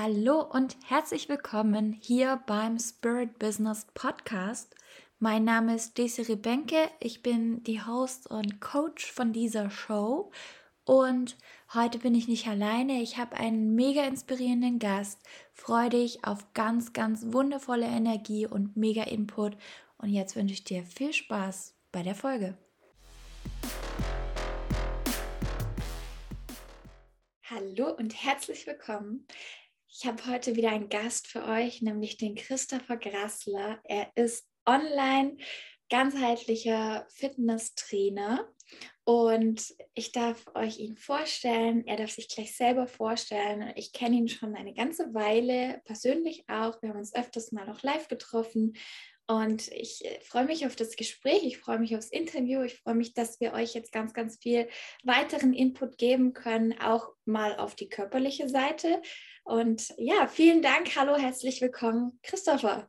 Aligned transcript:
Hallo 0.00 0.42
und 0.42 0.76
herzlich 0.86 1.28
willkommen 1.28 1.92
hier 1.92 2.40
beim 2.46 2.78
Spirit 2.78 3.40
Business 3.40 3.84
Podcast. 3.94 4.76
Mein 5.18 5.42
Name 5.42 5.74
ist 5.74 5.98
Desiree 5.98 6.36
Benke, 6.36 6.88
ich 7.00 7.20
bin 7.20 7.64
die 7.64 7.84
Host 7.84 8.30
und 8.30 8.60
Coach 8.60 9.10
von 9.10 9.32
dieser 9.32 9.70
Show 9.70 10.30
und 10.84 11.36
heute 11.74 11.98
bin 11.98 12.14
ich 12.14 12.28
nicht 12.28 12.46
alleine, 12.46 13.02
ich 13.02 13.16
habe 13.18 13.36
einen 13.38 13.74
mega 13.74 14.04
inspirierenden 14.04 14.78
Gast. 14.78 15.20
Freue 15.52 15.88
dich 15.88 16.24
auf 16.24 16.52
ganz, 16.54 16.92
ganz 16.92 17.32
wundervolle 17.32 17.86
Energie 17.86 18.46
und 18.46 18.76
mega 18.76 19.02
Input 19.02 19.56
und 19.96 20.10
jetzt 20.10 20.36
wünsche 20.36 20.54
ich 20.54 20.62
dir 20.62 20.84
viel 20.84 21.12
Spaß 21.12 21.74
bei 21.90 22.04
der 22.04 22.14
Folge. 22.14 22.56
Hallo 27.50 27.90
und 27.96 28.14
herzlich 28.22 28.64
willkommen. 28.68 29.26
Ich 29.90 30.06
habe 30.06 30.26
heute 30.26 30.54
wieder 30.54 30.70
einen 30.70 30.90
Gast 30.90 31.28
für 31.28 31.44
euch, 31.46 31.80
nämlich 31.80 32.18
den 32.18 32.34
Christopher 32.34 32.98
Grassler. 32.98 33.80
Er 33.84 34.12
ist 34.16 34.46
online 34.66 35.38
ganzheitlicher 35.88 37.06
Fitnesstrainer 37.08 38.46
und 39.04 39.74
ich 39.94 40.12
darf 40.12 40.44
euch 40.54 40.78
ihn 40.78 40.98
vorstellen. 40.98 41.86
Er 41.86 41.96
darf 41.96 42.10
sich 42.10 42.28
gleich 42.28 42.54
selber 42.54 42.86
vorstellen. 42.86 43.72
Ich 43.76 43.94
kenne 43.94 44.16
ihn 44.16 44.28
schon 44.28 44.54
eine 44.54 44.74
ganze 44.74 45.14
Weile, 45.14 45.80
persönlich 45.86 46.44
auch. 46.48 46.82
Wir 46.82 46.90
haben 46.90 46.98
uns 46.98 47.14
öfters 47.14 47.50
mal 47.52 47.66
noch 47.66 47.82
live 47.82 48.08
getroffen 48.08 48.74
und 49.30 49.70
ich 49.72 50.04
äh, 50.06 50.20
freue 50.20 50.46
mich 50.46 50.64
auf 50.64 50.74
das 50.74 50.96
Gespräch, 50.96 51.44
ich 51.44 51.58
freue 51.58 51.78
mich 51.78 51.94
aufs 51.94 52.08
Interview, 52.08 52.62
ich 52.62 52.78
freue 52.78 52.94
mich, 52.94 53.12
dass 53.12 53.40
wir 53.40 53.52
euch 53.52 53.74
jetzt 53.74 53.92
ganz, 53.92 54.14
ganz 54.14 54.38
viel 54.38 54.68
weiteren 55.04 55.52
Input 55.52 55.98
geben 55.98 56.32
können, 56.32 56.78
auch 56.80 57.12
mal 57.26 57.56
auf 57.56 57.74
die 57.74 57.90
körperliche 57.90 58.48
Seite. 58.48 59.02
Und 59.48 59.94
ja, 59.96 60.26
vielen 60.26 60.60
Dank, 60.60 60.94
hallo, 60.94 61.16
herzlich 61.16 61.62
willkommen, 61.62 62.18
Christopher. 62.22 62.86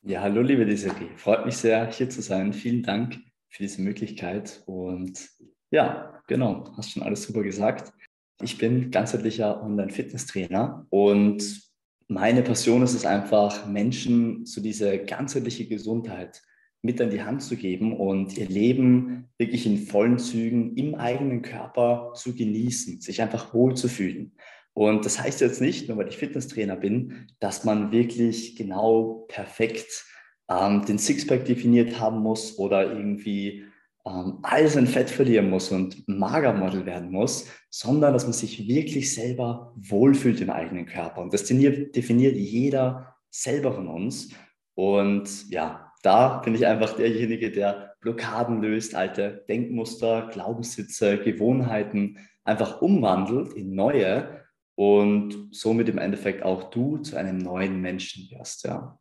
Ja, 0.00 0.22
hallo, 0.22 0.40
liebe 0.40 0.64
Desiree. 0.64 1.14
Freut 1.16 1.44
mich 1.44 1.58
sehr, 1.58 1.90
hier 1.90 2.08
zu 2.08 2.22
sein. 2.22 2.54
Vielen 2.54 2.82
Dank 2.82 3.18
für 3.50 3.64
diese 3.64 3.82
Möglichkeit. 3.82 4.62
Und 4.64 5.28
ja, 5.70 6.22
genau, 6.26 6.72
hast 6.78 6.92
schon 6.92 7.02
alles 7.02 7.24
super 7.24 7.42
gesagt. 7.42 7.92
Ich 8.40 8.56
bin 8.56 8.90
ganzheitlicher 8.90 9.62
Online-Fitness-Trainer 9.62 10.86
und 10.88 11.62
meine 12.08 12.42
Passion 12.42 12.82
ist 12.82 12.94
es 12.94 13.04
einfach, 13.04 13.66
Menschen 13.66 14.46
so 14.46 14.62
diese 14.62 15.04
ganzheitliche 15.04 15.66
Gesundheit 15.66 16.40
mit 16.80 16.98
an 17.02 17.10
die 17.10 17.22
Hand 17.22 17.42
zu 17.42 17.56
geben 17.56 17.94
und 17.94 18.38
ihr 18.38 18.48
Leben 18.48 19.28
wirklich 19.36 19.66
in 19.66 19.76
vollen 19.76 20.18
Zügen 20.18 20.76
im 20.76 20.94
eigenen 20.94 21.42
Körper 21.42 22.12
zu 22.14 22.34
genießen, 22.34 23.02
sich 23.02 23.20
einfach 23.20 23.52
wohl 23.52 23.76
zu 23.76 23.88
fühlen. 23.88 24.32
Und 24.74 25.04
das 25.04 25.20
heißt 25.20 25.40
jetzt 25.40 25.60
nicht, 25.60 25.88
nur 25.88 25.98
weil 25.98 26.08
ich 26.08 26.16
Fitnesstrainer 26.16 26.76
bin, 26.76 27.28
dass 27.38 27.64
man 27.64 27.92
wirklich 27.92 28.56
genau 28.56 29.24
perfekt 29.28 30.04
ähm, 30.50 30.84
den 30.84 30.98
Sixpack 30.98 31.44
definiert 31.44 32.00
haben 32.00 32.18
muss 32.18 32.58
oder 32.58 32.92
irgendwie 32.92 33.64
ähm, 34.04 34.38
all 34.42 34.66
sein 34.68 34.88
Fett 34.88 35.10
verlieren 35.10 35.48
muss 35.48 35.70
und 35.70 36.06
Magermodel 36.08 36.84
werden 36.86 37.10
muss, 37.10 37.48
sondern 37.70 38.12
dass 38.12 38.24
man 38.24 38.32
sich 38.32 38.66
wirklich 38.66 39.14
selber 39.14 39.72
wohlfühlt 39.76 40.40
im 40.40 40.50
eigenen 40.50 40.86
Körper. 40.86 41.22
Und 41.22 41.32
das 41.32 41.44
definiert 41.44 42.36
jeder 42.36 43.16
selber 43.30 43.72
von 43.72 43.88
uns. 43.88 44.30
Und 44.74 45.50
ja, 45.50 45.92
da 46.02 46.38
bin 46.38 46.54
ich 46.54 46.66
einfach 46.66 46.94
derjenige, 46.96 47.50
der 47.50 47.94
Blockaden 48.00 48.60
löst, 48.60 48.94
alte 48.94 49.44
Denkmuster, 49.48 50.28
Glaubenssitze, 50.32 51.18
Gewohnheiten 51.18 52.18
einfach 52.44 52.82
umwandelt 52.82 53.54
in 53.54 53.74
neue 53.74 54.43
und 54.76 55.48
somit 55.52 55.88
im 55.88 55.98
Endeffekt 55.98 56.42
auch 56.42 56.70
du 56.70 56.98
zu 56.98 57.16
einem 57.16 57.38
neuen 57.38 57.80
Menschen 57.80 58.30
wirst. 58.30 58.64
Ja, 58.64 58.98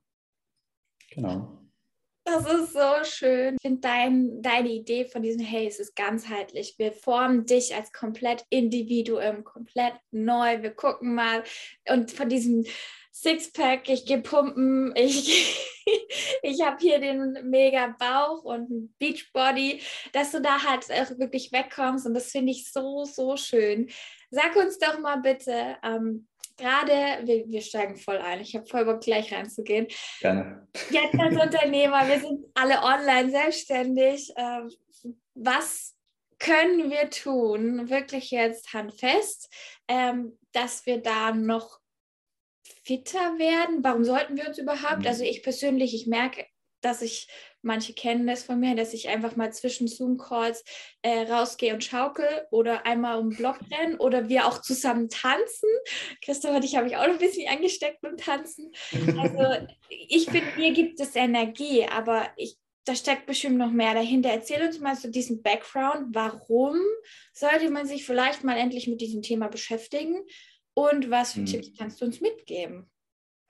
genau. 1.11 1.59
Das 2.25 2.45
ist 2.45 2.71
so 2.71 3.03
schön. 3.03 3.55
Ich 3.55 3.61
finde 3.61 3.81
dein, 3.81 4.41
deine 4.41 4.69
Idee 4.69 5.05
von 5.05 5.21
diesem, 5.21 5.43
hey, 5.43 5.67
es 5.67 5.79
ist 5.79 5.93
ganzheitlich. 5.95 6.75
Wir 6.77 6.93
formen 6.93 7.45
dich 7.45 7.75
als 7.75 7.91
komplett 7.91 8.45
Individuum, 8.49 9.43
komplett 9.43 9.95
neu. 10.11 10.61
Wir 10.61 10.71
gucken 10.71 11.15
mal 11.15 11.43
und 11.89 12.11
von 12.11 12.29
diesem 12.29 12.65
Sixpack, 13.13 13.89
ich 13.89 14.05
gehe 14.05 14.21
pumpen, 14.21 14.91
ich, 14.95 15.55
ich 16.41 16.61
habe 16.63 16.77
hier 16.79 16.99
den 16.99 17.49
mega 17.49 17.95
Bauch 17.99 18.43
und 18.43 18.69
ein 18.71 18.95
Beachbody, 18.97 19.81
dass 20.13 20.31
du 20.31 20.41
da 20.41 20.63
halt 20.63 20.91
auch 20.91 21.19
wirklich 21.19 21.51
wegkommst 21.51 22.07
und 22.07 22.15
das 22.15 22.31
finde 22.31 22.51
ich 22.51 22.71
so, 22.71 23.05
so 23.05 23.37
schön. 23.37 23.89
Sag 24.31 24.55
uns 24.55 24.79
doch 24.79 24.99
mal 24.99 25.17
bitte, 25.17 25.77
ähm, 25.83 26.27
gerade, 26.57 27.25
wir, 27.27 27.47
wir, 27.47 27.61
steigen 27.61 27.97
voll 27.97 28.17
ein. 28.17 28.41
Ich 28.41 28.55
habe 28.55 28.65
voll 28.65 28.85
Bock, 28.85 29.01
gleich 29.01 29.31
reinzugehen. 29.31 29.87
Gerne. 30.19 30.67
Jetzt 30.89 31.19
als 31.19 31.35
Unternehmer, 31.35 32.07
wir 32.07 32.19
sind 32.19 32.45
alle 32.55 32.81
online 32.81 33.29
selbstständig. 33.29 34.33
Ähm, 34.35 34.71
was 35.35 35.95
können 36.39 36.89
wir 36.89 37.11
tun, 37.11 37.89
wirklich 37.89 38.31
jetzt 38.31 38.73
handfest, 38.73 39.53
ähm, 39.87 40.37
dass 40.51 40.85
wir 40.87 41.01
da 41.01 41.31
noch 41.31 41.79
fitter 42.83 43.37
werden? 43.39 43.83
Warum 43.83 44.03
sollten 44.03 44.37
wir 44.37 44.47
uns 44.47 44.57
überhaupt? 44.57 45.01
Mhm. 45.01 45.07
Also 45.07 45.23
ich 45.23 45.43
persönlich, 45.43 45.93
ich 45.93 46.07
merke, 46.07 46.45
dass 46.81 47.01
ich 47.01 47.27
Manche 47.65 47.93
kennen 47.93 48.27
das 48.27 48.43
von 48.43 48.59
mir, 48.59 48.75
dass 48.75 48.93
ich 48.93 49.07
einfach 49.07 49.37
mal 49.37 49.53
zwischen 49.53 49.87
Zoom-Calls 49.87 50.65
äh, 51.01 51.21
rausgehe 51.31 51.73
und 51.73 51.81
schaukel 51.81 52.27
oder 52.51 52.85
einmal 52.85 53.19
um 53.19 53.29
den 53.29 53.37
Block 53.37 53.57
rennen 53.71 53.95
oder 53.95 54.27
wir 54.27 54.45
auch 54.45 54.61
zusammen 54.61 55.07
tanzen. 55.07 55.69
Christoph 56.21 56.57
und 56.57 56.65
ich 56.65 56.75
habe 56.75 56.87
ich 56.87 56.97
auch 56.97 57.03
ein 57.03 57.17
bisschen 57.17 57.47
angesteckt 57.49 58.01
beim 58.01 58.17
Tanzen. 58.17 58.71
Also 59.17 59.65
ich 59.89 60.25
finde, 60.25 60.57
mir 60.57 60.73
gibt 60.73 60.99
es 60.99 61.15
Energie, 61.15 61.85
aber 61.85 62.27
ich, 62.35 62.57
da 62.83 62.95
steckt 62.95 63.27
bestimmt 63.27 63.57
noch 63.57 63.71
mehr 63.71 63.93
dahinter. 63.93 64.29
Erzähl 64.29 64.61
uns 64.61 64.79
mal 64.81 64.97
so 64.97 65.09
diesen 65.09 65.41
Background. 65.41 66.07
Warum 66.13 66.77
sollte 67.31 67.69
man 67.69 67.87
sich 67.87 68.05
vielleicht 68.05 68.43
mal 68.43 68.57
endlich 68.57 68.89
mit 68.89 68.99
diesem 68.99 69.21
Thema 69.21 69.47
beschäftigen? 69.47 70.21
Und 70.75 71.09
was 71.09 71.33
für 71.33 71.39
hm. 71.39 71.45
Tipps 71.45 71.71
kannst 71.77 72.01
du 72.01 72.05
uns 72.05 72.21
mitgeben? 72.21 72.89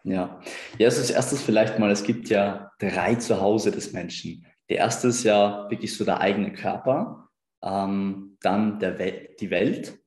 Ja, 0.04 0.42
ja, 0.78 0.88
also 0.88 1.00
als 1.00 1.12
erstes 1.12 1.42
vielleicht 1.42 1.80
mal, 1.80 1.90
es 1.90 2.04
gibt 2.04 2.30
ja 2.30 2.72
drei 2.80 3.16
Zuhause 3.16 3.72
des 3.72 3.94
Menschen. 3.94 4.46
Der 4.70 4.78
erste 4.78 5.08
ist 5.08 5.24
ja 5.24 5.70
wirklich 5.70 5.96
so 5.96 6.04
der 6.04 6.20
eigene 6.20 6.52
Körper, 6.52 7.30
ähm, 7.64 8.38
dann 8.42 8.80
der 8.80 9.00
We 9.00 9.30
die 9.40 9.50
Welt, 9.50 9.98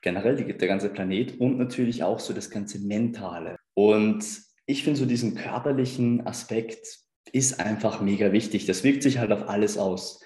generell 0.00 0.36
die, 0.36 0.56
der 0.56 0.68
ganze 0.68 0.90
Planet 0.90 1.40
und 1.40 1.58
natürlich 1.58 2.04
auch 2.04 2.20
so 2.20 2.32
das 2.32 2.50
ganze 2.50 2.78
Mentale. 2.78 3.56
Und 3.74 4.24
ich 4.66 4.84
finde 4.84 5.00
so 5.00 5.06
diesen 5.06 5.34
körperlichen 5.34 6.26
Aspekt 6.26 6.86
ist 7.32 7.58
einfach 7.58 8.00
mega 8.00 8.32
wichtig. 8.32 8.66
Das 8.66 8.84
wirkt 8.84 9.02
sich 9.02 9.18
halt 9.18 9.32
auf 9.32 9.48
alles 9.48 9.78
aus. 9.78 10.20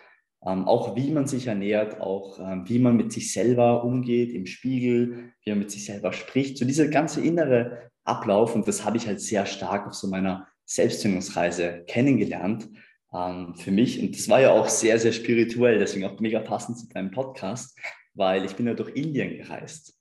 Ähm, 0.46 0.68
auch 0.68 0.94
wie 0.94 1.10
man 1.10 1.26
sich 1.26 1.48
ernährt, 1.48 2.00
auch 2.00 2.38
ähm, 2.38 2.68
wie 2.68 2.78
man 2.78 2.96
mit 2.96 3.12
sich 3.12 3.32
selber 3.32 3.82
umgeht 3.82 4.32
im 4.32 4.46
Spiegel, 4.46 5.32
wie 5.42 5.50
man 5.50 5.58
mit 5.58 5.72
sich 5.72 5.84
selber 5.84 6.12
spricht. 6.12 6.56
So 6.56 6.64
dieser 6.64 6.86
ganze 6.86 7.20
innere 7.20 7.90
Ablauf 8.04 8.54
und 8.54 8.68
das 8.68 8.84
habe 8.84 8.96
ich 8.96 9.08
halt 9.08 9.20
sehr 9.20 9.44
stark 9.44 9.88
auf 9.88 9.94
so 9.94 10.06
meiner 10.06 10.46
Selbstfindungsreise 10.64 11.84
kennengelernt 11.88 12.68
ähm, 13.12 13.56
für 13.56 13.72
mich. 13.72 14.00
Und 14.00 14.16
das 14.16 14.28
war 14.28 14.40
ja 14.40 14.52
auch 14.52 14.68
sehr, 14.68 15.00
sehr 15.00 15.12
spirituell, 15.12 15.80
deswegen 15.80 16.06
auch 16.06 16.20
mega 16.20 16.38
passend 16.38 16.78
zu 16.78 16.88
deinem 16.88 17.10
Podcast, 17.10 17.76
weil 18.14 18.44
ich 18.44 18.54
bin 18.54 18.68
ja 18.68 18.74
durch 18.74 18.94
Indien 18.94 19.36
gereist. 19.36 19.98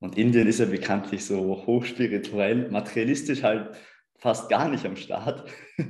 Und 0.00 0.18
Indien 0.18 0.46
ist 0.46 0.60
ja 0.60 0.66
bekanntlich 0.66 1.24
so 1.24 1.64
hochspirituell, 1.66 2.70
materialistisch 2.70 3.42
halt 3.42 3.74
fast 4.18 4.50
gar 4.50 4.68
nicht 4.68 4.84
am 4.84 4.96
Start. 4.96 5.48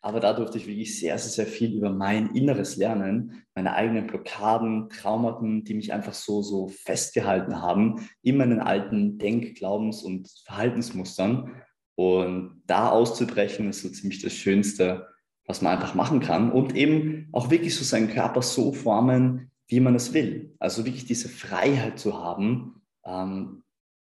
Aber 0.00 0.20
da 0.20 0.32
durfte 0.32 0.58
ich 0.58 0.66
wirklich 0.66 0.98
sehr, 0.98 1.18
sehr, 1.18 1.44
sehr 1.44 1.46
viel 1.46 1.76
über 1.76 1.90
mein 1.90 2.34
Inneres 2.34 2.76
lernen, 2.76 3.44
meine 3.54 3.74
eigenen 3.74 4.06
Blockaden, 4.06 4.88
Traumaten, 4.90 5.64
die 5.64 5.74
mich 5.74 5.92
einfach 5.92 6.14
so, 6.14 6.42
so 6.42 6.68
festgehalten 6.68 7.60
haben 7.60 8.08
in 8.22 8.36
meinen 8.36 8.60
alten 8.60 9.18
Denk-, 9.18 9.56
Glaubens- 9.56 10.02
und 10.02 10.28
Verhaltensmustern. 10.44 11.62
Und 11.96 12.62
da 12.66 12.90
auszubrechen 12.90 13.68
ist 13.70 13.82
so 13.82 13.88
ziemlich 13.88 14.22
das 14.22 14.32
Schönste, 14.32 15.08
was 15.46 15.62
man 15.62 15.72
einfach 15.72 15.94
machen 15.94 16.20
kann. 16.20 16.52
Und 16.52 16.76
eben 16.76 17.28
auch 17.32 17.50
wirklich 17.50 17.74
so 17.74 17.82
seinen 17.82 18.08
Körper 18.08 18.42
so 18.42 18.72
formen, 18.72 19.50
wie 19.66 19.80
man 19.80 19.94
es 19.94 20.14
will. 20.14 20.54
Also 20.58 20.84
wirklich 20.84 21.06
diese 21.06 21.28
Freiheit 21.28 21.98
zu 21.98 22.22
haben, 22.22 22.82
ähm, 23.04 23.62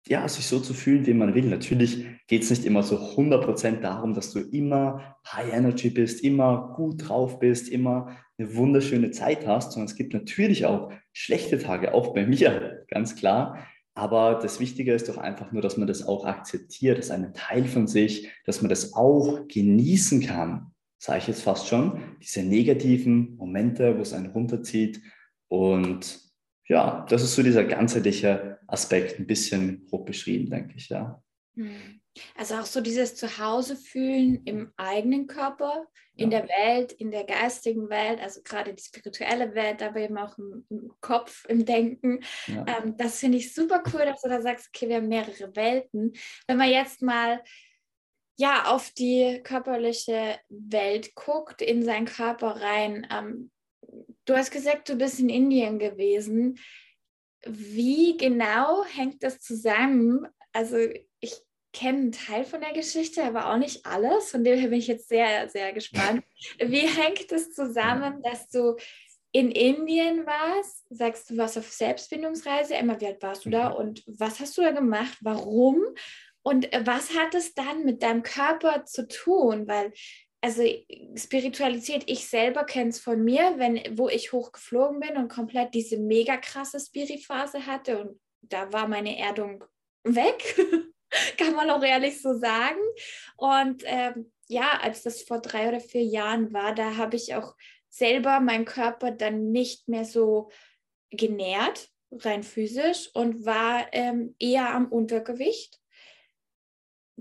ja, 0.07 0.27
sich 0.29 0.47
so 0.47 0.61
zu 0.61 0.75
fühlen, 0.75 1.07
wie 1.07 1.15
man 1.15 1.35
will. 1.35 1.47
Natürlich 1.47 2.07
geht 2.27 2.43
es 2.43 2.51
nicht 2.51 2.65
immer 2.65 2.83
so 2.83 2.97
100% 2.97 3.81
darum, 3.81 4.15
dass 4.15 4.33
du 4.33 4.41
immer 4.41 5.17
High 5.27 5.53
Energy 5.53 5.91
bist, 5.91 6.25
immer 6.25 6.73
gut 6.77 7.09
drauf 7.09 7.39
bist, 7.39 7.69
immer 7.69 8.17
eine 8.39 8.55
wunderschöne 8.55 9.11
Zeit 9.11 9.47
hast, 9.47 9.73
sondern 9.73 9.89
es 9.89 9.97
gibt 9.97 10.15
natürlich 10.15 10.65
auch 10.65 10.93
schlechte 11.13 11.59
Tage, 11.59 11.95
auch 11.95 12.15
bei 12.15 12.27
mir, 12.27 12.85
ganz 12.89 13.17
klar. 13.17 13.67
Aber 13.95 14.39
das 14.41 14.61
Wichtige 14.61 14.95
ist 14.95 15.09
doch 15.09 15.19
einfach 15.19 15.53
nur, 15.53 15.61
dass 15.61 15.77
man 15.77 15.87
das 15.87 16.07
auch 16.07 16.25
akzeptiert, 16.25 16.99
das 16.99 17.07
ist 17.07 17.11
ein 17.11 17.35
Teil 17.35 17.65
von 17.65 17.87
sich, 17.87 18.31
dass 18.47 18.63
man 18.63 18.71
das 18.71 18.95
auch 18.95 19.47
genießen 19.49 20.23
kann, 20.23 20.73
sage 20.99 21.19
ich 21.19 21.29
jetzt 21.29 21.43
fast 21.43 21.67
schon, 21.67 22.01
diese 22.23 22.43
negativen 22.43 23.37
Momente, 23.37 23.99
wo 23.99 24.03
es 24.03 24.15
einen 24.15 24.31
runterzieht 24.31 25.03
und 25.49 26.30
ja, 26.71 27.05
das 27.09 27.25
ist 27.25 27.35
so 27.35 27.43
dieser 27.43 27.65
ganzheitliche 27.65 28.61
Aspekt, 28.69 29.19
ein 29.19 29.27
bisschen 29.27 29.85
grob 29.89 30.07
beschrieben, 30.07 30.51
denke 30.51 30.77
ich, 30.77 30.89
ja. 30.89 31.21
Hm. 31.57 32.01
Also 32.37 32.55
auch 32.55 32.65
so 32.65 32.81
dieses 32.81 33.17
Zuhause 33.17 33.75
fühlen 33.75 34.43
im 34.45 34.73
eigenen 34.77 35.27
Körper, 35.27 35.89
in 36.15 36.31
ja. 36.31 36.41
der 36.41 36.49
Welt, 36.49 36.93
in 36.93 37.11
der 37.11 37.25
geistigen 37.25 37.89
Welt, 37.91 38.21
also 38.21 38.43
gerade 38.45 38.73
die 38.73 38.83
spirituelle 38.83 39.53
Welt, 39.57 39.83
aber 39.83 39.99
eben 39.99 40.17
auch 40.17 40.39
im, 40.39 40.65
im 40.71 40.93
Kopf, 41.01 41.45
im 41.49 41.65
Denken. 41.65 42.21
Ja. 42.47 42.65
Ähm, 42.69 42.97
das 42.97 43.19
finde 43.19 43.39
ich 43.39 43.53
super 43.53 43.83
cool, 43.93 44.05
dass 44.05 44.23
du 44.23 44.29
da 44.29 44.41
sagst, 44.41 44.71
okay, 44.73 44.89
wir 44.89 44.97
haben 44.97 45.09
mehrere 45.09 45.57
Welten. 45.57 46.13
Wenn 46.47 46.57
man 46.57 46.71
jetzt 46.71 47.03
mal 47.03 47.43
ja 48.37 48.67
auf 48.67 48.91
die 48.91 49.41
körperliche 49.43 50.39
Welt 50.49 51.17
guckt, 51.17 51.63
in 51.63 51.83
seinen 51.83 52.07
Körper 52.07 52.61
rein. 52.61 53.09
Ähm, 53.11 53.51
du 54.31 54.37
hast 54.37 54.51
gesagt, 54.51 54.89
du 54.89 54.97
bist 54.97 55.19
in 55.19 55.29
Indien 55.29 55.79
gewesen. 55.79 56.59
Wie 57.45 58.17
genau 58.17 58.85
hängt 58.85 59.23
das 59.23 59.41
zusammen? 59.41 60.27
Also 60.53 60.77
ich 61.21 61.35
kenne 61.73 61.99
einen 61.99 62.13
Teil 62.13 62.45
von 62.45 62.61
der 62.61 62.73
Geschichte, 62.73 63.25
aber 63.25 63.51
auch 63.51 63.57
nicht 63.57 63.87
alles. 63.87 64.31
Von 64.31 64.45
dem 64.45 64.59
her 64.59 64.69
bin 64.69 64.79
ich 64.79 64.87
jetzt 64.87 65.09
sehr, 65.09 65.49
sehr 65.49 65.73
gespannt. 65.73 66.25
Wie 66.59 66.87
hängt 66.87 67.31
es 67.33 67.53
zusammen, 67.53 68.23
dass 68.23 68.49
du 68.49 68.77
in 69.33 69.51
Indien 69.51 70.27
warst? 70.27 70.87
Sagst 70.91 71.31
du, 71.31 71.37
warst 71.37 71.59
auf 71.59 71.71
Selbstfindungsreise. 71.71 72.75
Emma, 72.75 73.01
wie 73.01 73.07
alt 73.07 73.23
warst 73.23 73.45
du 73.45 73.51
da? 73.51 73.71
Mhm. 73.71 73.77
Und 73.77 74.05
was 74.07 74.41
hast 74.41 74.57
du 74.59 74.63
da 74.63 74.73
gemacht? 74.73 75.19
Warum? 75.23 75.83
Und 76.43 76.69
was 76.85 77.17
hat 77.17 77.35
es 77.35 77.55
dann 77.55 77.85
mit 77.85 78.03
deinem 78.03 78.23
Körper 78.23 78.85
zu 78.85 79.07
tun? 79.07 79.69
Weil 79.69 79.93
also 80.41 80.63
Spiritualität, 81.17 82.05
ich 82.07 82.27
selber 82.27 82.65
kenne 82.65 82.91
es 82.91 83.01
von 83.01 83.23
mir, 83.23 83.55
wenn, 83.59 83.99
wo 83.99 84.09
ich 84.09 84.33
hochgeflogen 84.33 85.01
bin 85.01 85.17
und 85.17 85.29
komplett 85.29 85.75
diese 85.75 85.99
mega 85.99 86.37
krasse 86.37 86.81
Spiriphase 86.81 87.67
hatte 87.67 88.01
und 88.01 88.21
da 88.43 88.73
war 88.73 88.89
meine 88.89 89.19
Erdung 89.19 89.65
weg. 90.05 90.57
kann 91.37 91.55
man 91.55 91.71
auch 91.71 91.83
ehrlich 91.83 92.21
so 92.23 92.35
sagen. 92.39 92.81
Und 93.37 93.83
ähm, 93.87 94.33
ja, 94.49 94.79
als 94.81 95.03
das 95.03 95.23
vor 95.23 95.41
drei 95.41 95.69
oder 95.69 95.81
vier 95.81 96.05
Jahren 96.05 96.53
war, 96.53 96.75
da 96.75 96.97
habe 96.97 97.17
ich 97.17 97.35
auch 97.35 97.57
selber 97.89 98.41
meinen 98.41 98.65
Körper 98.65 99.11
dann 99.11 99.51
nicht 99.51 99.89
mehr 99.89 100.05
so 100.05 100.51
genährt, 101.11 101.89
rein 102.13 102.43
physisch, 102.43 103.11
und 103.15 103.45
war 103.45 103.87
ähm, 103.93 104.35
eher 104.39 104.71
am 104.71 104.87
Untergewicht 104.87 105.80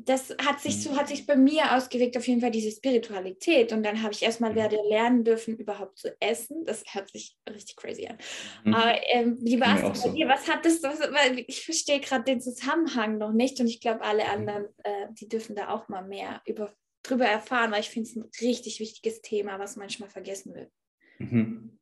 das 0.06 0.36
hat 0.46 0.60
sich 0.60 0.84
so, 0.84 0.96
hat 0.96 1.08
sich 1.08 1.26
bei 1.26 1.36
mir 1.36 1.76
ausgewirkt, 1.76 2.18
auf 2.18 2.28
jeden 2.28 2.42
Fall 2.42 2.52
diese 2.52 2.72
Spiritualität. 2.72 3.72
Und 3.72 3.84
dann 3.84 4.02
habe 4.02 4.14
ich 4.14 4.24
erstmal 4.24 4.56
werde 4.56 4.78
lernen 4.90 5.24
dürfen, 5.24 5.58
überhaupt 5.58 5.98
zu 5.98 6.16
essen. 6.22 6.64
Das 6.66 6.84
hört 6.92 7.12
sich 7.12 7.38
richtig 7.50 7.76
crazy 7.76 8.08
an. 8.08 8.18
Mhm. 8.64 8.74
Aber 8.74 8.96
ähm, 9.12 9.38
wie 9.42 9.60
war 9.60 9.76
es 9.76 9.82
bei 9.82 10.10
so. 10.10 10.14
dir? 10.14 10.28
Was 10.28 10.48
hat 10.48 10.66
das, 10.66 10.82
was, 10.84 11.00
ich 11.48 11.66
verstehe 11.66 12.00
gerade 12.00 12.24
den 12.24 12.42
Zusammenhang 12.42 13.18
noch 13.18 13.34
nicht 13.34 13.60
und 13.60 13.68
ich 13.68 13.82
glaube, 13.82 14.02
alle 14.02 14.24
mhm. 14.24 14.30
anderen, 14.30 14.66
äh, 14.84 15.08
die 15.12 15.28
dürfen 15.28 15.56
da 15.56 15.70
auch 15.70 15.90
mal 15.90 16.06
mehr 16.06 16.42
über, 16.46 16.74
drüber 17.04 17.26
erfahren, 17.26 17.72
weil 17.72 17.82
ich 17.82 17.90
finde 17.90 18.10
es 18.10 18.16
ein 18.16 18.30
richtig 18.42 18.80
wichtiges 18.80 19.22
Thema, 19.22 19.60
was 19.60 19.76
manchmal 19.76 20.10
vergessen 20.10 20.54
wird. 20.54 20.72
Mhm. 21.20 21.80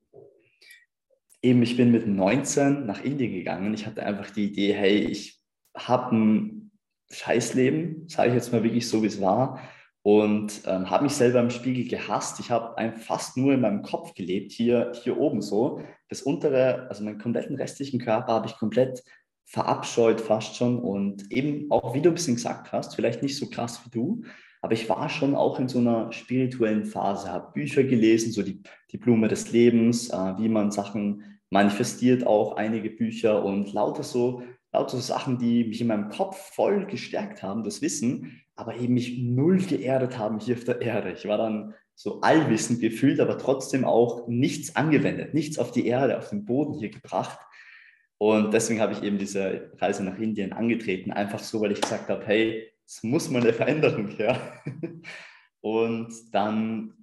Eben, 1.41 1.61
ich 1.61 1.77
bin 1.77 1.91
mit 1.91 2.07
19 2.07 2.85
nach 2.85 3.03
Indien 3.03 3.31
gegangen. 3.33 3.73
Ich 3.73 3.85
hatte 3.85 4.03
einfach 4.03 4.31
die 4.31 4.45
Idee, 4.45 4.73
hey, 4.73 5.05
ich 5.05 5.39
habe 5.75 6.15
ein 6.15 6.66
Scheißleben, 7.11 8.07
sage 8.07 8.29
ich 8.29 8.35
jetzt 8.35 8.51
mal 8.51 8.63
wirklich 8.63 8.87
so, 8.87 9.01
wie 9.03 9.07
es 9.07 9.21
war. 9.21 9.59
Und 10.01 10.61
ähm, 10.65 10.89
habe 10.89 11.03
mich 11.03 11.13
selber 11.13 11.41
im 11.41 11.49
Spiegel 11.49 11.87
gehasst. 11.87 12.39
Ich 12.39 12.49
habe 12.49 12.93
fast 12.97 13.35
nur 13.35 13.53
in 13.53 13.61
meinem 13.61 13.81
Kopf 13.81 14.13
gelebt, 14.13 14.53
hier, 14.53 14.91
hier 15.03 15.17
oben 15.17 15.41
so. 15.41 15.81
Das 16.09 16.21
untere, 16.21 16.87
also 16.89 17.03
meinen 17.03 17.19
kompletten 17.19 17.57
restlichen 17.57 17.99
Körper 17.99 18.33
habe 18.33 18.47
ich 18.47 18.55
komplett 18.55 19.03
verabscheut 19.45 20.21
fast 20.21 20.55
schon. 20.55 20.79
Und 20.79 21.31
eben 21.31 21.71
auch, 21.71 21.93
wie 21.93 22.01
du 22.01 22.09
ein 22.09 22.15
bisschen 22.15 22.35
gesagt 22.35 22.71
hast, 22.71 22.95
vielleicht 22.95 23.21
nicht 23.21 23.37
so 23.37 23.49
krass 23.49 23.81
wie 23.85 23.89
du, 23.89 24.23
aber 24.61 24.73
ich 24.73 24.89
war 24.89 25.09
schon 25.09 25.35
auch 25.35 25.59
in 25.59 25.67
so 25.67 25.79
einer 25.79 26.11
spirituellen 26.11 26.85
Phase, 26.85 27.31
habe 27.31 27.53
Bücher 27.53 27.83
gelesen, 27.83 28.31
so 28.31 28.43
die, 28.43 28.61
die 28.91 28.97
Blume 28.97 29.27
des 29.27 29.51
Lebens, 29.51 30.09
äh, 30.09 30.37
wie 30.37 30.49
man 30.49 30.71
Sachen 30.71 31.39
manifestiert, 31.49 32.25
auch 32.25 32.55
einige 32.57 32.89
Bücher 32.89 33.45
und 33.45 33.71
lauter 33.71 34.03
so 34.03 34.41
lauter 34.71 34.97
Sachen, 34.97 35.37
die 35.37 35.63
mich 35.63 35.81
in 35.81 35.87
meinem 35.87 36.09
Kopf 36.09 36.53
voll 36.53 36.85
gestärkt 36.85 37.43
haben, 37.43 37.63
das 37.63 37.81
Wissen, 37.81 38.41
aber 38.55 38.75
eben 38.75 38.93
mich 38.93 39.17
null 39.19 39.57
geerdet 39.57 40.17
haben 40.17 40.39
hier 40.39 40.55
auf 40.55 40.63
der 40.63 40.81
Erde. 40.81 41.11
Ich 41.13 41.27
war 41.27 41.37
dann 41.37 41.73
so 41.95 42.21
allwissend 42.21 42.79
gefühlt, 42.79 43.19
aber 43.19 43.37
trotzdem 43.37 43.85
auch 43.85 44.27
nichts 44.27 44.75
angewendet, 44.75 45.33
nichts 45.33 45.57
auf 45.57 45.71
die 45.71 45.87
Erde, 45.87 46.17
auf 46.17 46.29
den 46.29 46.45
Boden 46.45 46.73
hier 46.73 46.89
gebracht. 46.89 47.39
Und 48.19 48.53
deswegen 48.53 48.81
habe 48.81 48.93
ich 48.93 49.03
eben 49.03 49.17
diese 49.17 49.71
Reise 49.77 50.03
nach 50.03 50.17
Indien 50.17 50.53
angetreten, 50.53 51.11
einfach 51.11 51.39
so, 51.39 51.61
weil 51.61 51.71
ich 51.71 51.81
gesagt 51.81 52.09
habe, 52.09 52.25
hey, 52.25 52.71
es 52.85 53.03
muss 53.03 53.29
mal 53.29 53.41
eine 53.41 53.53
Veränderung 53.53 54.07
her. 54.07 54.39
Und 55.61 56.13
dann 56.31 56.93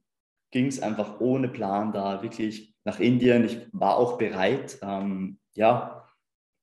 ging 0.51 0.67
es 0.67 0.81
einfach 0.81 1.21
ohne 1.21 1.49
Plan 1.49 1.93
da 1.93 2.23
wirklich 2.23 2.75
nach 2.85 3.01
Indien. 3.01 3.45
Ich 3.45 3.59
war 3.73 3.97
auch 3.97 4.17
bereit, 4.17 4.79
ähm, 4.83 5.39
ja, 5.55 6.07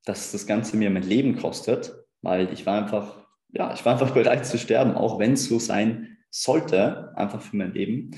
dass 0.05 0.31
das 0.31 0.47
Ganze 0.47 0.77
mir 0.77 0.89
mein 0.89 1.03
Leben 1.03 1.37
kostet, 1.37 1.93
weil 2.21 2.51
ich 2.53 2.65
war 2.65 2.81
einfach, 2.81 3.25
ja, 3.49 3.73
ich 3.73 3.85
war 3.85 3.93
einfach 3.93 4.11
bereit 4.11 4.45
zu 4.45 4.57
sterben, 4.57 4.95
auch 4.95 5.19
wenn 5.19 5.33
es 5.33 5.45
so 5.45 5.59
sein 5.59 6.17
sollte, 6.29 7.13
einfach 7.15 7.41
für 7.41 7.57
mein 7.57 7.73
Leben. 7.73 8.11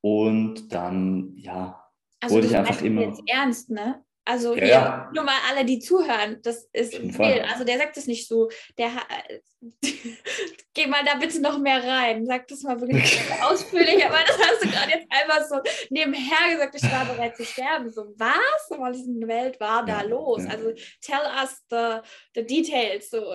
Und 0.00 0.72
dann, 0.72 1.32
ja, 1.36 1.82
also 2.20 2.36
wurde 2.36 2.46
ich 2.46 2.56
einfach 2.56 2.82
immer. 2.82 3.02
Jetzt 3.02 3.22
ernst, 3.26 3.70
ne? 3.70 4.04
Also 4.26 4.56
ja, 4.56 4.66
ja. 4.66 5.10
nur 5.14 5.24
mal 5.24 5.36
alle, 5.50 5.66
die 5.66 5.78
zuhören, 5.78 6.40
das 6.42 6.68
ist 6.72 6.94
viel. 6.94 7.44
Also 7.52 7.64
der 7.64 7.76
sagt 7.76 7.96
es 7.98 8.06
nicht 8.06 8.26
so. 8.26 8.48
Der 8.78 8.90
geh 10.74 10.86
mal 10.86 11.04
da 11.04 11.16
bitte 11.16 11.40
noch 11.40 11.58
mehr 11.58 11.82
rein. 11.84 12.24
Sag 12.24 12.48
das 12.48 12.62
mal 12.62 12.80
wirklich 12.80 13.20
ausführlich, 13.42 14.04
aber 14.04 14.18
das 14.26 14.38
hast 14.38 14.64
du 14.64 14.68
gerade 14.68 14.92
jetzt 14.92 15.06
einfach 15.10 15.46
so 15.46 15.60
nebenher 15.90 16.52
gesagt, 16.52 16.74
ich 16.74 16.82
war 16.90 17.04
bereit 17.04 17.36
zu 17.36 17.44
sterben. 17.44 17.90
So, 17.90 18.14
was? 18.16 18.78
Was 18.78 18.96
in 18.98 19.20
der 19.20 19.28
Welt 19.28 19.60
war 19.60 19.84
da 19.84 20.00
ja, 20.00 20.08
los? 20.08 20.42
Also 20.46 20.72
tell 21.02 21.20
us 21.42 21.62
the, 21.68 22.00
the 22.34 22.46
details. 22.46 23.10
So, 23.10 23.34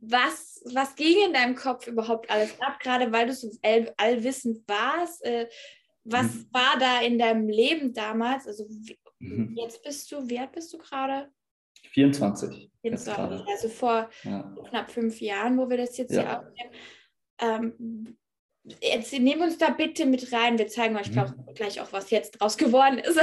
was, 0.00 0.62
was 0.72 0.94
ging 0.96 1.26
in 1.26 1.32
deinem 1.34 1.54
Kopf 1.54 1.86
überhaupt 1.86 2.30
alles 2.30 2.58
ab, 2.60 2.80
gerade 2.80 3.12
weil 3.12 3.26
du 3.26 3.34
so 3.34 3.50
all, 3.62 3.92
allwissend 3.98 4.66
warst? 4.66 5.22
Äh, 5.24 5.48
was 6.04 6.26
mhm. 6.26 6.48
war 6.52 6.78
da 6.78 7.00
in 7.02 7.18
deinem 7.18 7.48
Leben 7.48 7.92
damals? 7.92 8.46
Also 8.46 8.66
Mhm. 9.18 9.54
Jetzt 9.56 9.82
bist 9.82 10.10
du, 10.12 10.28
wie 10.28 10.38
alt 10.38 10.52
bist 10.52 10.72
du 10.72 10.78
gerade? 10.78 11.28
24. 11.90 12.70
24. 12.82 13.46
Also 13.46 13.68
vor 13.68 14.08
ja. 14.24 14.54
knapp 14.68 14.90
fünf 14.90 15.20
Jahren, 15.20 15.58
wo 15.58 15.68
wir 15.68 15.76
das 15.76 15.96
jetzt 15.96 16.12
ja. 16.12 16.20
hier 16.20 16.38
aufnehmen. 16.38 16.70
Ähm, 17.40 18.16
jetzt 18.82 19.12
nehmen 19.12 19.42
uns 19.42 19.58
da 19.58 19.70
bitte 19.70 20.06
mit 20.06 20.32
rein. 20.32 20.58
Wir 20.58 20.68
zeigen 20.68 20.96
euch 20.96 21.10
mhm. 21.10 21.34
gleich 21.54 21.80
auch, 21.80 21.92
was 21.92 22.10
jetzt 22.10 22.32
draus 22.32 22.56
geworden 22.56 22.98
ist. 22.98 23.18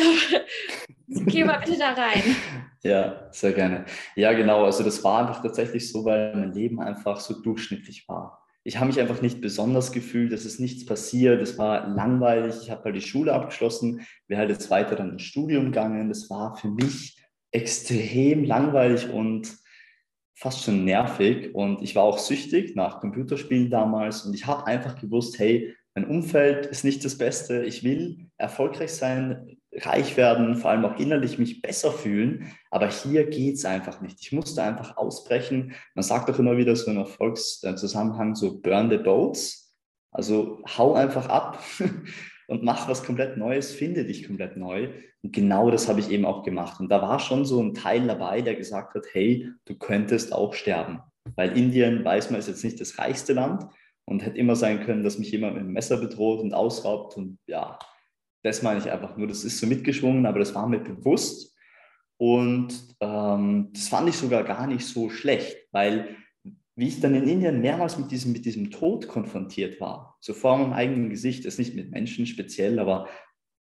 Geh 1.28 1.44
mal 1.44 1.60
bitte 1.60 1.78
da 1.78 1.94
rein. 1.94 2.24
Ja, 2.84 3.30
sehr 3.32 3.54
gerne. 3.54 3.84
Ja, 4.16 4.34
genau. 4.34 4.64
Also 4.64 4.84
das 4.84 5.04
war 5.04 5.28
einfach 5.28 5.42
tatsächlich 5.42 5.92
so, 5.92 6.06
weil 6.06 6.36
mein 6.36 6.54
Leben 6.54 6.80
einfach 6.80 7.20
so 7.20 7.42
durchschnittlich 7.42 8.08
war 8.08 8.45
ich 8.68 8.78
habe 8.78 8.88
mich 8.88 9.00
einfach 9.00 9.22
nicht 9.22 9.42
besonders 9.42 9.92
gefühlt, 9.92 10.34
es 10.34 10.44
ist 10.44 10.60
nichts 10.60 10.88
passiert, 10.88 11.40
es 11.40 11.60
war 11.60 11.88
langweilig, 11.88 12.56
ich 12.64 12.72
habe 12.72 12.86
halt 12.86 12.96
die 12.96 13.02
Schule 13.02 13.32
abgeschlossen, 13.32 14.02
wäre 14.28 14.40
halt 14.40 14.50
jetzt 14.50 14.72
weiter 14.72 14.96
dann 14.96 15.12
ins 15.12 15.22
Studium 15.22 15.66
gegangen. 15.66 16.10
Das 16.10 16.32
war 16.32 16.56
für 16.56 16.70
mich 16.70 17.16
extrem 17.52 18.44
langweilig 18.44 19.08
und 19.08 19.56
fast 20.34 20.64
schon 20.64 20.84
nervig 20.84 21.54
und 21.54 21.84
ich 21.84 21.96
war 21.96 22.04
auch 22.04 22.18
süchtig 22.18 22.76
nach 22.76 23.00
Computerspielen 23.02 23.70
damals 23.70 24.26
und 24.26 24.34
ich 24.34 24.48
habe 24.48 24.66
einfach 24.66 25.00
gewusst, 25.00 25.38
hey, 25.38 25.76
mein 25.94 26.08
Umfeld 26.08 26.66
ist 26.66 26.84
nicht 26.84 27.06
das 27.06 27.20
Beste, 27.20 27.64
ich 27.64 27.84
will 27.84 28.30
erfolgreich 28.38 28.94
sein, 28.94 29.58
reich 29.82 30.18
werden, 30.18 30.56
vor 30.56 30.72
allem 30.72 30.86
auch 30.86 31.00
innerlich 31.00 31.38
mich 31.38 31.62
besser 31.62 31.92
fühlen. 31.92 32.52
Aber 32.72 32.90
hier 32.90 33.26
geht 33.26 33.56
es 33.56 33.66
einfach 33.66 34.02
nicht. 34.02 34.22
Ich 34.22 34.32
musste 34.32 34.64
einfach 34.64 34.98
ausbrechen. 34.98 35.74
Man 35.94 36.04
sagt 36.04 36.30
doch 36.30 36.40
immer 36.40 36.58
wieder 36.58 36.76
so 36.76 36.92
im 36.92 36.98
Erfolgszusammenhang 36.98 38.36
so 38.36 38.60
burn 38.60 38.90
the 38.90 38.98
boats. 38.98 39.76
Also 40.12 40.62
hau 40.78 40.94
einfach 40.94 41.28
ab 41.28 41.60
und 42.48 42.64
mach 42.64 42.88
was 42.88 43.04
komplett 43.04 43.38
Neues, 43.38 43.74
finde 43.74 44.06
dich 44.06 44.26
komplett 44.26 44.56
neu. 44.56 44.90
Und 45.22 45.34
genau 45.34 45.70
das 45.72 45.90
habe 45.90 46.00
ich 46.00 46.10
eben 46.10 46.26
auch 46.26 46.44
gemacht. 46.44 46.80
Und 46.80 46.90
da 46.90 47.02
war 47.02 47.20
schon 47.20 47.46
so 47.46 47.62
ein 47.62 47.74
Teil 47.74 48.08
dabei, 48.08 48.42
der 48.42 48.56
gesagt 48.56 48.96
hat, 48.96 49.06
hey, 49.12 49.50
du 49.66 49.76
könntest 49.76 50.32
auch 50.32 50.54
sterben. 50.54 51.02
Weil 51.36 51.58
Indien, 51.58 52.06
weiß 52.06 52.30
man, 52.30 52.40
ist 52.40 52.48
jetzt 52.48 52.64
nicht 52.64 52.80
das 52.80 52.98
reichste 53.00 53.34
Land 53.34 53.66
und 54.06 54.24
hätte 54.24 54.38
immer 54.38 54.56
sein 54.56 54.82
können, 54.82 55.04
dass 55.04 55.18
mich 55.18 55.32
jemand 55.32 55.56
mit 55.56 55.64
einem 55.64 55.74
Messer 55.74 55.98
bedroht 55.98 56.40
und 56.42 56.54
ausraubt 56.54 57.18
und 57.18 57.40
ja, 57.48 57.80
das 58.46 58.62
meine 58.62 58.80
ich 58.80 58.92
einfach 58.92 59.18
nur. 59.18 59.28
Das 59.28 59.44
ist 59.44 59.58
so 59.58 59.66
mitgeschwungen, 59.66 60.28
aber 60.28 60.38
das 60.38 60.54
war 60.54 60.70
mir 60.70 60.80
bewusst. 60.80 61.56
Und 62.18 62.96
ähm, 63.02 63.72
das 63.74 63.88
fand 63.88 64.08
ich 64.08 64.16
sogar 64.16 64.44
gar 64.44 64.68
nicht 64.68 64.86
so 64.86 65.10
schlecht, 65.10 65.58
weil 65.72 66.16
wie 66.76 66.88
ich 66.88 67.00
dann 67.00 67.16
in 67.16 67.28
Indien 67.28 67.62
mehrmals 67.62 67.98
mit 67.98 68.12
diesem, 68.12 68.34
mit 68.34 68.46
diesem 68.46 68.70
Tod 68.70 69.08
konfrontiert 69.08 69.82
war, 69.82 70.18
so 70.20 70.34
vor 70.34 70.58
meinem 70.58 70.74
eigenen 70.74 71.10
Gesicht, 71.10 71.46
ist 71.46 71.58
nicht 71.58 71.74
mit 71.74 71.90
Menschen 71.90 72.28
speziell, 72.28 72.80
aber 72.80 73.08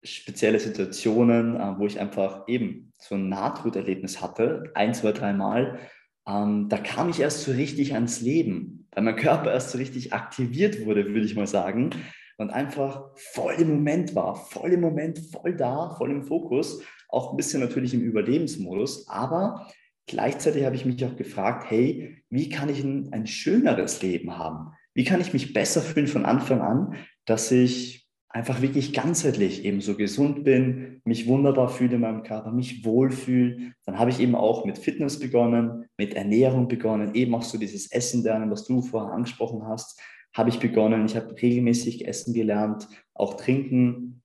spezielle 0.04 0.60
Situationen, 0.60 1.56
äh, 1.56 1.78
wo 1.78 1.86
ich 1.86 2.00
einfach 2.00 2.48
eben 2.48 2.94
so 2.98 3.16
ein 3.16 3.30
Nahtoderlebnis 3.30 4.22
hatte, 4.22 4.72
ein, 4.74 4.94
zwei, 4.96 5.12
drei 5.12 5.34
Mal, 5.34 5.80
ähm, 6.28 6.68
da 6.68 6.78
kam 6.78 7.10
ich 7.10 7.20
erst 7.20 7.44
so 7.44 7.52
richtig 7.52 7.94
ans 7.94 8.22
Leben. 8.22 8.88
weil 8.92 9.04
mein 9.04 9.16
Körper 9.18 9.52
erst 9.52 9.72
so 9.72 9.78
richtig 9.78 10.14
aktiviert 10.14 10.86
wurde, 10.86 11.06
würde 11.06 11.26
ich 11.26 11.36
mal 11.36 11.48
sagen, 11.48 11.92
und 12.38 12.50
einfach 12.50 13.12
voll 13.16 13.56
im 13.56 13.70
Moment 13.70 14.16
war, 14.16 14.36
voll 14.36 14.74
im 14.74 14.82
Moment, 14.82 15.20
voll 15.20 15.56
da, 15.56 15.96
voll 15.98 16.12
im 16.12 16.24
Fokus, 16.24 16.82
auch 17.10 17.32
ein 17.32 17.38
bisschen 17.38 17.62
natürlich 17.62 17.94
im 17.94 18.02
Überlebensmodus, 18.02 19.08
aber 19.08 19.68
gleichzeitig 20.08 20.66
habe 20.66 20.76
ich 20.76 20.86
mich 20.86 21.04
auch 21.06 21.16
gefragt, 21.16 21.70
hey, 21.70 22.24
wie 22.30 22.50
kann 22.50 22.70
ich 22.70 22.84
ein, 22.84 23.12
ein 23.14 23.28
schöneres 23.28 24.02
Leben 24.02 24.38
haben? 24.38 24.74
Wie 24.94 25.04
kann 25.04 25.22
ich 25.22 25.34
mich 25.34 25.54
besser 25.54 25.82
fühlen 25.82 26.08
von 26.08 26.26
Anfang 26.26 26.62
an, 26.62 26.96
dass 27.26 27.52
ich 27.52 28.04
einfach 28.34 28.64
wirklich 28.64 28.94
ganzheitlich 28.94 29.64
eben 29.64 29.80
so 29.80 29.96
gesund 29.96 30.44
bin, 30.44 31.02
mich 31.06 31.28
wunderbar 31.28 31.70
fühle 31.70 31.96
in 31.96 32.02
meinem 32.02 32.24
Körper, 32.24 32.52
mich 32.52 32.84
wohlfühle. 32.84 33.74
Dann 33.86 34.00
habe 34.00 34.10
ich 34.10 34.20
eben 34.20 34.34
auch 34.34 34.66
mit 34.66 34.80
Fitness 34.80 35.20
begonnen, 35.20 35.86
mit 35.98 36.16
Ernährung 36.16 36.68
begonnen, 36.68 37.14
eben 37.14 37.36
auch 37.36 37.44
so 37.44 37.60
dieses 37.60 37.92
Essen 37.92 38.24
lernen, 38.24 38.50
was 38.50 38.66
du 38.66 38.82
vorher 38.82 39.14
angesprochen 39.14 39.68
hast, 39.68 40.02
habe 40.34 40.50
ich 40.50 40.60
begonnen. 40.60 41.06
Ich 41.06 41.16
habe 41.16 41.40
regelmäßig 41.42 42.08
Essen 42.08 42.34
gelernt, 42.34 42.88
auch 43.14 43.36
trinken 43.36 44.22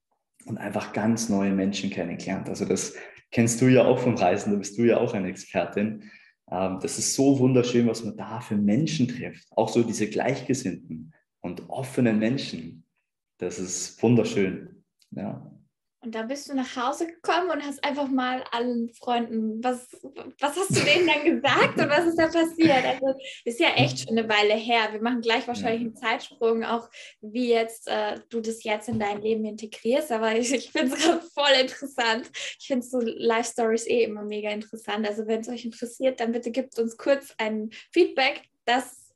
und 0.47 0.59
einfach 0.59 0.93
ganz 0.93 1.29
neue 1.29 1.53
Menschen 1.53 1.91
kennengelernt. 1.91 2.49
Also 2.49 2.65
das 2.65 2.95
kennst 3.31 3.61
du 3.61 3.67
ja 3.67 3.85
auch 3.85 3.99
vom 3.99 4.15
Reisen, 4.15 4.53
da 4.53 4.59
bist 4.59 4.79
du 4.79 4.85
ja 4.85 4.97
auch 4.99 5.15
eine 5.15 5.29
Expertin. 5.29 6.11
Ähm, 6.51 6.79
das 6.81 6.99
ist 6.99 7.15
so 7.15 7.39
wunderschön, 7.39 7.87
was 7.87 8.05
man 8.05 8.17
da 8.17 8.41
für 8.41 8.57
Menschen 8.57 9.09
trifft. 9.09 9.47
Auch 9.51 9.69
so 9.69 9.83
diese 9.83 10.09
Gleichgesinnten 10.09 11.13
und 11.41 11.69
offenen 11.69 12.19
Menschen 12.19 12.85
das 13.39 13.59
ist 13.61 14.03
wunderschön. 14.03 14.85
Ja. 15.13 15.51
Und 16.09 16.15
da 16.15 16.23
bist 16.23 16.49
du 16.49 16.55
nach 16.55 16.75
Hause 16.75 17.07
gekommen 17.07 17.51
und 17.51 17.63
hast 17.63 17.85
einfach 17.85 18.09
mal 18.09 18.43
allen 18.51 18.89
Freunden, 18.95 19.63
was, 19.63 19.95
was 20.41 20.57
hast 20.57 20.71
du 20.71 20.81
denen 20.81 21.07
dann 21.07 21.23
gesagt 21.23 21.79
und 21.79 21.91
was 21.91 22.07
ist 22.07 22.19
da 22.19 22.29
passiert? 22.29 22.83
Also 22.83 23.15
ist 23.45 23.61
ja 23.61 23.69
echt 23.75 23.99
schon 23.99 24.17
eine 24.17 24.27
Weile 24.27 24.55
her. 24.55 24.89
Wir 24.91 25.03
machen 25.03 25.21
gleich 25.21 25.47
wahrscheinlich 25.47 25.83
einen 25.83 25.97
Zeitsprung, 25.97 26.65
auch 26.65 26.89
wie 27.21 27.51
jetzt 27.51 27.89
äh, 27.89 28.21
du 28.31 28.41
das 28.41 28.65
jetzt 28.65 28.89
in 28.89 28.99
dein 28.99 29.21
Leben 29.21 29.45
integrierst. 29.45 30.11
Aber 30.11 30.35
ich, 30.35 30.51
ich 30.51 30.71
finde 30.73 30.95
es 30.95 31.03
gerade 31.05 31.21
voll 31.21 31.61
interessant. 31.61 32.31
Ich 32.59 32.67
finde 32.67 32.87
so 32.87 33.01
Life 33.01 33.51
Stories 33.53 33.87
eh 33.87 34.05
immer 34.05 34.23
mega 34.23 34.49
interessant. 34.49 35.07
Also 35.07 35.27
wenn 35.27 35.41
es 35.41 35.49
euch 35.51 35.67
interessiert, 35.67 36.21
dann 36.21 36.33
bitte 36.33 36.51
gebt 36.51 36.79
uns 36.79 36.97
kurz 36.97 37.35
ein 37.37 37.69
Feedback, 37.93 38.45
dass 38.65 39.13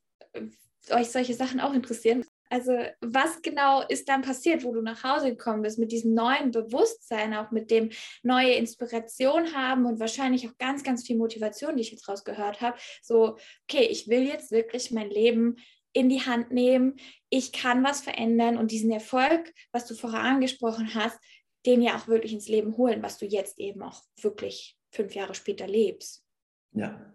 euch 0.91 1.09
solche 1.09 1.33
Sachen 1.33 1.59
auch 1.59 1.73
interessieren. 1.73 2.23
Also 2.49 2.73
was 3.01 3.41
genau 3.41 3.81
ist 3.87 4.07
dann 4.09 4.21
passiert, 4.21 4.63
wo 4.63 4.73
du 4.73 4.81
nach 4.81 5.03
Hause 5.03 5.29
gekommen 5.29 5.63
bist 5.63 5.79
mit 5.79 5.91
diesem 5.91 6.13
neuen 6.13 6.51
Bewusstsein, 6.51 7.33
auch 7.33 7.51
mit 7.51 7.71
dem 7.71 7.89
neue 8.21 8.53
Inspiration 8.53 9.55
haben 9.55 9.85
und 9.85 9.99
wahrscheinlich 9.99 10.47
auch 10.47 10.57
ganz, 10.57 10.83
ganz 10.83 11.05
viel 11.05 11.17
Motivation, 11.17 11.75
die 11.75 11.81
ich 11.81 11.91
jetzt 11.91 12.07
rausgehört 12.07 12.61
habe. 12.61 12.77
So, 13.01 13.37
okay, 13.67 13.85
ich 13.85 14.07
will 14.07 14.23
jetzt 14.23 14.51
wirklich 14.51 14.91
mein 14.91 15.09
Leben 15.09 15.57
in 15.93 16.09
die 16.09 16.21
Hand 16.21 16.51
nehmen. 16.51 16.95
Ich 17.29 17.51
kann 17.51 17.83
was 17.83 18.01
verändern 18.01 18.57
und 18.57 18.71
diesen 18.71 18.91
Erfolg, 18.91 19.53
was 19.71 19.85
du 19.85 19.95
vorher 19.95 20.21
angesprochen 20.21 20.93
hast, 20.93 21.17
den 21.65 21.81
ja 21.81 21.95
auch 21.95 22.07
wirklich 22.07 22.33
ins 22.33 22.49
Leben 22.49 22.77
holen, 22.77 23.01
was 23.01 23.17
du 23.17 23.25
jetzt 23.25 23.59
eben 23.59 23.81
auch 23.81 24.01
wirklich 24.21 24.77
fünf 24.91 25.15
Jahre 25.15 25.33
später 25.33 25.67
lebst. 25.67 26.25
Ja, 26.73 27.12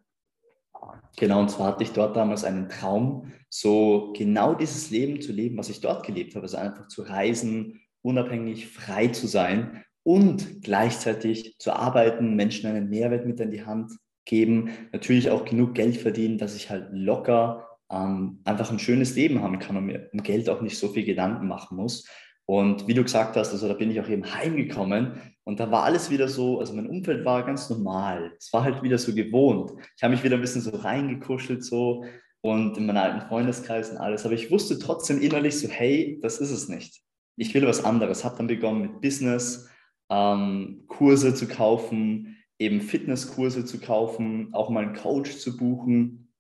Genau, 1.17 1.41
und 1.41 1.51
zwar 1.51 1.69
hatte 1.69 1.83
ich 1.83 1.93
dort 1.93 2.17
damals 2.17 2.45
einen 2.45 2.69
Traum, 2.69 3.33
so 3.51 4.13
genau 4.17 4.55
dieses 4.55 4.91
Leben 4.91 5.21
zu 5.21 5.33
leben, 5.33 5.57
was 5.59 5.69
ich 5.69 5.81
dort 5.81 6.07
gelebt 6.07 6.35
habe. 6.35 6.45
Also 6.45 6.59
einfach 6.59 6.87
zu 6.89 7.03
reisen, 7.03 7.81
unabhängig, 8.03 8.69
frei 8.69 9.09
zu 9.09 9.27
sein 9.27 9.85
und 10.05 10.63
gleichzeitig 10.63 11.57
zu 11.59 11.73
arbeiten, 11.73 12.37
Menschen 12.37 12.71
einen 12.71 12.89
Mehrwert 12.89 13.27
mit 13.27 13.41
in 13.41 13.51
die 13.51 13.67
Hand 13.67 13.93
geben, 14.25 14.71
natürlich 14.93 15.31
auch 15.31 15.45
genug 15.45 15.75
Geld 15.75 15.97
verdienen, 15.97 16.39
dass 16.39 16.55
ich 16.55 16.71
halt 16.71 16.89
locker 16.93 17.67
ähm, 17.91 18.41
einfach 18.45 18.71
ein 18.71 18.79
schönes 18.79 19.17
Leben 19.17 19.43
haben 19.43 19.59
kann 19.59 19.77
und 19.77 19.87
mir 19.87 20.09
um 20.13 20.23
Geld 20.23 20.49
auch 20.49 20.61
nicht 20.61 20.79
so 20.79 20.89
viel 20.89 21.05
Gedanken 21.05 21.49
machen 21.49 21.77
muss. 21.77 22.07
Und 22.51 22.89
wie 22.89 22.95
du 22.95 23.03
gesagt 23.03 23.37
hast, 23.37 23.53
also 23.53 23.69
da 23.69 23.75
bin 23.75 23.91
ich 23.91 24.01
auch 24.01 24.09
eben 24.09 24.35
heimgekommen 24.35 25.21
und 25.45 25.61
da 25.61 25.71
war 25.71 25.85
alles 25.85 26.11
wieder 26.11 26.29
so, 26.29 26.61
also 26.61 26.73
mein 26.73 26.89
Umfeld 26.89 27.27
war 27.27 27.45
ganz 27.45 27.69
normal. 27.69 28.33
Es 28.39 28.51
war 28.55 28.65
halt 28.65 28.83
wieder 28.83 28.97
so 28.97 29.15
gewohnt. 29.15 29.73
Ich 29.95 30.03
habe 30.03 30.15
mich 30.15 30.25
wieder 30.25 30.37
ein 30.37 30.41
bisschen 30.41 30.63
so 30.63 30.71
reingekuschelt 30.71 31.63
so 31.63 32.07
und 32.41 32.79
in 32.79 32.87
meinen 32.87 32.97
alten 32.97 33.29
Freundeskreis 33.29 33.91
und 33.91 33.99
alles. 33.99 34.25
Aber 34.25 34.33
ich 34.33 34.51
wusste 34.51 34.79
trotzdem 34.79 35.21
innerlich 35.21 35.59
so, 35.59 35.69
hey, 35.69 36.19
das 36.23 36.39
ist 36.39 36.51
es 36.51 36.71
nicht. 36.71 37.03
Ich 37.37 37.53
will 37.53 37.67
was 37.67 37.85
anderes. 37.85 38.25
Habe 38.25 38.39
dann 38.39 38.47
begonnen 38.47 38.81
mit 38.81 39.03
Business, 39.03 39.69
ähm, 40.09 40.85
Kurse 40.89 41.35
zu 41.35 41.49
kaufen, 41.49 42.39
eben 42.59 42.81
Fitnesskurse 42.81 43.67
zu 43.67 43.79
kaufen, 43.79 44.55
auch 44.55 44.71
mal 44.71 44.85
einen 44.85 44.97
Coach 44.97 45.37
zu 45.37 45.55
buchen. 45.59 46.33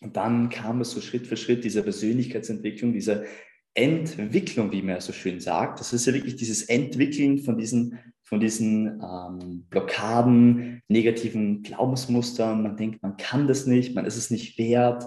Und 0.00 0.16
dann 0.16 0.48
kam 0.48 0.80
es 0.80 0.92
so 0.92 1.00
Schritt 1.00 1.26
für 1.26 1.36
Schritt, 1.36 1.64
diese 1.64 1.82
Persönlichkeitsentwicklung, 1.82 2.92
diese 2.92 3.24
Entwicklung, 3.76 4.72
wie 4.72 4.82
man 4.82 5.00
so 5.00 5.12
schön 5.12 5.40
sagt. 5.40 5.80
Das 5.80 5.92
ist 5.92 6.06
ja 6.06 6.14
wirklich 6.14 6.36
dieses 6.36 6.62
Entwickeln 6.62 7.38
von 7.38 7.58
diesen, 7.58 7.98
von 8.22 8.40
diesen 8.40 9.00
ähm, 9.02 9.66
Blockaden, 9.68 10.82
negativen 10.88 11.62
Glaubensmustern. 11.62 12.62
Man 12.62 12.76
denkt, 12.76 13.02
man 13.02 13.16
kann 13.16 13.46
das 13.46 13.66
nicht, 13.66 13.94
man 13.94 14.06
ist 14.06 14.16
es 14.16 14.30
nicht 14.30 14.58
wert. 14.58 15.04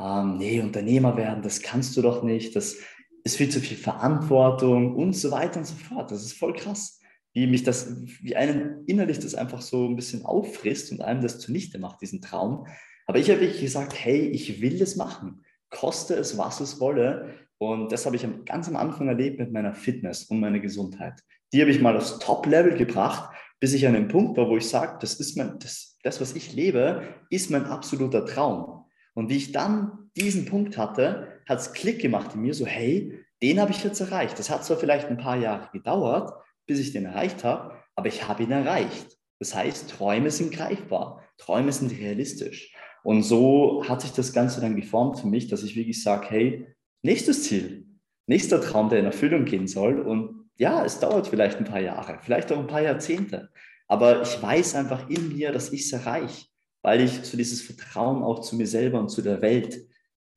Ähm, 0.00 0.38
nee, 0.38 0.60
Unternehmer 0.60 1.16
werden, 1.16 1.42
das 1.42 1.62
kannst 1.62 1.96
du 1.96 2.02
doch 2.02 2.22
nicht. 2.22 2.56
Das 2.56 2.76
ist 3.22 3.36
viel 3.36 3.48
zu 3.48 3.60
viel 3.60 3.76
Verantwortung 3.76 4.94
und 4.96 5.14
so 5.14 5.30
weiter 5.30 5.60
und 5.60 5.66
so 5.66 5.74
fort. 5.74 6.10
Das 6.10 6.24
ist 6.24 6.32
voll 6.32 6.54
krass, 6.54 7.00
wie 7.32 7.46
mich 7.46 7.62
das, 7.62 7.94
wie 8.22 8.34
einen 8.34 8.84
innerlich 8.86 9.20
das 9.20 9.34
einfach 9.34 9.62
so 9.62 9.86
ein 9.86 9.96
bisschen 9.96 10.24
auffrisst 10.24 10.90
und 10.90 11.00
einem 11.00 11.22
das 11.22 11.38
zunichte 11.38 11.78
macht, 11.78 12.00
diesen 12.02 12.20
Traum. 12.20 12.66
Aber 13.06 13.18
ich 13.18 13.30
habe 13.30 13.40
wirklich 13.40 13.60
gesagt, 13.60 13.94
hey, 13.94 14.28
ich 14.28 14.60
will 14.60 14.78
das 14.78 14.96
machen 14.96 15.44
koste 15.70 16.14
es, 16.14 16.36
was 16.36 16.60
es 16.60 16.80
wolle. 16.80 17.34
Und 17.60 17.92
das 17.92 18.06
habe 18.06 18.16
ich 18.16 18.26
ganz 18.46 18.68
am 18.68 18.76
Anfang 18.76 19.08
erlebt 19.08 19.38
mit 19.38 19.52
meiner 19.52 19.74
Fitness 19.74 20.24
und 20.24 20.40
meiner 20.40 20.60
Gesundheit. 20.60 21.20
Die 21.52 21.60
habe 21.60 21.70
ich 21.70 21.80
mal 21.80 21.94
aufs 21.94 22.18
Top-Level 22.18 22.74
gebracht, 22.74 23.34
bis 23.60 23.74
ich 23.74 23.86
an 23.86 23.92
den 23.92 24.08
Punkt 24.08 24.38
war, 24.38 24.48
wo 24.48 24.56
ich 24.56 24.66
sage, 24.66 24.96
das 25.00 25.14
ist 25.20 25.36
mein, 25.36 25.58
das, 25.58 25.98
das, 26.02 26.22
was 26.22 26.34
ich 26.34 26.54
lebe, 26.54 27.02
ist 27.28 27.50
mein 27.50 27.66
absoluter 27.66 28.24
Traum. 28.24 28.86
Und 29.12 29.28
wie 29.28 29.36
ich 29.36 29.52
dann 29.52 30.10
diesen 30.16 30.46
Punkt 30.46 30.78
hatte, 30.78 31.42
hat 31.46 31.58
es 31.58 31.74
Klick 31.74 32.00
gemacht 32.00 32.34
in 32.34 32.40
mir, 32.40 32.54
so 32.54 32.64
hey, 32.64 33.18
den 33.42 33.60
habe 33.60 33.72
ich 33.72 33.84
jetzt 33.84 34.00
erreicht. 34.00 34.38
Das 34.38 34.48
hat 34.48 34.64
zwar 34.64 34.78
vielleicht 34.78 35.08
ein 35.08 35.18
paar 35.18 35.36
Jahre 35.36 35.68
gedauert, 35.70 36.32
bis 36.66 36.78
ich 36.78 36.92
den 36.92 37.04
erreicht 37.04 37.44
habe, 37.44 37.76
aber 37.94 38.08
ich 38.08 38.26
habe 38.26 38.42
ihn 38.42 38.52
erreicht. 38.52 39.18
Das 39.38 39.54
heißt, 39.54 39.90
Träume 39.90 40.30
sind 40.30 40.50
greifbar, 40.52 41.22
Träume 41.36 41.72
sind 41.72 41.92
realistisch. 41.92 42.74
Und 43.02 43.22
so 43.22 43.84
hat 43.86 44.00
sich 44.00 44.12
das 44.12 44.32
Ganze 44.32 44.62
dann 44.62 44.76
geformt 44.76 45.20
für 45.20 45.26
mich, 45.26 45.48
dass 45.48 45.62
ich 45.62 45.76
wirklich 45.76 46.02
sage, 46.02 46.26
hey, 46.30 46.66
nächstes 47.02 47.44
Ziel, 47.44 47.86
nächster 48.26 48.60
Traum, 48.60 48.88
der 48.88 49.00
in 49.00 49.06
Erfüllung 49.06 49.44
gehen 49.44 49.66
soll. 49.66 50.00
Und 50.00 50.50
ja, 50.56 50.84
es 50.84 51.00
dauert 51.00 51.26
vielleicht 51.26 51.58
ein 51.58 51.64
paar 51.64 51.80
Jahre, 51.80 52.18
vielleicht 52.22 52.52
auch 52.52 52.58
ein 52.58 52.66
paar 52.66 52.82
Jahrzehnte. 52.82 53.50
Aber 53.88 54.22
ich 54.22 54.40
weiß 54.40 54.76
einfach 54.76 55.08
in 55.08 55.36
mir, 55.36 55.52
dass 55.52 55.72
ich 55.72 55.82
es 55.82 55.92
erreiche, 55.92 56.46
weil 56.82 57.00
ich 57.00 57.24
so 57.24 57.36
dieses 57.36 57.62
Vertrauen 57.62 58.22
auch 58.22 58.40
zu 58.40 58.56
mir 58.56 58.66
selber 58.66 59.00
und 59.00 59.08
zu 59.08 59.22
der 59.22 59.42
Welt 59.42 59.80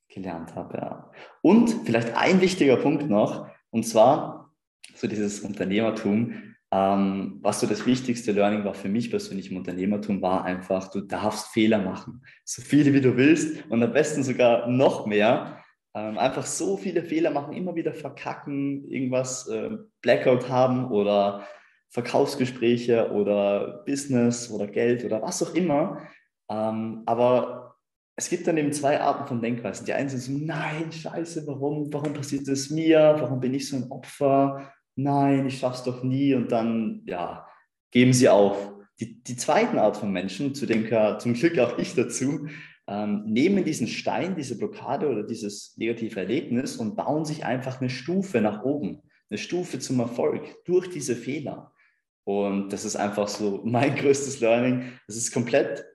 gelernt 0.08 0.56
habe. 0.56 0.78
Ja. 0.78 1.12
Und 1.42 1.70
vielleicht 1.86 2.16
ein 2.16 2.42
wichtiger 2.42 2.78
Punkt 2.78 3.10
noch, 3.10 3.48
und 3.70 3.84
zwar 3.84 4.44
so 4.96 5.08
dieses 5.08 5.42
Unternehmertum. 5.42 6.56
Ähm, 6.72 7.40
was 7.42 7.60
so 7.60 7.68
das 7.68 7.86
wichtigste 7.86 8.32
Learning 8.32 8.64
war 8.64 8.74
für 8.74 8.90
mich 8.90 9.12
persönlich 9.12 9.52
im 9.52 9.58
Unternehmertum, 9.58 10.22
war 10.22 10.44
einfach, 10.44 10.90
du 10.90 11.02
darfst 11.02 11.50
Fehler 11.50 11.80
machen. 11.80 12.24
So 12.46 12.62
viele 12.62 12.94
wie 12.94 13.02
du 13.02 13.16
willst 13.16 13.64
und 13.70 13.84
am 13.84 13.94
besten 13.94 14.24
sogar 14.24 14.68
noch 14.68 15.06
mehr. 15.06 15.63
Ähm, 15.96 16.18
einfach 16.18 16.46
so 16.46 16.78
viele 16.78 17.04
Fehler 17.04 17.32
machen, 17.32 17.54
immer 17.54 17.76
wieder 17.76 17.94
verkacken, 17.94 18.88
irgendwas 18.88 19.48
äh, 19.48 19.70
Blackout 20.02 20.50
haben 20.50 20.92
oder 20.92 21.48
Verkaufsgespräche 21.90 23.12
oder 23.12 23.84
Business 23.86 24.50
oder 24.50 24.68
Geld 24.68 25.06
oder 25.06 25.22
was 25.22 25.44
auch 25.44 25.54
immer. 25.54 26.02
Ähm, 26.50 27.04
aber 27.06 27.76
es 28.16 28.30
gibt 28.30 28.48
dann 28.48 28.58
eben 28.58 28.74
zwei 28.74 29.00
Arten 29.00 29.28
von 29.28 29.42
Denkweisen. 29.42 29.86
Die 29.86 29.94
einen 29.94 30.10
sind 30.10 30.22
so, 30.22 30.32
nein, 30.32 30.92
scheiße, 30.92 31.46
warum, 31.48 31.92
warum 31.94 32.14
passiert 32.14 32.48
das 32.48 32.70
mir? 32.70 33.16
Warum 33.20 33.40
bin 33.40 33.54
ich 33.54 33.70
so 33.70 33.76
ein 33.76 33.92
Opfer? 33.92 34.74
nein, 34.96 35.48
ich 35.48 35.60
schaff's 35.60 35.84
doch 35.84 36.04
nie 36.04 36.34
und 36.34 36.52
dann, 36.52 37.02
ja, 37.06 37.48
geben 37.92 38.14
sie 38.14 38.30
auf. 38.30 38.72
Die, 39.00 39.24
die 39.24 39.36
zweiten 39.36 39.80
Art 39.80 39.98
von 39.98 40.12
Menschen, 40.12 40.54
zu 40.54 40.66
dem 40.66 40.84
gehört 40.84 41.22
zum 41.22 41.34
Glück 41.34 41.58
auch 41.60 41.78
ich 41.78 41.96
dazu, 41.96 42.48
ähm, 42.94 43.24
nehmen 43.26 43.64
diesen 43.64 43.88
Stein, 43.88 44.36
diese 44.36 44.58
Blockade 44.58 45.10
oder 45.10 45.24
dieses 45.24 45.76
negative 45.78 46.20
Erlebnis 46.20 46.78
und 46.78 46.96
bauen 46.96 47.26
sich 47.26 47.46
einfach 47.46 47.82
eine 47.82 47.90
Stufe 47.90 48.42
nach 48.42 48.64
oben, 48.64 49.02
eine 49.30 49.38
Stufe 49.38 49.80
zum 49.80 50.00
Erfolg 50.00 50.64
durch 50.66 50.90
diese 50.90 51.16
Fehler. 51.16 51.74
Und 52.26 52.72
das 52.72 52.86
ist 52.86 52.96
einfach 52.96 53.28
so 53.28 53.62
mein 53.66 53.96
größtes 53.96 54.40
Learning. 54.40 54.94
Das 55.08 55.16
ist 55.16 55.34
komplett 55.34 55.86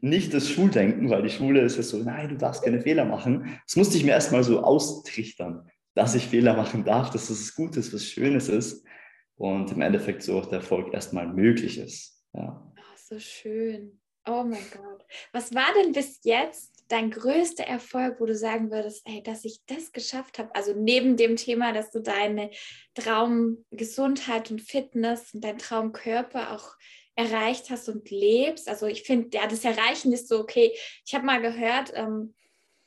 nicht 0.00 0.32
das 0.32 0.48
Schuldenken, 0.48 1.10
weil 1.10 1.22
die 1.22 1.30
Schule 1.30 1.62
ist 1.62 1.76
ja 1.76 1.82
so, 1.82 1.98
nein, 1.98 2.28
du 2.28 2.36
darfst 2.36 2.62
keine 2.62 2.80
Fehler 2.80 3.04
machen. 3.04 3.58
Das 3.66 3.76
musste 3.76 3.96
ich 3.96 4.04
mir 4.04 4.12
erstmal 4.12 4.44
so 4.44 4.62
austrichtern 4.62 5.68
dass 5.98 6.14
ich 6.14 6.28
Fehler 6.28 6.54
machen 6.54 6.84
darf, 6.84 7.10
dass 7.10 7.28
es 7.28 7.56
gut 7.56 7.76
ist, 7.76 7.92
was 7.92 8.04
Schönes 8.04 8.48
ist 8.48 8.86
und 9.34 9.72
im 9.72 9.80
Endeffekt 9.80 10.22
so 10.22 10.38
auch 10.38 10.46
der 10.46 10.60
Erfolg 10.60 10.94
erstmal 10.94 11.26
möglich 11.26 11.76
ist. 11.76 12.24
Ja. 12.32 12.72
Oh, 12.76 12.96
so 12.96 13.18
schön. 13.18 14.00
Oh 14.28 14.44
mein 14.44 14.64
Gott. 14.70 15.06
Was 15.32 15.54
war 15.54 15.72
denn 15.74 15.92
bis 15.92 16.20
jetzt 16.22 16.84
dein 16.88 17.10
größter 17.10 17.64
Erfolg, 17.64 18.20
wo 18.20 18.26
du 18.26 18.34
sagen 18.34 18.70
würdest, 18.70 19.02
ey, 19.06 19.22
dass 19.22 19.44
ich 19.44 19.62
das 19.66 19.92
geschafft 19.92 20.38
habe? 20.38 20.54
Also 20.54 20.74
neben 20.74 21.16
dem 21.16 21.36
Thema, 21.36 21.72
dass 21.72 21.90
du 21.90 22.00
deine 22.00 22.50
Traumgesundheit 22.94 24.50
und 24.50 24.60
Fitness 24.60 25.32
und 25.32 25.42
deinen 25.44 25.58
Traumkörper 25.58 26.52
auch 26.52 26.76
erreicht 27.14 27.70
hast 27.70 27.88
und 27.88 28.10
lebst. 28.10 28.68
Also 28.68 28.86
ich 28.86 29.02
finde, 29.02 29.36
ja, 29.36 29.46
das 29.46 29.64
Erreichen 29.64 30.12
ist 30.12 30.28
so, 30.28 30.40
okay, 30.40 30.72
ich 31.06 31.14
habe 31.14 31.24
mal 31.24 31.40
gehört, 31.40 31.92
ähm, 31.94 32.34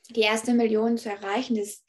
die 0.09 0.21
erste 0.21 0.53
Million 0.53 0.97
zu 0.97 1.09
erreichen 1.09 1.55
ist 1.55 1.83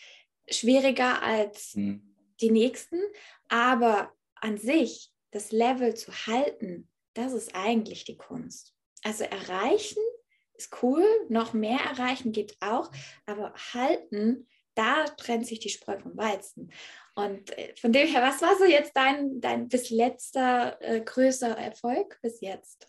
schwieriger 0.48 1.22
als 1.22 1.74
mhm. 1.74 2.14
die 2.40 2.50
nächsten, 2.50 3.00
aber 3.48 4.12
an 4.34 4.56
sich 4.56 5.12
das 5.30 5.52
Level 5.52 5.94
zu 5.94 6.10
halten, 6.26 6.88
das 7.14 7.32
ist 7.32 7.54
eigentlich 7.54 8.04
die 8.04 8.16
Kunst. 8.16 8.74
Also 9.02 9.24
erreichen 9.24 10.02
ist 10.54 10.82
cool, 10.82 11.04
noch 11.28 11.52
mehr 11.52 11.78
erreichen 11.80 12.32
geht 12.32 12.56
auch, 12.60 12.90
aber 13.26 13.52
halten, 13.72 14.46
da 14.74 15.04
trennt 15.04 15.46
sich 15.46 15.60
die 15.60 15.68
Spreu 15.68 15.98
vom 15.98 16.16
Weizen. 16.16 16.72
Und 17.14 17.56
äh, 17.58 17.74
von 17.76 17.92
dem 17.92 18.08
her, 18.08 18.22
was 18.22 18.40
war 18.40 18.56
so 18.56 18.64
jetzt 18.64 18.96
dein, 18.96 19.40
dein 19.40 19.68
bis 19.68 19.90
letzter 19.90 20.80
äh, 20.80 21.00
größter 21.00 21.48
Erfolg 21.48 22.18
bis 22.22 22.40
jetzt? 22.40 22.88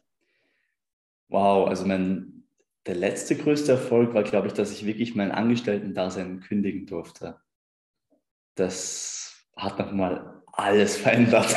Wow, 1.28 1.68
also 1.68 1.86
mein, 1.86 2.48
der 2.86 2.96
letzte 2.96 3.36
größte 3.36 3.74
Erfolg 3.74 4.14
war, 4.14 4.24
glaube 4.24 4.48
ich, 4.48 4.54
dass 4.54 4.72
ich 4.72 4.86
wirklich 4.86 5.16
mein 5.16 5.32
Angestellten-Dasein 5.32 6.42
kündigen 6.42 6.86
durfte. 6.86 7.40
Das 8.56 9.36
hat 9.56 9.80
nochmal 9.80 10.44
alles 10.54 10.96
verändert. 10.98 11.54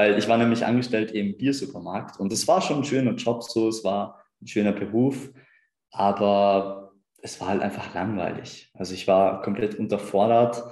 Weil 0.00 0.18
ich 0.18 0.28
war 0.28 0.38
nämlich 0.38 0.64
angestellt 0.64 1.12
im 1.12 1.36
Biersupermarkt 1.36 2.18
und 2.18 2.32
es 2.32 2.48
war 2.48 2.62
schon 2.62 2.78
ein 2.78 2.84
schöner 2.84 3.12
Job 3.16 3.42
so, 3.42 3.68
es 3.68 3.84
war 3.84 4.24
ein 4.40 4.46
schöner 4.46 4.72
Beruf, 4.72 5.30
aber 5.90 6.94
es 7.20 7.38
war 7.38 7.48
halt 7.48 7.60
einfach 7.60 7.92
langweilig. 7.92 8.72
Also 8.72 8.94
ich 8.94 9.06
war 9.06 9.42
komplett 9.42 9.74
unterfordert, 9.74 10.64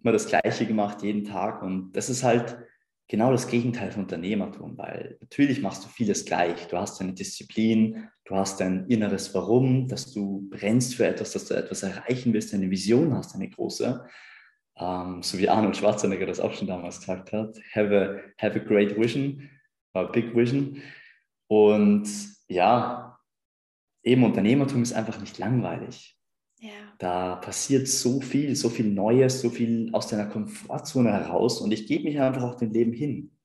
immer 0.00 0.12
das 0.12 0.28
Gleiche 0.28 0.66
gemacht 0.66 1.02
jeden 1.02 1.24
Tag 1.24 1.64
und 1.64 1.94
das 1.94 2.08
ist 2.08 2.22
halt 2.22 2.58
genau 3.08 3.32
das 3.32 3.48
Gegenteil 3.48 3.90
von 3.90 4.04
Unternehmertum, 4.04 4.78
weil 4.78 5.18
natürlich 5.20 5.60
machst 5.60 5.84
du 5.84 5.88
vieles 5.88 6.24
gleich. 6.24 6.68
Du 6.68 6.76
hast 6.76 7.00
deine 7.00 7.12
Disziplin, 7.12 8.08
du 8.24 8.36
hast 8.36 8.60
dein 8.60 8.86
inneres 8.86 9.34
Warum, 9.34 9.88
dass 9.88 10.12
du 10.12 10.48
brennst 10.48 10.94
für 10.94 11.08
etwas, 11.08 11.32
dass 11.32 11.46
du 11.46 11.54
etwas 11.54 11.82
erreichen 11.82 12.32
willst, 12.32 12.54
eine 12.54 12.70
Vision 12.70 13.16
hast, 13.16 13.34
eine 13.34 13.50
große. 13.50 14.06
Ähm, 14.78 15.22
so 15.22 15.38
wie 15.38 15.48
Arnold 15.48 15.76
Schwarzenegger 15.76 16.26
das 16.26 16.40
auch 16.40 16.52
schon 16.52 16.68
damals 16.68 17.00
gesagt 17.00 17.32
hat. 17.32 17.58
Have 17.74 17.96
a, 17.96 18.42
have 18.42 18.60
a 18.60 18.62
great 18.62 18.98
vision, 18.98 19.48
a 19.94 20.04
big 20.04 20.34
vision. 20.34 20.82
Und 21.48 22.08
ja, 22.48 23.18
eben 24.02 24.24
Unternehmertum 24.24 24.82
ist 24.82 24.92
einfach 24.92 25.18
nicht 25.20 25.38
langweilig. 25.38 26.16
Ja. 26.60 26.70
Da 26.98 27.36
passiert 27.36 27.86
so 27.88 28.20
viel, 28.20 28.56
so 28.56 28.70
viel 28.70 28.86
Neues, 28.86 29.40
so 29.40 29.50
viel 29.50 29.90
aus 29.92 30.08
deiner 30.08 30.26
Komfortzone 30.26 31.12
heraus 31.12 31.60
und 31.60 31.70
ich 31.72 31.86
gebe 31.86 32.04
mich 32.04 32.18
einfach 32.18 32.42
auch 32.42 32.56
dem 32.56 32.72
Leben 32.72 32.92
hin. 32.92 33.36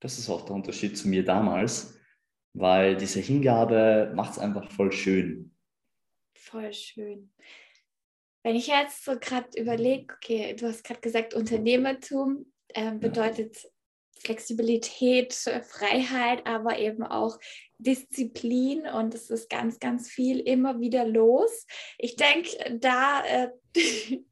Das 0.00 0.18
ist 0.18 0.30
auch 0.30 0.44
der 0.44 0.54
Unterschied 0.54 0.96
zu 0.96 1.08
mir 1.08 1.24
damals, 1.24 1.98
weil 2.54 2.96
diese 2.96 3.20
Hingabe 3.20 4.12
macht 4.14 4.32
es 4.32 4.38
einfach 4.38 4.70
voll 4.70 4.92
schön. 4.92 5.54
Voll 6.34 6.72
schön. 6.72 7.32
Wenn 8.42 8.56
ich 8.56 8.66
jetzt 8.66 9.04
so 9.04 9.18
gerade 9.18 9.48
überlege, 9.56 10.14
okay, 10.14 10.54
du 10.54 10.66
hast 10.66 10.84
gerade 10.84 11.00
gesagt, 11.00 11.34
Unternehmertum 11.34 12.52
äh, 12.68 12.92
bedeutet. 12.92 13.68
Flexibilität, 14.22 15.34
Freiheit, 15.34 16.46
aber 16.46 16.78
eben 16.78 17.02
auch 17.02 17.38
Disziplin 17.78 18.86
und 18.86 19.14
es 19.14 19.30
ist 19.30 19.50
ganz, 19.50 19.80
ganz 19.80 20.08
viel 20.08 20.38
immer 20.38 20.80
wieder 20.80 21.04
los. 21.04 21.66
Ich 21.98 22.16
denke, 22.16 22.78
da, 22.78 23.24
äh, 23.24 23.48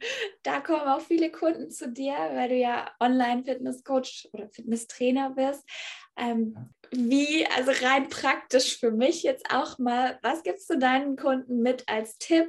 da 0.42 0.60
kommen 0.60 0.86
auch 0.86 1.00
viele 1.00 1.30
Kunden 1.30 1.70
zu 1.70 1.90
dir, 1.90 2.14
weil 2.14 2.50
du 2.50 2.54
ja 2.56 2.90
Online-Fitness-Coach 3.00 4.28
oder 4.32 4.48
Fitnesstrainer 4.50 5.30
bist. 5.30 5.68
Ähm, 6.16 6.70
wie, 6.92 7.46
also 7.46 7.72
rein 7.84 8.08
praktisch 8.08 8.78
für 8.78 8.90
mich 8.90 9.22
jetzt 9.22 9.46
auch 9.50 9.78
mal, 9.78 10.18
was 10.22 10.42
gibst 10.42 10.68
du 10.70 10.78
deinen 10.78 11.16
Kunden 11.16 11.62
mit 11.62 11.88
als 11.88 12.18
Tipp, 12.18 12.46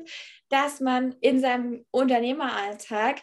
dass 0.51 0.79
man 0.79 1.15
in 1.21 1.39
seinem 1.39 1.85
Unternehmeralltag 1.91 3.21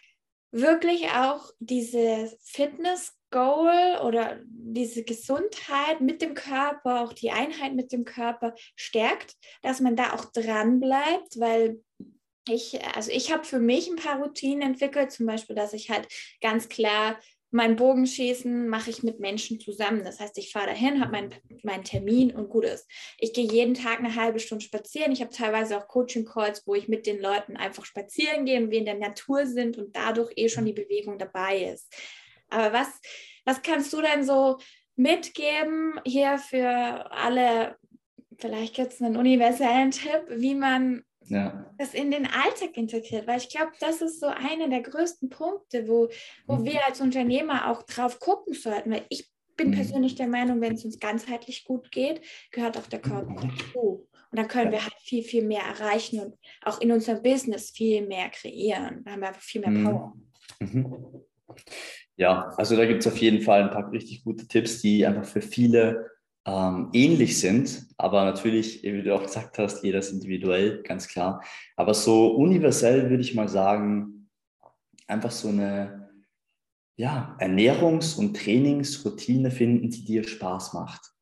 wirklich 0.51 1.11
auch 1.11 1.51
diese 1.61 2.37
Fitness 2.43 3.14
Goal 3.31 3.99
oder 4.03 4.41
diese 4.47 5.05
Gesundheit 5.05 6.01
mit 6.01 6.23
dem 6.23 6.33
Körper, 6.33 7.03
auch 7.03 7.12
die 7.12 7.31
Einheit 7.31 7.75
mit 7.75 7.93
dem 7.93 8.07
Körper 8.07 8.55
stärkt, 8.75 9.35
dass 9.61 9.81
man 9.81 9.97
da 9.97 10.14
auch 10.14 10.25
dran 10.33 10.81
bleibt, 10.81 11.38
weil 11.38 11.83
ich, 12.49 12.83
also 12.97 13.11
ich 13.11 13.31
habe 13.31 13.45
für 13.45 13.59
mich 13.59 13.88
ein 13.88 13.97
paar 13.97 14.23
Routinen 14.23 14.62
entwickelt, 14.62 15.12
zum 15.12 15.27
Beispiel, 15.27 15.55
dass 15.55 15.75
ich 15.75 15.91
halt 15.91 16.09
ganz 16.41 16.71
klar 16.71 17.19
mein 17.51 17.77
Bogenschießen 17.77 18.69
mache 18.69 18.91
ich 18.91 19.03
mit 19.03 19.21
Menschen 19.21 19.59
zusammen. 19.59 20.05
Das 20.05 20.21
heißt, 20.21 20.37
ich 20.39 20.53
fahre 20.53 20.67
dahin, 20.67 21.01
habe 21.01 21.13
meinen 21.13 21.35
mein 21.63 21.83
Termin 21.83 22.35
und 22.35 22.51
gut 22.51 22.65
ist. 22.65 22.87
Ich 23.19 23.33
gehe 23.33 23.51
jeden 23.51 23.75
Tag 23.75 23.99
eine 23.99 24.15
halbe 24.15 24.39
Stunde 24.39 24.65
spazieren. 24.65 25.13
Ich 25.13 25.21
habe 25.21 25.33
teilweise 25.33 25.79
auch 25.79 25.89
Coaching-Calls, 25.89 26.67
wo 26.67 26.75
ich 26.75 26.89
mit 26.89 27.07
den 27.07 27.21
Leuten 27.21 27.57
einfach 27.57 27.85
spazieren 27.85 28.45
gehe 28.45 28.71
wir 28.71 28.79
in 28.79 28.85
der 28.85 28.99
Natur 28.99 29.47
sind 29.47 29.79
und 29.79 29.97
dadurch 29.97 30.33
eh 30.37 30.49
schon 30.49 30.67
die 30.67 30.73
Bewegung 30.73 31.19
dabei 31.19 31.65
ist. 31.73 31.93
Aber 32.51 32.73
was, 32.73 32.89
was 33.45 33.63
kannst 33.63 33.93
du 33.93 34.03
denn 34.03 34.25
so 34.25 34.59
mitgeben 34.97 36.01
hier 36.05 36.39
für 36.39 36.69
alle? 37.11 37.77
Vielleicht 38.39 38.75
gibt 38.75 38.93
es 38.93 39.01
einen 39.01 39.17
universellen 39.17 39.91
Tipp, 39.91 40.23
wie 40.29 40.55
man 40.55 41.03
ja. 41.29 41.71
das 41.79 41.95
in 41.95 42.11
den 42.11 42.27
Alltag 42.27 42.77
integriert, 42.77 43.27
weil 43.27 43.38
ich 43.38 43.49
glaube, 43.49 43.73
das 43.81 44.01
ist 44.01 44.21
so 44.21 44.27
einer 44.27 44.69
der 44.69 44.83
größten 44.83 45.29
Punkte, 45.29 45.88
wo, 45.88 46.09
wo 46.47 46.57
mhm. 46.57 46.64
wir 46.64 46.87
als 46.87 47.01
Unternehmer 47.01 47.71
auch 47.71 47.83
drauf 47.83 48.21
gucken 48.21 48.55
sollten, 48.55 48.91
weil 48.91 49.05
ich 49.09 49.31
bin 49.57 49.71
mhm. 49.71 49.75
persönlich 49.75 50.14
der 50.14 50.29
Meinung, 50.29 50.61
wenn 50.61 50.75
es 50.75 50.85
uns 50.85 50.99
ganzheitlich 50.99 51.64
gut 51.64 51.91
geht, 51.91 52.23
gehört 52.51 52.79
auch 52.79 52.87
der 52.87 53.01
Körper 53.01 53.31
mhm. 53.31 53.53
dazu. 53.59 54.09
Und 54.31 54.38
dann 54.38 54.49
können 54.49 54.73
wir 54.73 54.83
halt 54.83 54.95
viel, 55.01 55.23
viel 55.23 55.45
mehr 55.45 55.62
erreichen 55.62 56.21
und 56.21 56.35
auch 56.62 56.81
in 56.81 56.93
unserem 56.93 57.23
Business 57.23 57.71
viel 57.71 58.07
mehr 58.07 58.29
kreieren. 58.29 59.03
Da 59.05 59.12
haben 59.12 59.21
wir 59.21 59.29
einfach 59.29 59.43
viel 59.43 59.61
mehr 59.61 59.71
mhm. 59.71 59.85
Power. 59.85 60.17
Mhm. 60.61 61.25
Ja, 62.17 62.53
also 62.57 62.77
da 62.77 62.85
gibt 62.85 63.01
es 63.01 63.07
auf 63.07 63.17
jeden 63.19 63.43
Fall 63.43 63.62
ein 63.62 63.71
paar 63.71 63.91
richtig 63.91 64.25
gute 64.25 64.47
Tipps, 64.47 64.81
die 64.81 65.07
einfach 65.07 65.25
für 65.25 65.41
viele 65.41 66.11
ähm, 66.49 66.89
ähnlich 66.95 67.39
sind. 67.39 67.87
Aber 67.99 68.25
natürlich, 68.25 68.83
wie 68.83 69.03
du 69.03 69.15
auch 69.15 69.23
gesagt 69.23 69.59
hast, 69.59 69.85
jeder 69.85 69.99
ist 69.99 70.13
individuell, 70.13 70.83
ganz 70.83 71.07
klar. 71.07 71.43
Aber 71.77 71.93
so 71.93 72.29
universell 72.29 73.11
würde 73.11 73.23
ich 73.23 73.35
mal 73.35 73.49
sagen, 73.49 74.31
einfach 75.07 75.31
so 75.31 75.49
eine 75.49 76.09
ja, 76.97 77.37
Ernährungs- 77.39 78.19
und 78.19 78.37
Trainingsroutine 78.37 79.51
finden, 79.51 79.91
die 79.91 80.05
dir 80.05 80.25
Spaß 80.25 80.73
macht. 80.73 81.13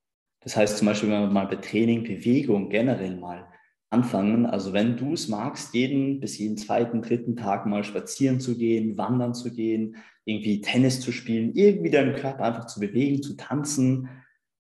Das 0.41 0.57
heißt 0.57 0.79
zum 0.79 0.87
Beispiel, 0.87 1.11
wenn 1.11 1.23
wir 1.23 1.31
mal 1.31 1.49
bei 1.49 1.57
Training, 1.57 2.05
Bewegung 2.05 2.71
generell 2.71 3.17
mal 3.17 3.49
anfangen. 3.91 4.47
Also 4.47 4.73
wenn 4.73 4.97
du 4.97 5.15
es 5.15 5.29
magst, 5.29 5.75
jeden 5.75 6.21
bis 6.21 6.39
jeden 6.39 6.57
zweiten, 6.57 7.03
dritten 7.03 7.37
Tag 7.37 7.67
mal 7.67 7.83
spazieren 7.83 8.41
zu 8.41 8.57
gehen, 8.57 8.97
wandern 8.97 9.35
zu 9.35 9.53
gehen, 9.53 9.97
irgendwie 10.25 10.61
Tennis 10.61 11.01
zu 11.01 11.11
spielen, 11.11 11.53
irgendwie 11.55 11.91
deinen 11.91 12.15
Körper 12.15 12.45
einfach 12.45 12.67
zu 12.67 12.81
bewegen, 12.81 13.23
zu 13.23 13.37
tanzen. 13.37 14.09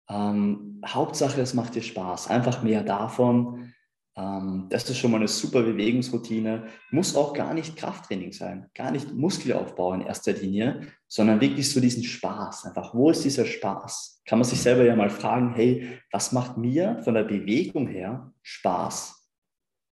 Ähm, 0.09 0.81
Hauptsache, 0.87 1.41
es 1.41 1.55
macht 1.55 1.75
dir 1.75 1.83
Spaß. 1.83 2.29
Einfach 2.29 2.63
mehr 2.63 2.83
davon. 2.83 3.73
Ähm, 4.17 4.67
das 4.71 4.89
ist 4.89 4.99
schon 4.99 5.11
mal 5.11 5.19
eine 5.19 5.29
super 5.29 5.63
Bewegungsroutine. 5.63 6.67
Muss 6.91 7.17
auch 7.17 7.35
gar 7.35 7.55
nicht 7.55 7.77
Krafttraining 7.77 8.33
sein, 8.33 8.71
gar 8.75 8.91
nicht 8.91 9.13
Muskelaufbau 9.13 9.95
in 9.95 10.01
erster 10.03 10.33
Linie, 10.33 10.81
sondern 11.07 11.41
wirklich 11.41 11.71
so 11.71 11.81
diesen 11.81 12.03
Spaß. 12.03 12.67
Einfach, 12.67 12.95
wo 12.95 13.11
ist 13.11 13.25
dieser 13.25 13.45
Spaß? 13.45 14.23
Kann 14.27 14.39
man 14.39 14.49
sich 14.49 14.61
selber 14.61 14.85
ja 14.85 14.97
mal 14.97 15.11
fragen, 15.11 15.55
hey, 15.55 16.01
was 16.11 16.33
macht 16.33 16.57
mir 16.57 17.01
von 17.05 17.15
der 17.15 17.25
Bewegung 17.25 17.89
her 17.89 18.33
Spaß? 18.43 19.13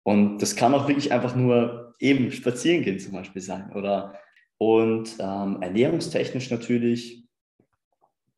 Und 0.05 0.39
das 0.39 0.57
kann 0.57 0.75
auch 0.75 0.89
wirklich 0.89 1.13
einfach 1.13 1.35
nur 1.35 1.95
eben 1.99 2.33
spazieren 2.33 2.83
gehen 2.83 2.99
zum 2.99 3.13
Beispiel 3.13 3.43
sein 3.43 3.73
oder 3.73 4.15
und 4.59 5.17
ähm, 5.19 5.61
ernährungstechnisch 5.61 6.51
natürlich, 6.51 7.25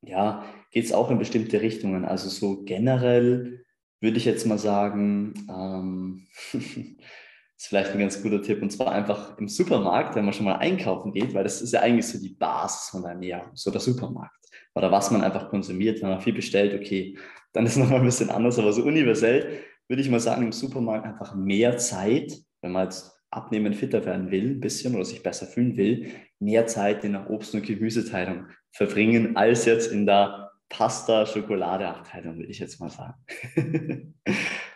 ja, 0.00 0.42
geht 0.74 0.84
es 0.84 0.92
auch 0.92 1.10
in 1.10 1.18
bestimmte 1.18 1.60
Richtungen. 1.62 2.04
Also 2.04 2.28
so 2.28 2.64
generell 2.64 3.64
würde 4.00 4.16
ich 4.16 4.24
jetzt 4.24 4.44
mal 4.44 4.58
sagen, 4.58 5.32
ähm, 5.48 6.26
ist 6.52 7.68
vielleicht 7.68 7.92
ein 7.92 8.00
ganz 8.00 8.20
guter 8.20 8.42
Tipp, 8.42 8.60
und 8.60 8.70
zwar 8.70 8.90
einfach 8.90 9.38
im 9.38 9.48
Supermarkt, 9.48 10.16
wenn 10.16 10.24
man 10.24 10.34
schon 10.34 10.46
mal 10.46 10.56
einkaufen 10.56 11.12
geht, 11.12 11.32
weil 11.32 11.44
das 11.44 11.62
ist 11.62 11.72
ja 11.72 11.80
eigentlich 11.80 12.08
so 12.08 12.20
die 12.20 12.34
Basis 12.34 12.90
von 12.90 13.02
der 13.02 13.12
Ernährung, 13.12 13.52
so 13.54 13.70
der 13.70 13.80
Supermarkt. 13.80 14.34
Oder 14.74 14.90
was 14.90 15.12
man 15.12 15.22
einfach 15.22 15.48
konsumiert, 15.48 16.02
wenn 16.02 16.08
man 16.08 16.20
viel 16.20 16.34
bestellt, 16.34 16.74
okay, 16.74 17.16
dann 17.52 17.64
ist 17.64 17.72
es 17.76 17.78
nochmal 17.78 18.00
ein 18.00 18.06
bisschen 18.06 18.30
anders, 18.30 18.58
aber 18.58 18.72
so 18.72 18.82
universell 18.82 19.60
würde 19.88 20.02
ich 20.02 20.10
mal 20.10 20.18
sagen, 20.18 20.42
im 20.42 20.52
Supermarkt 20.52 21.06
einfach 21.06 21.36
mehr 21.36 21.76
Zeit, 21.76 22.32
wenn 22.62 22.72
man 22.72 22.84
jetzt 22.84 23.12
abnehmen, 23.30 23.74
fitter 23.74 24.04
werden 24.04 24.32
will, 24.32 24.50
ein 24.50 24.60
bisschen 24.60 24.96
oder 24.96 25.04
sich 25.04 25.22
besser 25.22 25.46
fühlen 25.46 25.76
will, 25.76 26.10
mehr 26.40 26.66
Zeit 26.66 27.04
in 27.04 27.12
der 27.12 27.30
Obst- 27.30 27.54
und 27.54 27.64
Gemüseteilung 27.64 28.46
verbringen, 28.72 29.36
als 29.36 29.66
jetzt 29.66 29.92
in 29.92 30.06
der 30.06 30.43
Pasta-Schokolade-Abteilung, 30.76 32.38
will 32.38 32.50
ich 32.50 32.58
jetzt 32.58 32.80
mal 32.80 32.90
sagen. 32.90 34.14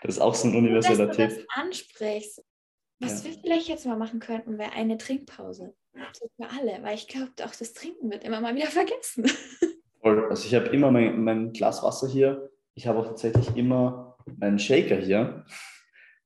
Das 0.00 0.14
ist 0.14 0.20
auch 0.20 0.34
so 0.34 0.46
ein 0.46 0.54
universeller 0.54 1.11
Tipp. 1.11 1.18
Wenn 1.18 1.28
du 1.28 1.34
das 1.34 1.46
ansprichst, 1.56 2.44
was 3.00 3.24
ja. 3.24 3.30
wir 3.30 3.38
vielleicht 3.40 3.68
jetzt 3.68 3.84
mal 3.84 3.96
machen 3.96 4.20
könnten, 4.20 4.56
wäre 4.56 4.70
eine 4.72 4.96
Trinkpause. 4.96 5.74
Für 5.92 6.48
alle, 6.56 6.80
weil 6.82 6.94
ich 6.94 7.08
glaube, 7.08 7.32
auch 7.44 7.54
das 7.54 7.72
Trinken 7.72 8.08
wird 8.08 8.22
immer 8.22 8.40
mal 8.40 8.54
wieder 8.54 8.68
vergessen. 8.68 9.26
Also 10.00 10.46
ich 10.46 10.54
habe 10.54 10.68
immer 10.68 10.92
mein, 10.92 11.22
mein 11.22 11.52
Glas 11.52 11.82
Wasser 11.82 12.06
hier. 12.08 12.48
Ich 12.74 12.87
habe 12.87 13.00
auch 13.00 13.06
tatsächlich 13.06 13.54
immer 13.56 14.16
meinen 14.38 14.58
Shaker 14.58 14.96
hier. 14.96 15.44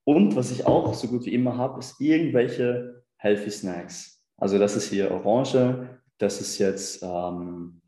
Und 0.05 0.37
was 0.37 0.53
ich 0.53 0.67
auch 0.67 0.93
so 0.93 1.09
gut 1.09 1.25
wie 1.25 1.35
immer 1.35 1.57
habe, 1.57 1.81
ist 1.81 1.99
irgendwelche 1.99 3.03
Healthy 3.17 3.51
Snacks. 3.51 4.23
Also 4.37 4.59
das 4.59 4.77
ist 4.77 4.91
hier 4.91 5.11
Orange, 5.11 5.99
das 6.19 6.41
ist 6.41 6.59
jetzt 6.59 7.03
ähm, 7.03 7.82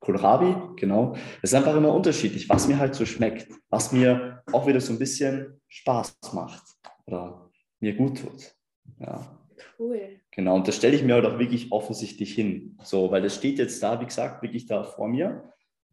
Kohlrabi, 0.00 0.54
genau. 0.76 1.14
Es 1.42 1.50
ist 1.50 1.54
einfach 1.54 1.76
immer 1.76 1.94
unterschiedlich, 1.94 2.48
was 2.48 2.66
mir 2.66 2.78
halt 2.78 2.94
so 2.94 3.04
schmeckt, 3.04 3.48
was 3.68 3.92
mir 3.92 4.42
auch 4.50 4.66
wieder 4.66 4.80
so 4.80 4.92
ein 4.92 4.98
bisschen 4.98 5.60
Spaß 5.68 6.18
macht 6.32 6.62
oder 7.06 7.50
mir 7.80 7.94
gut 7.94 8.20
tut. 8.22 8.54
Ja. 8.98 9.36
Cool. 9.78 10.20
Genau, 10.30 10.56
und 10.56 10.68
das 10.68 10.76
stelle 10.76 10.96
ich 10.96 11.02
mir 11.02 11.14
halt 11.14 11.26
auch 11.26 11.38
wirklich 11.38 11.70
offensichtlich 11.70 12.34
hin. 12.34 12.78
So, 12.82 13.10
weil 13.10 13.22
das 13.22 13.36
steht 13.36 13.58
jetzt 13.58 13.82
da, 13.82 14.00
wie 14.00 14.06
gesagt, 14.06 14.42
wirklich 14.42 14.66
da 14.66 14.84
vor 14.84 15.08
mir. 15.08 15.52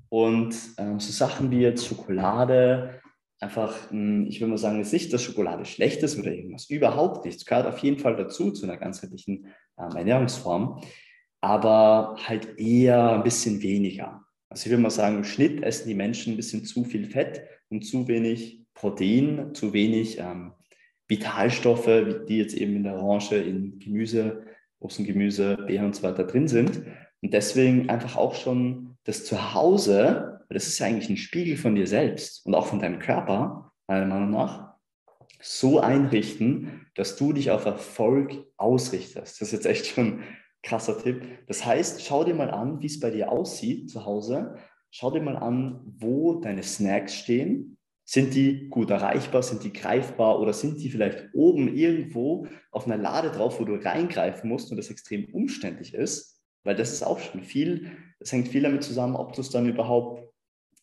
Und 0.10 0.56
ähm, 0.78 1.00
so 1.00 1.12
Sachen 1.12 1.52
wie 1.52 1.60
jetzt 1.60 1.86
Schokolade, 1.86 3.02
einfach, 3.40 3.92
hm, 3.92 4.26
ich 4.28 4.40
würde 4.40 4.52
mal 4.52 4.58
sagen, 4.58 4.80
es 4.80 4.88
ist 4.88 4.94
nicht, 4.94 5.14
dass 5.14 5.24
Schokolade 5.24 5.66
schlecht 5.66 6.02
ist 6.04 6.18
oder 6.18 6.32
irgendwas, 6.32 6.70
überhaupt 6.70 7.26
nichts. 7.26 7.46
Gehört 7.46 7.68
auf 7.68 7.80
jeden 7.80 8.00
Fall 8.00 8.16
dazu, 8.16 8.52
zu 8.52 8.66
einer 8.66 8.78
ganzheitlichen 8.78 9.48
ähm, 9.78 9.96
Ernährungsform, 9.96 10.82
aber 11.42 12.18
halt 12.26 12.58
eher 12.60 13.14
ein 13.14 13.24
bisschen 13.24 13.62
weniger. 13.62 14.24
Also 14.50 14.66
ich 14.66 14.72
würde 14.72 14.82
mal 14.82 14.90
sagen, 14.90 15.18
im 15.18 15.24
Schnitt 15.24 15.64
essen 15.64 15.88
die 15.88 15.96
Menschen 15.96 16.34
ein 16.34 16.38
bisschen 16.38 16.66
zu 16.66 16.84
viel 16.84 17.06
Fett 17.10 17.42
und 17.70 17.86
zu 17.86 18.08
wenig 18.08 18.66
Protein, 18.74 19.54
zu 19.54 19.74
wenig 19.74 20.20
ähm, 20.20 20.54
Vitalstoffe, 21.08 22.26
die 22.28 22.38
jetzt 22.38 22.56
eben 22.56 22.78
in 22.78 22.84
der 22.84 22.96
Orange, 22.96 23.36
in 23.36 23.80
Gemüse, 23.80 24.46
Obst 24.80 25.00
und 25.00 25.06
Gemüse, 25.06 25.58
Beeren 25.68 25.88
und 25.88 25.96
so 25.96 26.04
weiter 26.04 26.26
drin 26.26 26.48
sind. 26.48 26.84
Und 27.22 27.34
deswegen 27.34 27.90
einfach 27.90 28.16
auch 28.16 28.36
schon 28.36 28.98
das 29.04 29.26
Zuhause, 29.26 30.42
das 30.50 30.68
ist 30.68 30.80
ja 30.80 30.88
eigentlich 30.88 31.10
ein 31.10 31.18
Spiegel 31.18 31.58
von 31.58 31.76
dir 31.76 31.88
selbst 31.88 32.46
und 32.46 32.56
auch 32.56 32.68
von 32.68 32.80
deinem 32.80 33.00
Körper, 33.00 33.72
meiner 33.88 34.06
Meinung 34.06 34.32
nach, 34.32 34.76
so 35.42 35.80
einrichten, 35.80 36.88
dass 36.96 37.16
du 37.16 37.34
dich 37.34 37.52
auf 37.52 37.66
Erfolg 37.66 38.34
ausrichtest. 38.58 39.42
Das 39.42 39.42
ist 39.42 39.52
jetzt 39.54 39.66
echt 39.66 39.88
schon 39.88 40.24
krasser 40.68 41.02
Tipp. 41.02 41.24
Das 41.48 41.66
heißt, 41.66 42.04
schau 42.04 42.24
dir 42.24 42.36
mal 42.36 42.52
an, 42.52 42.82
wie 42.82 42.88
es 42.88 43.00
bei 43.00 43.10
dir 43.10 43.32
aussieht 43.32 43.90
zu 43.90 44.06
Hause. 44.06 44.56
Schau 44.92 45.12
dir 45.12 45.22
mal 45.22 45.38
an, 45.38 45.82
wo 45.98 46.40
deine 46.40 46.64
Snacks 46.64 47.16
stehen, 47.16 47.78
sind 48.10 48.34
die 48.36 48.70
gut 48.70 48.90
erreichbar? 48.90 49.44
Sind 49.44 49.66
die 49.66 49.74
greifbar? 49.74 50.40
Oder 50.40 50.54
sind 50.54 50.82
die 50.82 50.90
vielleicht 50.90 51.28
oben 51.34 51.76
irgendwo 51.76 52.48
auf 52.72 52.86
einer 52.86 52.96
Lade 52.96 53.32
drauf, 53.32 53.60
wo 53.60 53.66
du 53.66 53.76
reingreifen 53.76 54.50
musst 54.50 54.72
und 54.72 54.78
das 54.78 54.90
extrem 54.90 55.26
umständlich 55.34 55.94
ist? 55.94 56.42
Weil 56.64 56.76
das 56.76 56.94
ist 56.94 57.04
auch 57.04 57.20
schon 57.20 57.44
viel, 57.44 57.92
das 58.20 58.32
hängt 58.32 58.48
viel 58.48 58.62
damit 58.62 58.84
zusammen, 58.84 59.18
ob 59.18 59.34
du 59.34 59.42
es 59.42 59.50
dann 59.50 59.68
überhaupt 59.68 60.24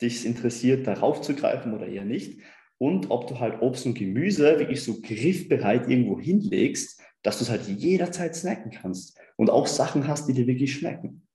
dich 0.03 0.27
interessiert, 0.27 0.87
darauf 0.87 1.23
zu 1.23 1.35
greifen 1.35 1.73
oder 1.73 1.87
eher 1.87 2.05
nicht. 2.05 2.41
Und 2.77 3.11
ob 3.11 3.27
du 3.27 3.41
halt 3.41 3.63
Obst 3.63 3.87
und 3.87 3.95
Gemüse 3.95 4.59
wirklich 4.59 4.83
so 4.83 5.01
griffbereit 5.01 5.89
irgendwo 5.89 6.21
hinlegst, 6.21 7.01
dass 7.23 7.39
du 7.39 7.45
es 7.45 7.51
halt 7.51 7.67
jederzeit 7.67 8.37
snacken 8.37 8.71
kannst 8.71 9.19
und 9.37 9.51
auch 9.51 9.67
Sachen 9.67 10.07
hast, 10.07 10.27
die 10.29 10.33
dir 10.33 10.47
wirklich 10.47 10.75
schmecken. 10.75 11.27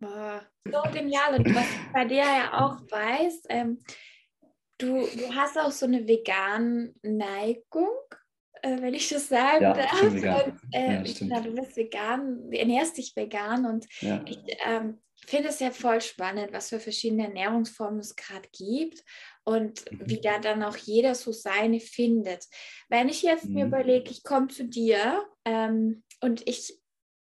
So 0.00 0.82
genial. 0.92 1.34
Und 1.38 1.54
was 1.54 1.64
ich 1.64 1.92
bei 1.92 2.04
dir 2.04 2.18
ja 2.18 2.52
auch 2.52 2.80
weiß, 2.90 3.44
ähm, 3.48 3.78
Du, 4.78 5.04
du 5.16 5.34
hast 5.34 5.58
auch 5.58 5.72
so 5.72 5.86
eine 5.86 6.06
vegan 6.06 6.94
Neigung, 7.02 7.90
äh, 8.62 8.80
wenn 8.80 8.94
ich 8.94 9.08
das 9.08 9.28
sagen 9.28 9.64
ja, 9.64 9.72
darf. 9.74 10.02
Und, 10.02 10.24
äh, 10.72 11.02
ja, 11.02 11.40
du 11.40 11.52
bist 11.52 11.76
vegan, 11.76 12.52
ernährst 12.52 12.96
dich 12.96 13.14
vegan 13.16 13.66
und 13.66 13.86
ja. 14.00 14.22
ich 14.24 14.38
ähm, 14.64 15.02
finde 15.26 15.48
es 15.48 15.58
ja 15.58 15.72
voll 15.72 16.00
spannend, 16.00 16.52
was 16.52 16.68
für 16.68 16.78
verschiedene 16.78 17.24
Ernährungsformen 17.24 17.98
es 17.98 18.14
gerade 18.14 18.48
gibt 18.56 19.02
und 19.42 19.90
mhm. 19.90 20.02
wie 20.04 20.20
da 20.20 20.38
dann 20.38 20.62
auch 20.62 20.76
jeder 20.76 21.16
so 21.16 21.32
seine 21.32 21.80
findet. 21.80 22.46
Wenn 22.88 23.08
ich 23.08 23.22
jetzt 23.22 23.46
mhm. 23.46 23.54
mir 23.54 23.66
überlege, 23.66 24.12
ich 24.12 24.22
komme 24.22 24.46
zu 24.46 24.64
dir 24.64 25.24
ähm, 25.44 26.04
und 26.20 26.48
ich 26.48 26.78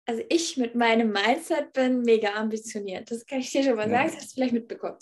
also 0.08 0.22
ich 0.30 0.56
mit 0.56 0.74
meinem 0.74 1.12
Mindset 1.12 1.74
bin 1.74 2.00
mega 2.00 2.32
ambitioniert. 2.32 3.10
Das 3.10 3.26
kann 3.26 3.40
ich 3.40 3.50
dir 3.50 3.62
schon 3.62 3.76
mal 3.76 3.90
sagen, 3.90 4.06
das 4.06 4.16
hast 4.16 4.30
du 4.30 4.34
vielleicht 4.36 4.54
mitbekommen. 4.54 4.96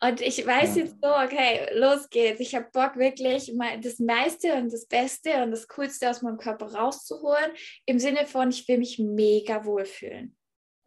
Und 0.00 0.20
ich 0.20 0.46
weiß 0.46 0.76
ja. 0.76 0.84
jetzt 0.84 0.94
so, 1.02 1.08
okay, 1.08 1.66
los 1.74 2.08
geht's. 2.08 2.38
Ich 2.38 2.54
habe 2.54 2.68
Bock 2.72 2.96
wirklich 2.96 3.52
das 3.82 3.98
meiste 3.98 4.54
und 4.54 4.72
das 4.72 4.86
Beste 4.86 5.42
und 5.42 5.50
das 5.50 5.66
Coolste 5.66 6.08
aus 6.08 6.22
meinem 6.22 6.38
Körper 6.38 6.72
rauszuholen, 6.72 7.50
im 7.86 7.98
Sinne 7.98 8.26
von, 8.26 8.50
ich 8.50 8.68
will 8.68 8.78
mich 8.78 9.00
mega 9.00 9.64
wohlfühlen. 9.64 10.36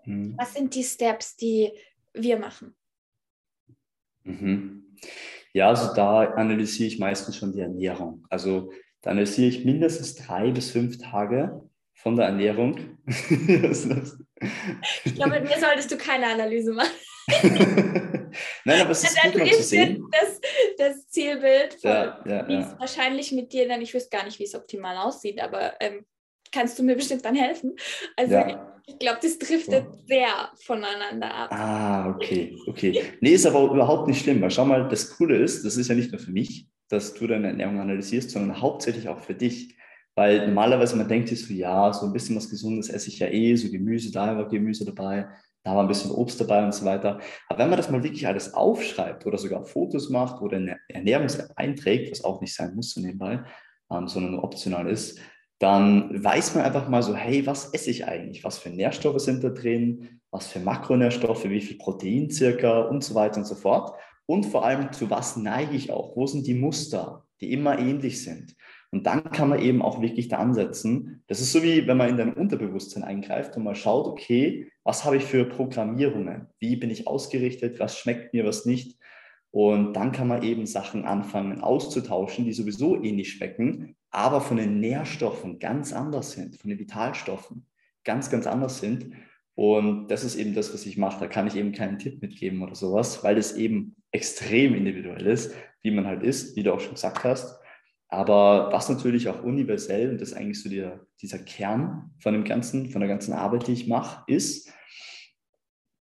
Mhm. 0.05 0.35
Was 0.37 0.53
sind 0.53 0.73
die 0.73 0.85
Steps, 0.85 1.35
die 1.35 1.73
wir 2.13 2.39
machen? 2.39 2.73
Mhm. 4.23 4.95
Ja, 5.51 5.67
also 5.67 5.93
da 5.93 6.21
analysiere 6.21 6.87
ich 6.87 6.99
meistens 6.99 7.35
schon 7.35 7.51
die 7.51 7.59
Ernährung. 7.59 8.25
Also 8.29 8.71
da 9.01 9.09
analysiere 9.09 9.49
ich 9.49 9.65
mindestens 9.65 10.15
drei 10.15 10.51
bis 10.51 10.71
fünf 10.71 10.99
Tage 10.99 11.69
von 11.97 12.15
der 12.15 12.27
Ernährung. 12.27 12.97
ich 13.05 13.15
glaube, 15.15 15.39
mit 15.39 15.43
mir 15.43 15.59
solltest 15.59 15.91
du 15.91 15.97
keine 15.97 16.27
Analyse 16.27 16.73
machen. 16.73 16.91
Nein, 18.63 18.81
aber 18.81 18.91
es 18.91 19.03
ist 19.03 19.21
gut 19.21 19.35
mal 19.35 19.51
zu 19.51 19.63
sehen. 19.63 20.07
Das, 20.11 20.39
das 20.77 21.07
Zielbild, 21.09 21.73
von, 21.73 21.89
ja, 21.89 22.23
ja, 22.25 22.47
wie 22.47 22.53
ja. 22.53 22.59
es 22.59 22.79
wahrscheinlich 22.79 23.31
mit 23.31 23.51
dir 23.51 23.67
dann, 23.67 23.81
ich 23.81 23.93
wüsste 23.93 24.15
gar 24.15 24.23
nicht, 24.25 24.39
wie 24.39 24.45
es 24.45 24.55
optimal 24.55 24.95
aussieht, 24.97 25.41
aber 25.41 25.73
ähm, 25.81 26.05
kannst 26.51 26.79
du 26.79 26.83
mir 26.83 26.95
bestimmt 26.95 27.25
dann 27.25 27.35
helfen. 27.35 27.75
Also 28.15 28.37
ich 28.85 28.99
glaube, 28.99 29.19
das 29.21 29.37
driftet 29.37 29.85
sehr 30.07 30.51
voneinander 30.63 31.33
ab. 31.33 31.49
Ah, 31.51 32.09
okay, 32.09 32.57
okay. 32.67 33.03
Nee, 33.19 33.31
ist 33.31 33.45
aber 33.45 33.63
überhaupt 33.63 34.07
nicht 34.07 34.21
schlimm, 34.21 34.41
weil 34.41 34.51
schau 34.51 34.63
mal, 34.63 34.87
das 34.87 35.17
Coole 35.17 35.35
ist, 35.37 35.65
das 35.65 35.75
ist 35.75 35.89
ja 35.89 35.95
nicht 35.95 36.11
nur 36.11 36.21
für 36.21 36.31
mich, 36.31 36.67
dass 36.87 37.13
du 37.13 37.27
deine 37.27 37.47
Ernährung 37.47 37.81
analysierst, 37.81 38.29
sondern 38.29 38.61
hauptsächlich 38.61 39.09
auch 39.09 39.19
für 39.19 39.33
dich. 39.33 39.75
Weil 40.17 40.47
normalerweise 40.47 40.95
man 40.95 41.07
denkt 41.07 41.29
sich 41.29 41.45
so, 41.45 41.53
ja, 41.53 41.93
so 41.93 42.07
ein 42.07 42.11
bisschen 42.11 42.35
was 42.35 42.49
Gesundes 42.49 42.89
esse 42.89 43.09
ich 43.09 43.19
ja 43.19 43.27
eh, 43.27 43.55
so 43.55 43.69
Gemüse, 43.69 44.11
da 44.11 44.35
war 44.35 44.47
Gemüse 44.47 44.83
dabei, 44.83 45.27
da 45.63 45.75
war 45.75 45.83
ein 45.83 45.87
bisschen 45.87 46.09
Obst 46.09 46.41
dabei 46.41 46.65
und 46.65 46.73
so 46.73 46.85
weiter. 46.85 47.19
Aber 47.47 47.59
wenn 47.59 47.69
man 47.69 47.77
das 47.77 47.91
mal 47.91 48.03
wirklich 48.03 48.25
alles 48.25 48.55
aufschreibt 48.55 49.27
oder 49.27 49.37
sogar 49.37 49.63
Fotos 49.63 50.09
macht 50.09 50.41
oder 50.41 50.57
eine 50.57 50.77
Ernährungs-App 50.87 51.51
einträgt, 51.55 52.09
was 52.11 52.23
auch 52.23 52.41
nicht 52.41 52.55
sein 52.55 52.73
muss 52.73 52.95
so 52.95 52.99
nebenbei, 52.99 53.43
ähm, 53.91 54.07
sondern 54.07 54.31
nur 54.31 54.43
optional 54.43 54.89
ist, 54.89 55.19
dann 55.59 56.23
weiß 56.23 56.55
man 56.55 56.65
einfach 56.65 56.89
mal 56.89 57.03
so, 57.03 57.15
hey, 57.15 57.45
was 57.45 57.71
esse 57.75 57.91
ich 57.91 58.07
eigentlich? 58.07 58.43
Was 58.43 58.57
für 58.57 58.71
Nährstoffe 58.71 59.21
sind 59.21 59.43
da 59.43 59.49
drin? 59.49 60.19
Was 60.31 60.47
für 60.47 60.59
Makronährstoffe? 60.59 61.47
Wie 61.47 61.61
viel 61.61 61.77
Protein 61.77 62.31
circa? 62.31 62.81
Und 62.81 63.03
so 63.03 63.13
weiter 63.13 63.37
und 63.37 63.45
so 63.45 63.53
fort. 63.55 63.95
Und 64.25 64.47
vor 64.47 64.65
allem, 64.65 64.91
zu 64.93 65.11
was 65.11 65.37
neige 65.37 65.75
ich 65.75 65.91
auch? 65.91 66.15
Wo 66.15 66.25
sind 66.25 66.47
die 66.47 66.55
Muster, 66.55 67.23
die 67.39 67.53
immer 67.53 67.77
ähnlich 67.77 68.23
sind? 68.23 68.55
Und 68.91 69.05
dann 69.05 69.31
kann 69.31 69.49
man 69.49 69.61
eben 69.61 69.81
auch 69.81 70.01
wirklich 70.01 70.29
da 70.29 70.37
ansetzen. 70.37 71.23
Das 71.27 71.41
ist 71.41 71.51
so 71.51 71.61
wie, 71.61 71.87
wenn 71.87 71.97
man 71.97 72.09
in 72.09 72.17
dein 72.17 72.33
Unterbewusstsein 72.33 73.03
eingreift 73.03 73.57
und 73.57 73.63
mal 73.63 73.75
schaut, 73.75 74.07
okay, 74.07 74.71
was 74.83 75.03
habe 75.03 75.17
ich 75.17 75.23
für 75.23 75.43
Programmierungen? 75.43 76.47
Wie 76.59 76.77
bin 76.77 76.89
ich 76.89 77.07
ausgerichtet? 77.07 77.79
Was 77.79 77.97
schmeckt 77.97 78.33
mir, 78.33 78.45
was 78.45 78.65
nicht? 78.65 78.97
Und 79.51 79.93
dann 79.93 80.11
kann 80.11 80.27
man 80.27 80.43
eben 80.43 80.65
Sachen 80.65 81.05
anfangen 81.05 81.61
auszutauschen, 81.61 82.45
die 82.45 82.53
sowieso 82.53 83.01
ähnlich 83.01 83.31
schmecken, 83.31 83.95
aber 84.09 84.39
von 84.39 84.57
den 84.57 84.79
Nährstoffen 84.79 85.59
ganz 85.59 85.93
anders 85.93 86.31
sind, 86.31 86.55
von 86.57 86.69
den 86.69 86.79
Vitalstoffen 86.79 87.65
ganz, 88.03 88.29
ganz 88.29 88.47
anders 88.47 88.79
sind. 88.79 89.11
Und 89.55 90.07
das 90.09 90.23
ist 90.23 90.35
eben 90.35 90.53
das, 90.53 90.73
was 90.73 90.85
ich 90.85 90.97
mache. 90.97 91.19
Da 91.19 91.27
kann 91.27 91.47
ich 91.47 91.55
eben 91.55 91.71
keinen 91.71 91.97
Tipp 91.97 92.21
mitgeben 92.21 92.61
oder 92.61 92.75
sowas, 92.75 93.23
weil 93.23 93.37
es 93.37 93.55
eben 93.55 93.95
extrem 94.11 94.75
individuell 94.75 95.25
ist, 95.25 95.53
wie 95.81 95.91
man 95.91 96.05
halt 96.05 96.23
ist, 96.23 96.55
wie 96.55 96.63
du 96.63 96.73
auch 96.73 96.79
schon 96.79 96.93
gesagt 96.93 97.23
hast. 97.23 97.59
Aber 98.09 98.71
was 98.71 98.89
natürlich 98.89 99.27
auch 99.27 99.43
universell, 99.43 100.11
und 100.11 100.21
das 100.21 100.29
ist 100.29 100.37
eigentlich 100.37 100.61
so 100.61 100.69
der, 100.69 101.05
dieser 101.21 101.39
Kern 101.39 102.11
von 102.19 102.33
dem 102.33 102.45
Ganzen, 102.45 102.89
von 102.89 103.01
der 103.01 103.09
ganzen 103.09 103.33
Arbeit, 103.33 103.67
die 103.67 103.73
ich 103.73 103.87
mache, 103.87 104.23
ist, 104.27 104.71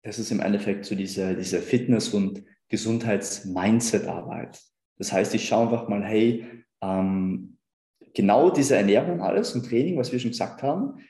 das 0.02 0.20
ist 0.20 0.30
im 0.30 0.40
Endeffekt 0.40 0.84
so 0.84 0.94
diese, 0.94 1.34
diese 1.34 1.60
Fitness- 1.60 2.14
und 2.14 2.44
Gesundheits-Mindset-Arbeit. 2.68 4.60
Das 4.98 5.12
heißt, 5.12 5.34
ich 5.34 5.48
schaue 5.48 5.64
einfach 5.64 5.88
mal, 5.88 6.04
hey, 6.04 6.46
ähm, 6.80 7.58
genau 8.14 8.50
diese 8.50 8.76
Ernährung 8.76 9.20
alles 9.20 9.54
und 9.54 9.66
Training, 9.66 9.96
was 9.96 10.12
wir 10.12 10.20
schon 10.20 10.30
gesagt 10.30 10.62
haben, 10.62 11.00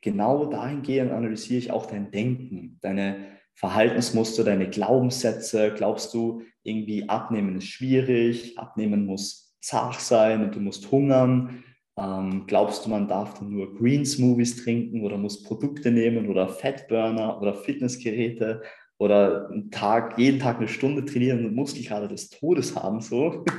genau 0.00 0.46
dahingehend 0.46 1.10
analysiere 1.10 1.58
ich 1.58 1.70
auch 1.72 1.86
dein 1.86 2.12
Denken, 2.12 2.78
deine 2.82 3.26
Verhaltensmuster, 3.54 4.44
deine 4.44 4.70
Glaubenssätze. 4.70 5.74
Glaubst 5.76 6.14
du, 6.14 6.42
irgendwie 6.62 7.08
abnehmen 7.08 7.56
ist 7.56 7.66
schwierig, 7.66 8.56
abnehmen 8.58 9.06
muss 9.06 9.49
zart 9.60 10.00
sein 10.00 10.44
und 10.44 10.54
du 10.54 10.60
musst 10.60 10.90
hungern. 10.90 11.64
Ähm, 11.96 12.44
glaubst 12.46 12.84
du, 12.84 12.90
man 12.90 13.08
darf 13.08 13.34
dann 13.34 13.50
nur 13.50 13.74
Green 13.76 14.06
Smoothies 14.06 14.62
trinken 14.62 15.04
oder 15.04 15.18
muss 15.18 15.42
Produkte 15.42 15.90
nehmen 15.90 16.28
oder 16.28 16.48
Fettburner 16.48 17.40
oder 17.40 17.54
Fitnessgeräte 17.54 18.62
oder 18.98 19.48
einen 19.50 19.70
Tag, 19.70 20.18
jeden 20.18 20.40
Tag 20.40 20.58
eine 20.58 20.68
Stunde 20.68 21.04
trainieren 21.04 21.44
und 21.44 21.54
Muskelkater 21.54 22.08
des 22.08 22.30
Todes 22.30 22.76
haben. 22.76 23.00
So. 23.00 23.44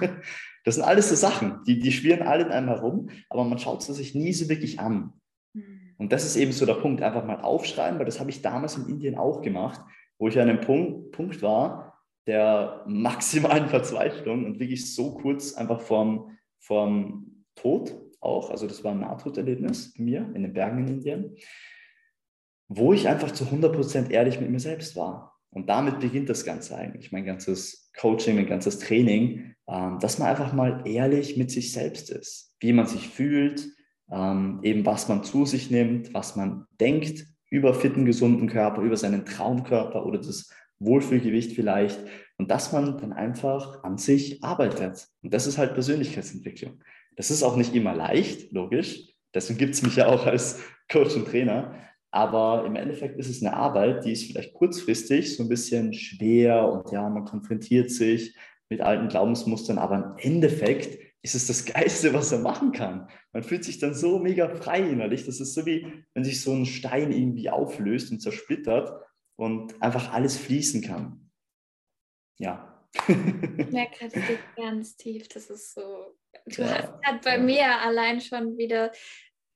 Das 0.64 0.76
sind 0.76 0.84
alles 0.84 1.10
so 1.10 1.16
Sachen, 1.16 1.64
die, 1.66 1.80
die 1.80 1.92
schwirren 1.92 2.28
alle 2.28 2.44
in 2.46 2.52
einem 2.52 2.68
herum, 2.68 3.10
aber 3.30 3.44
man 3.44 3.58
schaut 3.58 3.82
sie 3.82 3.96
sich 3.96 4.14
nie 4.14 4.32
so 4.32 4.48
wirklich 4.48 4.80
an. 4.80 5.14
Mhm. 5.54 5.96
Und 5.98 6.14
das 6.14 6.24
ist 6.24 6.36
eben 6.36 6.52
so 6.52 6.68
der 6.68 6.76
Punkt, 6.76 7.02
einfach 7.02 7.26
mal 7.26 7.42
aufschreiben, 7.42 7.98
weil 7.98 8.06
das 8.06 8.20
habe 8.20 8.30
ich 8.30 8.44
damals 8.44 8.78
in 8.78 8.88
Indien 8.88 9.18
auch 9.18 9.42
gemacht, 9.42 9.82
wo 10.20 10.28
ich 10.28 10.40
an 10.40 10.50
einem 10.50 10.62
Punkt, 10.62 11.14
Punkt 11.14 11.42
war, 11.42 11.91
der 12.28 12.84
maximalen 12.88 13.68
Verzweiflung 13.70 14.46
und 14.46 14.60
wirklich 14.60 14.94
so 14.94 15.14
kurz 15.16 15.54
einfach 15.54 15.82
vorm, 15.82 16.38
vorm 16.60 17.46
Tod 17.56 17.94
auch, 18.20 18.52
also 18.52 18.68
das 18.68 18.84
war 18.84 18.92
ein 18.92 19.00
Nahtoderlebnis 19.00 19.94
bei 19.98 20.04
mir 20.04 20.32
in 20.36 20.44
den 20.44 20.54
Bergen 20.54 20.80
in 20.80 20.88
Indien, 20.88 21.36
wo 22.68 22.94
ich 22.94 23.08
einfach 23.08 23.32
zu 23.32 23.46
100% 23.46 24.12
ehrlich 24.12 24.40
mit 24.40 24.50
mir 24.50 24.60
selbst 24.60 24.96
war. 24.96 25.40
Und 25.50 25.68
damit 25.68 26.00
beginnt 26.00 26.30
das 26.30 26.46
Ganze 26.46 26.78
eigentlich, 26.78 27.12
mein 27.12 27.26
ganzes 27.26 27.92
Coaching, 28.00 28.36
mein 28.36 28.48
ganzes 28.48 28.80
Training, 28.80 29.56
ähm, 29.68 30.00
dass 30.00 30.18
man 30.18 30.30
einfach 30.30 30.54
mal 30.54 30.84
ehrlich 30.86 31.36
mit 31.36 31.52
sich 31.52 31.74
selbst 31.74 32.10
ist, 32.10 32.56
wie 32.62 32.72
man 32.72 32.88
sich 32.88 33.10
fühlt, 33.10 33.68
ähm, 34.10 34.60
eben 34.64 34.86
was 34.86 35.10
man 35.10 35.24
zu 35.24 35.46
sich 35.46 35.70
nimmt, 35.72 36.14
was 36.14 36.36
man 36.36 36.66
denkt 36.80 37.26
über 37.50 37.74
fitten, 37.74 38.06
gesunden 38.06 38.48
Körper, 38.48 38.82
über 38.82 38.96
seinen 38.96 39.26
Traumkörper 39.26 40.06
oder 40.06 40.20
das 40.20 40.50
Wohlfühlgewicht 40.82 41.54
vielleicht 41.54 42.00
und 42.38 42.50
dass 42.50 42.74
man 42.74 42.98
dann 42.98 43.14
einfach 43.14 43.84
an 43.84 43.98
sich 43.98 44.44
arbeitet. 44.44 45.08
Und 45.22 45.34
das 45.34 45.48
ist 45.48 45.58
halt 45.58 45.74
Persönlichkeitsentwicklung. 45.74 46.82
Das 47.16 47.32
ist 47.32 47.44
auch 47.44 47.56
nicht 47.56 47.76
immer 47.76 47.94
leicht, 47.94 48.52
logisch. 48.52 49.14
Deswegen 49.34 49.60
gibt 49.60 49.76
es 49.76 49.84
mich 49.84 49.96
ja 49.96 50.08
auch 50.08 50.26
als 50.26 50.60
Coach 50.92 51.16
und 51.16 51.28
Trainer. 51.28 51.76
Aber 52.10 52.66
im 52.66 52.76
Endeffekt 52.76 53.18
ist 53.18 53.30
es 53.30 53.42
eine 53.42 53.56
Arbeit, 53.56 54.04
die 54.04 54.12
ist 54.12 54.26
vielleicht 54.26 54.54
kurzfristig 54.54 55.36
so 55.36 55.44
ein 55.44 55.50
bisschen 55.50 55.94
schwer 55.94 56.68
und 56.68 56.92
ja, 56.92 57.08
man 57.10 57.24
konfrontiert 57.24 57.90
sich 57.90 58.36
mit 58.70 58.82
alten 58.82 59.08
Glaubensmustern, 59.08 59.78
aber 59.78 59.96
im 59.96 60.34
Endeffekt 60.34 61.00
ist 61.22 61.36
es 61.36 61.48
das 61.48 61.66
Geilste, 61.74 62.14
was 62.14 62.32
er 62.32 62.40
machen 62.40 62.74
kann. 62.74 63.08
Man 63.32 63.44
fühlt 63.44 63.64
sich 63.64 63.80
dann 63.80 63.94
so 63.94 64.20
mega 64.20 64.50
frei 64.50 64.82
innerlich. 64.82 65.26
Das 65.26 65.40
ist 65.40 65.54
so 65.54 65.66
wie, 65.66 65.88
wenn 66.14 66.24
sich 66.24 66.42
so 66.42 66.54
ein 66.54 66.66
Stein 66.66 67.12
irgendwie 67.12 67.50
auflöst 67.50 68.12
und 68.12 68.20
zersplittert 68.20 68.92
und 69.42 69.82
einfach 69.82 70.14
alles 70.14 70.38
fließen 70.38 70.84
kann. 70.84 71.32
Ja. 72.38 72.88
Ich 73.08 73.08
merke 73.72 74.08
gerade 74.08 74.40
ganz 74.56 74.96
tief, 74.96 75.28
das 75.30 75.50
ist 75.50 75.74
so. 75.74 76.16
Du 76.46 76.62
ja, 76.62 76.68
hast 76.70 76.94
halt 77.04 77.24
bei 77.24 77.38
ja. 77.38 77.42
mir 77.42 77.82
allein 77.82 78.22
schon 78.22 78.56
wieder, 78.60 78.92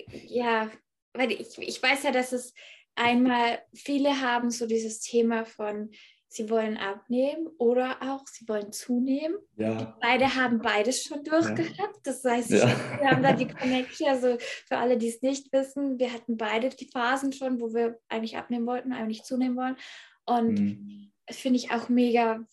ja, 0.09 0.71
weil 1.13 1.33
ich, 1.33 1.55
ich 1.59 1.83
weiß 1.83 2.01
ja, 2.01 2.11
dass 2.11 2.31
es 2.31 2.55
einmal, 2.95 3.61
viele 3.75 4.21
haben 4.21 4.49
so 4.49 4.65
dieses 4.65 5.01
Thema 5.01 5.45
von, 5.45 5.91
sie 6.27 6.49
wollen 6.49 6.77
abnehmen 6.77 7.47
oder 7.57 7.97
auch 8.01 8.27
sie 8.27 8.47
wollen 8.47 8.71
zunehmen. 8.71 9.37
Ja. 9.55 9.97
Beide 10.01 10.35
haben 10.35 10.59
beides 10.59 11.03
schon 11.03 11.23
durchgehabt. 11.23 11.77
Ja. 11.77 11.89
Das 12.03 12.23
heißt, 12.23 12.49
ja. 12.51 12.67
wir 12.99 13.09
haben 13.09 13.23
da 13.23 13.33
die 13.33 13.47
Connection. 13.59 14.09
Also 14.09 14.37
für 14.39 14.77
alle, 14.77 14.97
die 14.97 15.07
es 15.07 15.21
nicht 15.21 15.51
wissen, 15.53 15.99
wir 15.99 16.11
hatten 16.11 16.37
beide 16.37 16.69
die 16.69 16.89
Phasen 16.89 17.31
schon, 17.31 17.61
wo 17.61 17.73
wir 17.73 17.99
eigentlich 18.09 18.37
abnehmen 18.37 18.65
wollten, 18.65 18.93
eigentlich 18.93 19.23
zunehmen 19.23 19.55
wollen. 19.55 19.77
Und 20.25 20.59
mhm. 20.59 21.11
das 21.25 21.37
finde 21.37 21.57
ich 21.57 21.71
auch 21.71 21.89
mega, 21.89 22.45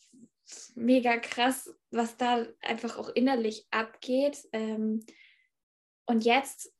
mega 0.74 1.16
krass, 1.18 1.74
was 1.90 2.16
da 2.16 2.46
einfach 2.60 2.98
auch 2.98 3.08
innerlich 3.08 3.66
abgeht. 3.70 4.38
Ähm, 4.52 5.04
und 6.06 6.24
jetzt 6.24 6.72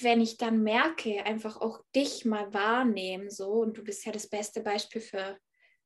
wenn 0.00 0.20
ich 0.20 0.36
dann 0.36 0.62
merke, 0.62 1.24
einfach 1.24 1.60
auch 1.60 1.82
dich 1.94 2.24
mal 2.24 2.52
wahrnehmen, 2.52 3.30
so, 3.30 3.48
und 3.52 3.76
du 3.76 3.82
bist 3.82 4.04
ja 4.04 4.12
das 4.12 4.28
beste 4.28 4.60
Beispiel 4.60 5.00
für, 5.00 5.38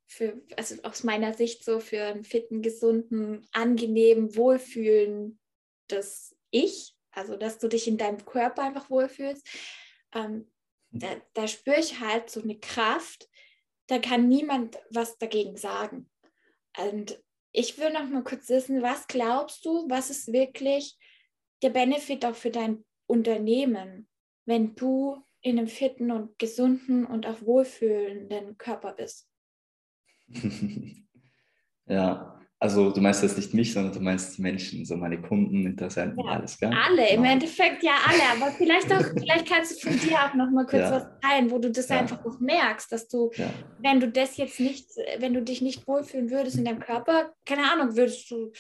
für 0.07 0.41
also 0.57 0.77
aus 0.83 1.03
meiner 1.05 1.35
Sicht 1.35 1.65
so 1.65 1.81
für 1.81 2.05
einen 2.05 2.25
fitten, 2.25 2.63
gesunden, 2.63 3.47
angenehmen, 3.53 4.37
wohlfühlen, 4.37 5.39
das 5.89 6.37
Ich, 6.51 6.97
also 7.11 7.37
dass 7.37 7.59
du 7.59 7.69
dich 7.69 7.89
in 7.89 7.99
deinem 7.99 8.25
Körper 8.25 8.63
einfach 8.63 8.91
wohlfühlst, 8.91 9.47
ähm, 10.15 10.51
da, 10.91 11.09
da 11.33 11.49
spüre 11.49 11.81
ich 11.81 12.01
halt 12.01 12.31
so 12.31 12.41
eine 12.41 12.59
Kraft, 12.59 13.29
da 13.89 13.99
kann 13.99 14.29
niemand 14.29 14.79
was 14.91 15.19
dagegen 15.19 15.57
sagen. 15.57 16.11
Und 16.79 17.21
ich 17.53 17.79
will 17.79 17.93
noch 17.93 18.09
mal 18.09 18.25
kurz 18.25 18.49
wissen, 18.49 18.83
was 18.83 19.07
glaubst 19.07 19.65
du, 19.65 19.89
was 19.89 20.11
ist 20.11 20.33
wirklich 20.33 20.99
der 21.63 21.71
Benefit 21.71 22.25
auch 22.25 22.35
für 22.35 22.51
dein 22.51 22.85
Unternehmen, 23.07 24.09
wenn 24.45 24.75
du 24.75 25.23
in 25.41 25.59
einem 25.59 25.69
fitten 25.69 26.11
und 26.11 26.39
gesunden 26.39 27.07
und 27.07 27.27
auch 27.27 27.43
wohlfühlenden 27.43 28.57
Körper 28.59 28.93
bist? 28.93 29.29
ja, 31.87 32.35
also 32.59 32.91
du 32.91 33.01
meinst 33.01 33.23
jetzt 33.23 33.37
nicht 33.37 33.53
mich, 33.53 33.73
sondern 33.75 33.93
du 33.93 34.01
meinst 34.01 34.39
die 34.39 34.43
Menschen, 34.43 34.87
so 34.87 34.97
meine 34.97 35.21
Kunden, 35.21 35.67
Interessenten, 35.67 36.25
ja, 36.25 36.33
alles, 36.33 36.59
gell? 36.59 36.73
Alle, 36.73 37.09
genau. 37.09 37.19
im 37.19 37.25
Endeffekt 37.25 37.83
ja 37.83 37.93
alle, 38.07 38.23
aber 38.43 38.53
vielleicht 38.53 38.91
auch, 38.93 39.05
vielleicht 39.19 39.47
kannst 39.47 39.85
du 39.85 39.91
von 39.91 39.99
dir 39.99 40.19
auch 40.19 40.35
noch 40.35 40.51
mal 40.51 40.65
kurz 40.65 40.83
ja. 40.83 40.93
was 40.93 41.07
teilen, 41.21 41.51
wo 41.51 41.59
du 41.59 41.71
das 41.71 41.91
einfach 41.91 42.25
auch 42.25 42.41
merkst, 42.41 42.91
dass 42.91 43.09
du, 43.09 43.31
wenn 43.81 44.01
du 44.01 44.09
das 44.09 44.39
jetzt 44.39 44.61
nicht, 44.61 44.89
wenn 45.19 45.35
du 45.35 45.43
dich 45.43 45.61
nicht 45.61 45.87
wohlfühlen 45.87 46.31
würdest 46.31 46.57
in 46.57 46.65
deinem 46.65 46.81
Körper, 46.81 47.33
keine 47.45 47.71
Ahnung, 47.71 47.97
würdest 47.97 48.31
du 48.31 48.51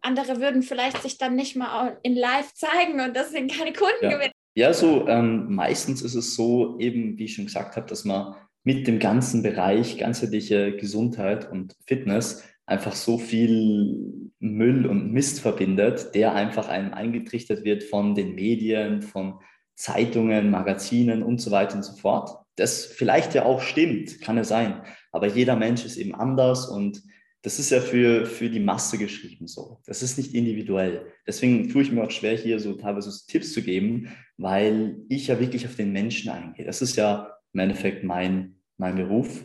andere 0.00 0.40
würden 0.40 0.62
vielleicht 0.62 1.02
sich 1.02 1.18
dann 1.18 1.34
nicht 1.34 1.56
mal 1.56 1.98
in 2.02 2.14
live 2.14 2.54
zeigen 2.54 3.00
und 3.00 3.16
deswegen 3.16 3.48
keine 3.48 3.72
Kunden 3.72 4.08
gewinnen. 4.08 4.32
Ja, 4.54 4.72
so 4.72 5.06
ähm, 5.08 5.54
meistens 5.54 6.02
ist 6.02 6.14
es 6.14 6.34
so, 6.34 6.78
eben 6.78 7.18
wie 7.18 7.24
ich 7.24 7.34
schon 7.34 7.46
gesagt 7.46 7.76
habe, 7.76 7.86
dass 7.86 8.04
man 8.04 8.34
mit 8.64 8.86
dem 8.86 8.98
ganzen 8.98 9.42
Bereich 9.42 9.98
ganzheitliche 9.98 10.76
Gesundheit 10.76 11.50
und 11.50 11.74
Fitness 11.86 12.44
einfach 12.66 12.94
so 12.94 13.18
viel 13.18 14.30
Müll 14.40 14.86
und 14.86 15.12
Mist 15.12 15.40
verbindet, 15.40 16.14
der 16.14 16.34
einfach 16.34 16.68
einem 16.68 16.92
eingetrichtert 16.92 17.64
wird 17.64 17.82
von 17.82 18.14
den 18.14 18.34
Medien, 18.34 19.00
von 19.02 19.40
Zeitungen, 19.74 20.50
Magazinen 20.50 21.22
und 21.22 21.40
so 21.40 21.50
weiter 21.50 21.76
und 21.76 21.82
so 21.82 21.96
fort. 21.96 22.44
Das 22.56 22.84
vielleicht 22.84 23.34
ja 23.34 23.44
auch 23.44 23.62
stimmt, 23.62 24.20
kann 24.20 24.36
ja 24.36 24.44
sein. 24.44 24.82
Aber 25.12 25.28
jeder 25.28 25.56
Mensch 25.56 25.84
ist 25.84 25.96
eben 25.96 26.14
anders 26.14 26.68
und 26.68 27.02
das 27.42 27.58
ist 27.58 27.70
ja 27.70 27.80
für, 27.80 28.26
für 28.26 28.50
die 28.50 28.60
Masse 28.60 28.98
geschrieben 28.98 29.46
so. 29.46 29.80
Das 29.86 30.02
ist 30.02 30.18
nicht 30.18 30.34
individuell. 30.34 31.06
Deswegen 31.26 31.68
tue 31.70 31.82
ich 31.82 31.92
mir 31.92 32.02
auch 32.02 32.10
schwer, 32.10 32.36
hier 32.36 32.58
so 32.58 32.74
teilweise 32.74 33.10
so 33.10 33.24
Tipps 33.28 33.52
zu 33.52 33.62
geben, 33.62 34.08
weil 34.36 34.96
ich 35.08 35.28
ja 35.28 35.38
wirklich 35.38 35.64
auf 35.64 35.76
den 35.76 35.92
Menschen 35.92 36.30
eingehe. 36.30 36.66
Das 36.66 36.82
ist 36.82 36.96
ja 36.96 37.37
im 37.52 37.60
Endeffekt 37.60 38.04
mein, 38.04 38.56
mein 38.76 38.96
Beruf 38.96 39.44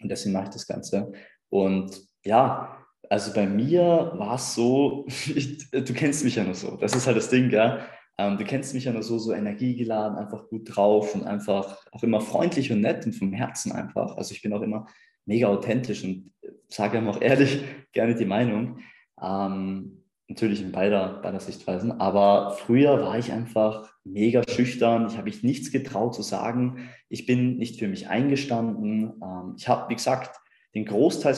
und 0.00 0.08
deswegen 0.08 0.34
mache 0.34 0.44
ich 0.44 0.50
das 0.50 0.66
Ganze. 0.66 1.12
Und 1.48 2.06
ja, 2.24 2.84
also 3.08 3.32
bei 3.32 3.46
mir 3.46 4.12
war 4.16 4.34
es 4.34 4.54
so, 4.54 5.04
ich, 5.08 5.70
du 5.70 5.94
kennst 5.94 6.24
mich 6.24 6.36
ja 6.36 6.44
nur 6.44 6.54
so. 6.54 6.76
Das 6.76 6.94
ist 6.94 7.06
halt 7.06 7.16
das 7.16 7.30
Ding, 7.30 7.48
gell? 7.48 7.80
Ähm, 8.18 8.38
du 8.38 8.44
kennst 8.44 8.72
mich 8.74 8.84
ja 8.84 8.92
nur 8.92 9.02
so, 9.02 9.18
so 9.18 9.32
energiegeladen, 9.32 10.16
einfach 10.16 10.48
gut 10.48 10.74
drauf 10.74 11.14
und 11.14 11.24
einfach 11.24 11.78
auch 11.92 12.02
immer 12.02 12.20
freundlich 12.20 12.72
und 12.72 12.80
nett 12.80 13.04
und 13.04 13.12
vom 13.12 13.32
Herzen 13.32 13.72
einfach. 13.72 14.16
Also 14.16 14.32
ich 14.32 14.42
bin 14.42 14.52
auch 14.54 14.62
immer 14.62 14.86
mega 15.26 15.48
authentisch 15.48 16.02
und 16.02 16.32
sage 16.68 16.98
ihm 16.98 17.08
auch 17.08 17.20
ehrlich 17.20 17.62
gerne 17.92 18.14
die 18.14 18.24
Meinung. 18.24 18.78
Ähm, 19.20 20.04
natürlich 20.28 20.62
in 20.62 20.72
beider, 20.72 21.20
beider 21.22 21.40
Sichtweisen. 21.40 22.00
Aber 22.00 22.52
früher 22.52 23.00
war 23.02 23.18
ich 23.18 23.32
einfach 23.32 23.95
mega 24.06 24.42
schüchtern. 24.48 25.06
Ich 25.08 25.14
habe 25.14 25.24
mich 25.24 25.42
nichts 25.42 25.70
getraut 25.70 26.14
zu 26.14 26.22
sagen. 26.22 26.88
Ich 27.08 27.26
bin 27.26 27.56
nicht 27.58 27.78
für 27.78 27.88
mich 27.88 28.08
eingestanden. 28.08 29.14
Ähm, 29.22 29.54
ich 29.56 29.68
habe, 29.68 29.90
wie 29.90 29.96
gesagt, 29.96 30.40
den 30.74 30.84
Großteil 30.84 31.34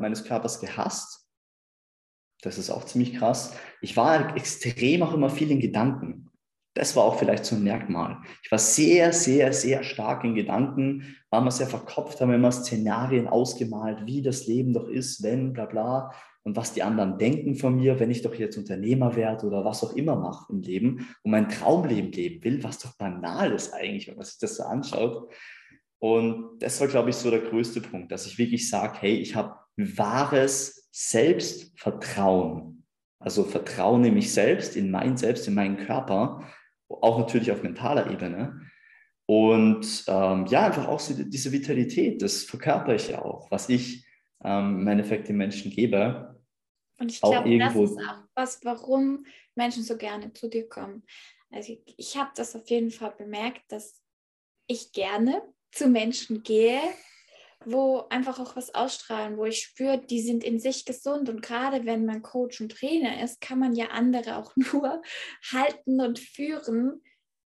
meines 0.00 0.24
Körpers 0.24 0.60
gehasst. 0.60 1.26
Das 2.42 2.58
ist 2.58 2.70
auch 2.70 2.84
ziemlich 2.84 3.14
krass. 3.14 3.54
Ich 3.80 3.96
war 3.96 4.36
extrem 4.36 5.02
auch 5.02 5.14
immer 5.14 5.30
viel 5.30 5.50
in 5.50 5.60
Gedanken. 5.60 6.28
Das 6.74 6.96
war 6.96 7.04
auch 7.04 7.18
vielleicht 7.18 7.44
so 7.44 7.54
ein 7.54 7.64
Merkmal. 7.64 8.18
Ich 8.42 8.50
war 8.50 8.58
sehr, 8.58 9.12
sehr, 9.12 9.52
sehr 9.52 9.84
stark 9.84 10.24
in 10.24 10.34
Gedanken, 10.34 11.16
war 11.30 11.42
immer 11.42 11.50
sehr 11.50 11.66
verkopft, 11.66 12.20
haben 12.20 12.32
immer 12.32 12.50
Szenarien 12.50 13.28
ausgemalt, 13.28 14.06
wie 14.06 14.22
das 14.22 14.46
Leben 14.46 14.72
doch 14.72 14.88
ist, 14.88 15.22
wenn, 15.22 15.52
bla 15.52 15.66
bla, 15.66 16.12
und 16.44 16.56
was 16.56 16.72
die 16.72 16.82
anderen 16.82 17.18
denken 17.18 17.54
von 17.54 17.76
mir, 17.76 18.00
wenn 18.00 18.10
ich 18.10 18.22
doch 18.22 18.34
jetzt 18.34 18.58
Unternehmer 18.58 19.14
werde 19.14 19.46
oder 19.46 19.64
was 19.64 19.84
auch 19.84 19.94
immer 19.94 20.16
mache 20.16 20.52
im 20.52 20.60
Leben 20.60 21.08
und 21.22 21.30
mein 21.30 21.48
Traumleben 21.48 22.10
leben 22.10 22.42
will, 22.42 22.64
was 22.64 22.78
doch 22.80 22.96
banal 22.96 23.52
ist 23.52 23.72
eigentlich, 23.72 24.08
wenn 24.08 24.16
man 24.16 24.24
sich 24.24 24.38
das 24.38 24.56
so 24.56 24.64
anschaut. 24.64 25.32
Und 25.98 26.58
das 26.58 26.80
war, 26.80 26.88
glaube 26.88 27.10
ich, 27.10 27.16
so 27.16 27.30
der 27.30 27.40
größte 27.40 27.80
Punkt, 27.80 28.10
dass 28.10 28.26
ich 28.26 28.38
wirklich 28.38 28.68
sage, 28.68 28.98
hey, 29.00 29.14
ich 29.14 29.36
habe 29.36 29.54
wahres 29.76 30.88
Selbstvertrauen. 30.90 32.84
Also 33.20 33.44
Vertrauen 33.44 34.04
in 34.04 34.14
mich 34.14 34.32
selbst, 34.32 34.76
in 34.76 34.90
mein 34.90 35.16
Selbst, 35.16 35.46
in 35.46 35.54
meinen 35.54 35.76
Körper 35.76 36.42
auch 36.88 37.18
natürlich 37.18 37.52
auf 37.52 37.62
mentaler 37.62 38.10
Ebene. 38.10 38.60
Und 39.26 40.04
ähm, 40.08 40.46
ja, 40.46 40.66
einfach 40.66 40.88
auch 40.88 41.00
so 41.00 41.14
diese 41.14 41.52
Vitalität, 41.52 42.20
das 42.20 42.42
verkörper 42.42 42.94
ich 42.94 43.08
ja 43.08 43.22
auch, 43.22 43.50
was 43.50 43.68
ich 43.68 44.04
ähm, 44.44 44.80
im 44.80 44.88
Endeffekt 44.88 45.28
den 45.28 45.36
Menschen 45.36 45.70
gebe. 45.70 46.31
Und 47.02 47.10
ich 47.10 47.20
glaube, 47.20 47.58
das 47.58 47.74
ist 47.74 47.98
auch 47.98 48.22
was, 48.36 48.64
warum 48.64 49.26
Menschen 49.56 49.82
so 49.82 49.96
gerne 49.96 50.32
zu 50.34 50.48
dir 50.48 50.68
kommen. 50.68 51.02
Also 51.50 51.72
ich, 51.72 51.94
ich 51.96 52.16
habe 52.16 52.30
das 52.36 52.54
auf 52.54 52.70
jeden 52.70 52.92
Fall 52.92 53.12
bemerkt, 53.18 53.60
dass 53.72 54.00
ich 54.68 54.92
gerne 54.92 55.42
zu 55.72 55.88
Menschen 55.88 56.44
gehe, 56.44 56.80
wo 57.64 58.04
einfach 58.08 58.38
auch 58.38 58.54
was 58.54 58.72
ausstrahlen, 58.72 59.36
wo 59.36 59.46
ich 59.46 59.58
spüre, 59.58 59.98
die 59.98 60.22
sind 60.22 60.44
in 60.44 60.60
sich 60.60 60.84
gesund. 60.84 61.28
Und 61.28 61.42
gerade 61.42 61.86
wenn 61.86 62.06
man 62.06 62.22
Coach 62.22 62.60
und 62.60 62.70
Trainer 62.70 63.20
ist, 63.24 63.40
kann 63.40 63.58
man 63.58 63.74
ja 63.74 63.86
andere 63.86 64.36
auch 64.36 64.54
nur 64.72 65.02
halten 65.50 66.00
und 66.00 66.20
führen, 66.20 67.02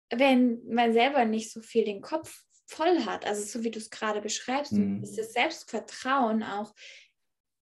wenn 0.10 0.66
man 0.68 0.92
selber 0.92 1.24
nicht 1.26 1.52
so 1.52 1.62
viel 1.62 1.86
den 1.86 2.02
Kopf 2.02 2.42
voll 2.66 3.06
hat. 3.06 3.28
Also 3.28 3.44
so 3.44 3.64
wie 3.64 3.70
du 3.70 3.78
es 3.78 3.92
gerade 3.92 4.22
beschreibst, 4.22 4.72
mhm. 4.72 5.02
dieses 5.02 5.34
Selbstvertrauen 5.34 6.42
auch 6.42 6.74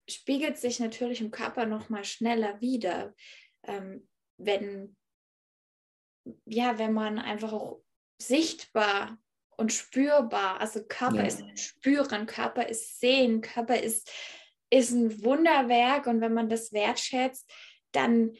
spiegelt 0.09 0.57
sich 0.57 0.79
natürlich 0.79 1.21
im 1.21 1.31
Körper 1.31 1.65
noch 1.65 1.89
mal 1.89 2.03
schneller 2.03 2.61
wieder, 2.61 3.13
ähm, 3.63 4.07
wenn 4.37 4.95
ja, 6.45 6.77
wenn 6.77 6.93
man 6.93 7.19
einfach 7.19 7.53
auch 7.53 7.81
sichtbar 8.21 9.17
und 9.57 9.73
spürbar. 9.73 10.59
Also 10.59 10.83
Körper 10.85 11.17
ja. 11.17 11.25
ist 11.25 11.59
Spüren, 11.59 12.25
Körper 12.25 12.67
ist 12.67 12.99
Sehen, 12.99 13.41
Körper 13.41 13.79
ist, 13.81 14.11
ist 14.69 14.91
ein 14.91 15.23
Wunderwerk 15.23 16.07
und 16.07 16.21
wenn 16.21 16.33
man 16.33 16.49
das 16.49 16.73
wertschätzt, 16.73 17.51
dann 17.91 18.33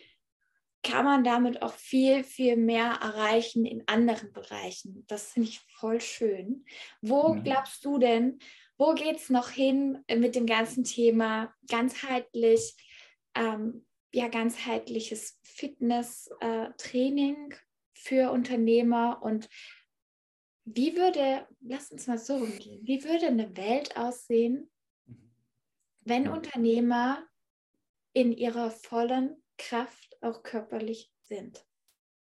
kann 0.84 1.06
man 1.06 1.24
damit 1.24 1.62
auch 1.62 1.74
viel, 1.74 2.24
viel 2.24 2.56
mehr 2.56 3.00
erreichen 3.02 3.66
in 3.66 3.84
anderen 3.88 4.32
Bereichen. 4.32 5.04
Das 5.08 5.32
finde 5.32 5.50
ich 5.50 5.60
voll 5.80 6.00
schön. 6.00 6.66
Wo 7.02 7.34
glaubst 7.44 7.84
du 7.84 7.98
denn, 7.98 8.40
wo 8.78 8.94
geht 8.94 9.18
es 9.18 9.30
noch 9.30 9.50
hin 9.50 10.04
mit 10.08 10.36
dem 10.36 10.46
ganzen 10.46 10.84
Thema 10.84 11.54
ganzheitlich, 11.68 12.76
ähm, 13.36 13.86
ja, 14.14 14.28
ganzheitliches 14.28 15.40
Fitness-Training 15.44 17.52
äh, 17.52 17.56
für 17.94 18.32
Unternehmer? 18.32 19.22
Und 19.24 19.50
wie 20.66 20.96
würde, 20.96 21.48
lass 21.62 21.92
uns 21.92 22.08
mal 22.08 22.18
so 22.18 22.36
umgehen, 22.36 22.86
wie 22.86 23.04
würde 23.04 23.28
eine 23.28 23.56
Welt 23.58 23.98
aussehen, 23.98 24.70
wenn 26.04 26.28
Unternehmer 26.28 27.24
in 28.14 28.32
ihrer 28.32 28.72
vollen 28.72 29.42
Kraft 29.58 30.18
auch 30.22 30.44
körperlich 30.44 31.12
sind? 31.24 31.67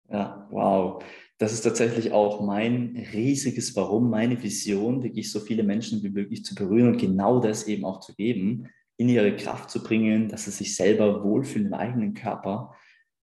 Ja, 0.09 0.47
wow. 0.51 1.03
Das 1.37 1.53
ist 1.53 1.61
tatsächlich 1.61 2.11
auch 2.11 2.41
mein 2.41 3.07
riesiges 3.13 3.75
Warum, 3.75 4.09
meine 4.09 4.41
Vision, 4.41 5.03
wirklich 5.03 5.31
so 5.31 5.39
viele 5.39 5.63
Menschen 5.63 6.01
wie 6.01 6.09
möglich 6.09 6.43
zu 6.43 6.55
berühren 6.55 6.93
und 6.93 6.97
genau 6.97 7.39
das 7.39 7.67
eben 7.67 7.85
auch 7.85 7.99
zu 7.99 8.15
geben, 8.15 8.67
in 8.97 9.09
ihre 9.09 9.35
Kraft 9.35 9.69
zu 9.69 9.83
bringen, 9.83 10.29
dass 10.29 10.45
sie 10.45 10.51
sich 10.51 10.75
selber 10.75 11.23
wohlfühlen 11.23 11.67
im 11.67 11.73
eigenen 11.73 12.13
Körper 12.15 12.73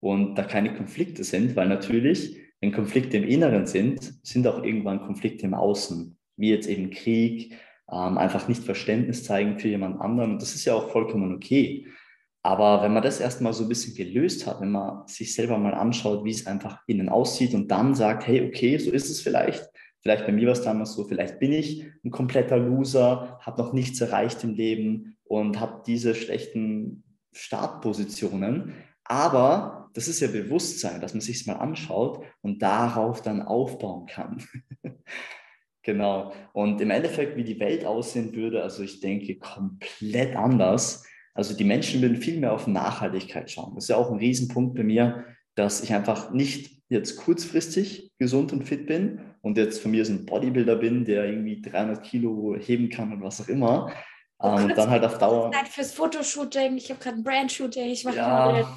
und 0.00 0.36
da 0.36 0.44
keine 0.44 0.74
Konflikte 0.74 1.24
sind, 1.24 1.56
weil 1.56 1.68
natürlich 1.68 2.36
wenn 2.64 2.72
Konflikte 2.72 3.18
im 3.18 3.24
Inneren 3.24 3.66
sind, 3.66 4.14
sind 4.22 4.46
auch 4.46 4.62
irgendwann 4.62 5.02
Konflikte 5.02 5.44
im 5.44 5.52
Außen, 5.52 6.16
wie 6.36 6.48
jetzt 6.48 6.66
eben 6.66 6.88
Krieg, 6.88 7.52
ähm, 7.92 8.16
einfach 8.16 8.48
nicht 8.48 8.62
Verständnis 8.62 9.22
zeigen 9.24 9.58
für 9.58 9.68
jemand 9.68 10.00
anderen. 10.00 10.32
Und 10.32 10.42
das 10.42 10.54
ist 10.54 10.64
ja 10.64 10.72
auch 10.72 10.90
vollkommen 10.90 11.34
okay. 11.34 11.86
Aber 12.46 12.82
wenn 12.82 12.92
man 12.92 13.02
das 13.02 13.20
erstmal 13.20 13.54
so 13.54 13.62
ein 13.62 13.70
bisschen 13.70 13.94
gelöst 13.94 14.46
hat, 14.46 14.60
wenn 14.60 14.70
man 14.70 15.08
sich 15.08 15.34
selber 15.34 15.56
mal 15.56 15.72
anschaut, 15.72 16.24
wie 16.24 16.30
es 16.30 16.46
einfach 16.46 16.82
innen 16.86 17.08
aussieht 17.08 17.54
und 17.54 17.70
dann 17.70 17.94
sagt, 17.94 18.26
hey, 18.26 18.46
okay, 18.46 18.76
so 18.76 18.90
ist 18.90 19.08
es 19.08 19.22
vielleicht. 19.22 19.66
Vielleicht 20.02 20.26
bei 20.26 20.32
mir 20.32 20.48
war 20.48 20.52
es 20.52 20.60
damals 20.60 20.92
so, 20.92 21.04
vielleicht 21.04 21.38
bin 21.38 21.52
ich 21.52 21.86
ein 22.04 22.10
kompletter 22.10 22.58
Loser, 22.58 23.38
habe 23.40 23.62
noch 23.62 23.72
nichts 23.72 23.98
erreicht 24.02 24.44
im 24.44 24.52
Leben 24.52 25.16
und 25.24 25.58
habe 25.58 25.82
diese 25.86 26.14
schlechten 26.14 27.04
Startpositionen. 27.32 28.74
Aber 29.04 29.88
das 29.94 30.06
ist 30.06 30.20
ja 30.20 30.28
Bewusstsein, 30.28 31.00
dass 31.00 31.14
man 31.14 31.22
sich 31.22 31.46
mal 31.46 31.54
anschaut 31.54 32.26
und 32.42 32.60
darauf 32.60 33.22
dann 33.22 33.40
aufbauen 33.40 34.04
kann. 34.04 34.42
genau. 35.82 36.34
Und 36.52 36.78
im 36.82 36.90
Endeffekt, 36.90 37.38
wie 37.38 37.44
die 37.44 37.58
Welt 37.58 37.86
aussehen 37.86 38.34
würde, 38.34 38.62
also 38.62 38.82
ich 38.82 39.00
denke 39.00 39.38
komplett 39.38 40.36
anders. 40.36 41.06
Also 41.34 41.56
die 41.56 41.64
Menschen 41.64 42.00
würden 42.00 42.16
viel 42.16 42.38
mehr 42.38 42.52
auf 42.52 42.66
Nachhaltigkeit 42.66 43.50
schauen. 43.50 43.74
Das 43.74 43.84
ist 43.84 43.88
ja 43.88 43.96
auch 43.96 44.10
ein 44.10 44.18
Riesenpunkt 44.18 44.76
bei 44.76 44.84
mir, 44.84 45.24
dass 45.56 45.82
ich 45.82 45.92
einfach 45.92 46.30
nicht 46.30 46.80
jetzt 46.88 47.16
kurzfristig 47.16 48.12
gesund 48.18 48.52
und 48.52 48.64
fit 48.64 48.86
bin 48.86 49.20
und 49.42 49.58
jetzt 49.58 49.82
von 49.82 49.90
mir 49.90 50.04
so 50.04 50.12
ein 50.12 50.26
Bodybuilder 50.26 50.76
bin, 50.76 51.04
der 51.04 51.26
irgendwie 51.26 51.60
300 51.60 52.02
Kilo 52.02 52.56
heben 52.58 52.88
kann 52.88 53.12
und 53.12 53.22
was 53.22 53.40
auch 53.40 53.48
immer, 53.48 53.92
Oh, 54.38 54.48
ähm, 54.58 54.64
und 54.64 54.76
dann 54.76 54.90
halt 54.90 55.04
auf 55.04 55.18
Dauer. 55.18 55.50
Zeit 55.52 55.68
fürs 55.68 55.92
Fotoshooting. 55.92 56.76
Ich 56.76 56.90
habe 56.90 57.00
gerade 57.00 57.16
ein 57.16 57.24
Brand-Shooting. 57.24 57.86
Ich 57.90 58.04
mache 58.04 58.16
ja, 58.16 58.76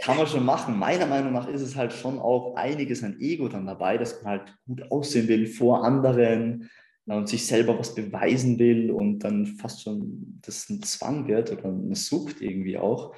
Kann 0.00 0.16
man 0.16 0.26
schon 0.26 0.44
machen. 0.44 0.78
Meiner 0.78 1.06
Meinung 1.06 1.32
nach 1.32 1.48
ist 1.48 1.62
es 1.62 1.76
halt 1.76 1.92
schon 1.92 2.18
auch 2.18 2.54
einiges 2.56 3.02
an 3.02 3.18
Ego 3.20 3.48
dann 3.48 3.66
dabei, 3.66 3.98
dass 3.98 4.22
man 4.22 4.38
halt 4.38 4.54
gut 4.66 4.90
aussehen 4.90 5.28
will 5.28 5.46
vor 5.46 5.84
anderen 5.84 6.70
und 7.06 7.28
sich 7.28 7.46
selber 7.46 7.78
was 7.78 7.94
beweisen 7.94 8.58
will 8.58 8.90
und 8.90 9.20
dann 9.20 9.46
fast 9.46 9.82
schon 9.82 10.40
das 10.42 10.68
ein 10.70 10.82
Zwang 10.82 11.28
wird 11.28 11.52
oder 11.52 11.66
eine 11.66 11.96
Sucht 11.96 12.40
irgendwie 12.40 12.78
auch. 12.78 13.14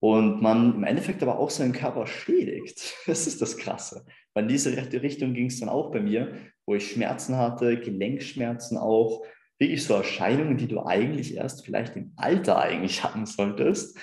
Und 0.00 0.42
man 0.42 0.74
im 0.74 0.84
Endeffekt 0.84 1.22
aber 1.22 1.38
auch 1.38 1.50
seinen 1.50 1.72
Körper 1.72 2.06
schädigt. 2.06 2.94
Das 3.06 3.26
ist 3.26 3.40
das 3.40 3.56
Krasse. 3.56 4.04
Weil 4.34 4.44
in 4.44 4.48
diese 4.48 4.74
Richtung 5.02 5.34
ging 5.34 5.46
es 5.46 5.60
dann 5.60 5.68
auch 5.68 5.90
bei 5.90 6.00
mir, 6.00 6.34
wo 6.66 6.74
ich 6.74 6.90
Schmerzen 6.90 7.36
hatte, 7.36 7.78
Gelenkschmerzen 7.78 8.76
auch, 8.78 9.22
wirklich 9.58 9.84
so 9.84 9.94
Erscheinungen, 9.94 10.56
die 10.56 10.66
du 10.66 10.84
eigentlich 10.84 11.36
erst 11.36 11.64
vielleicht 11.64 11.96
im 11.96 12.12
Alter 12.16 12.58
eigentlich 12.58 13.04
hatten 13.04 13.26
solltest. 13.26 13.96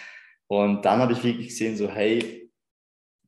Und 0.47 0.85
dann 0.85 0.99
habe 0.99 1.13
ich 1.13 1.23
wirklich 1.23 1.49
gesehen, 1.49 1.75
so 1.75 1.89
hey, 1.89 2.49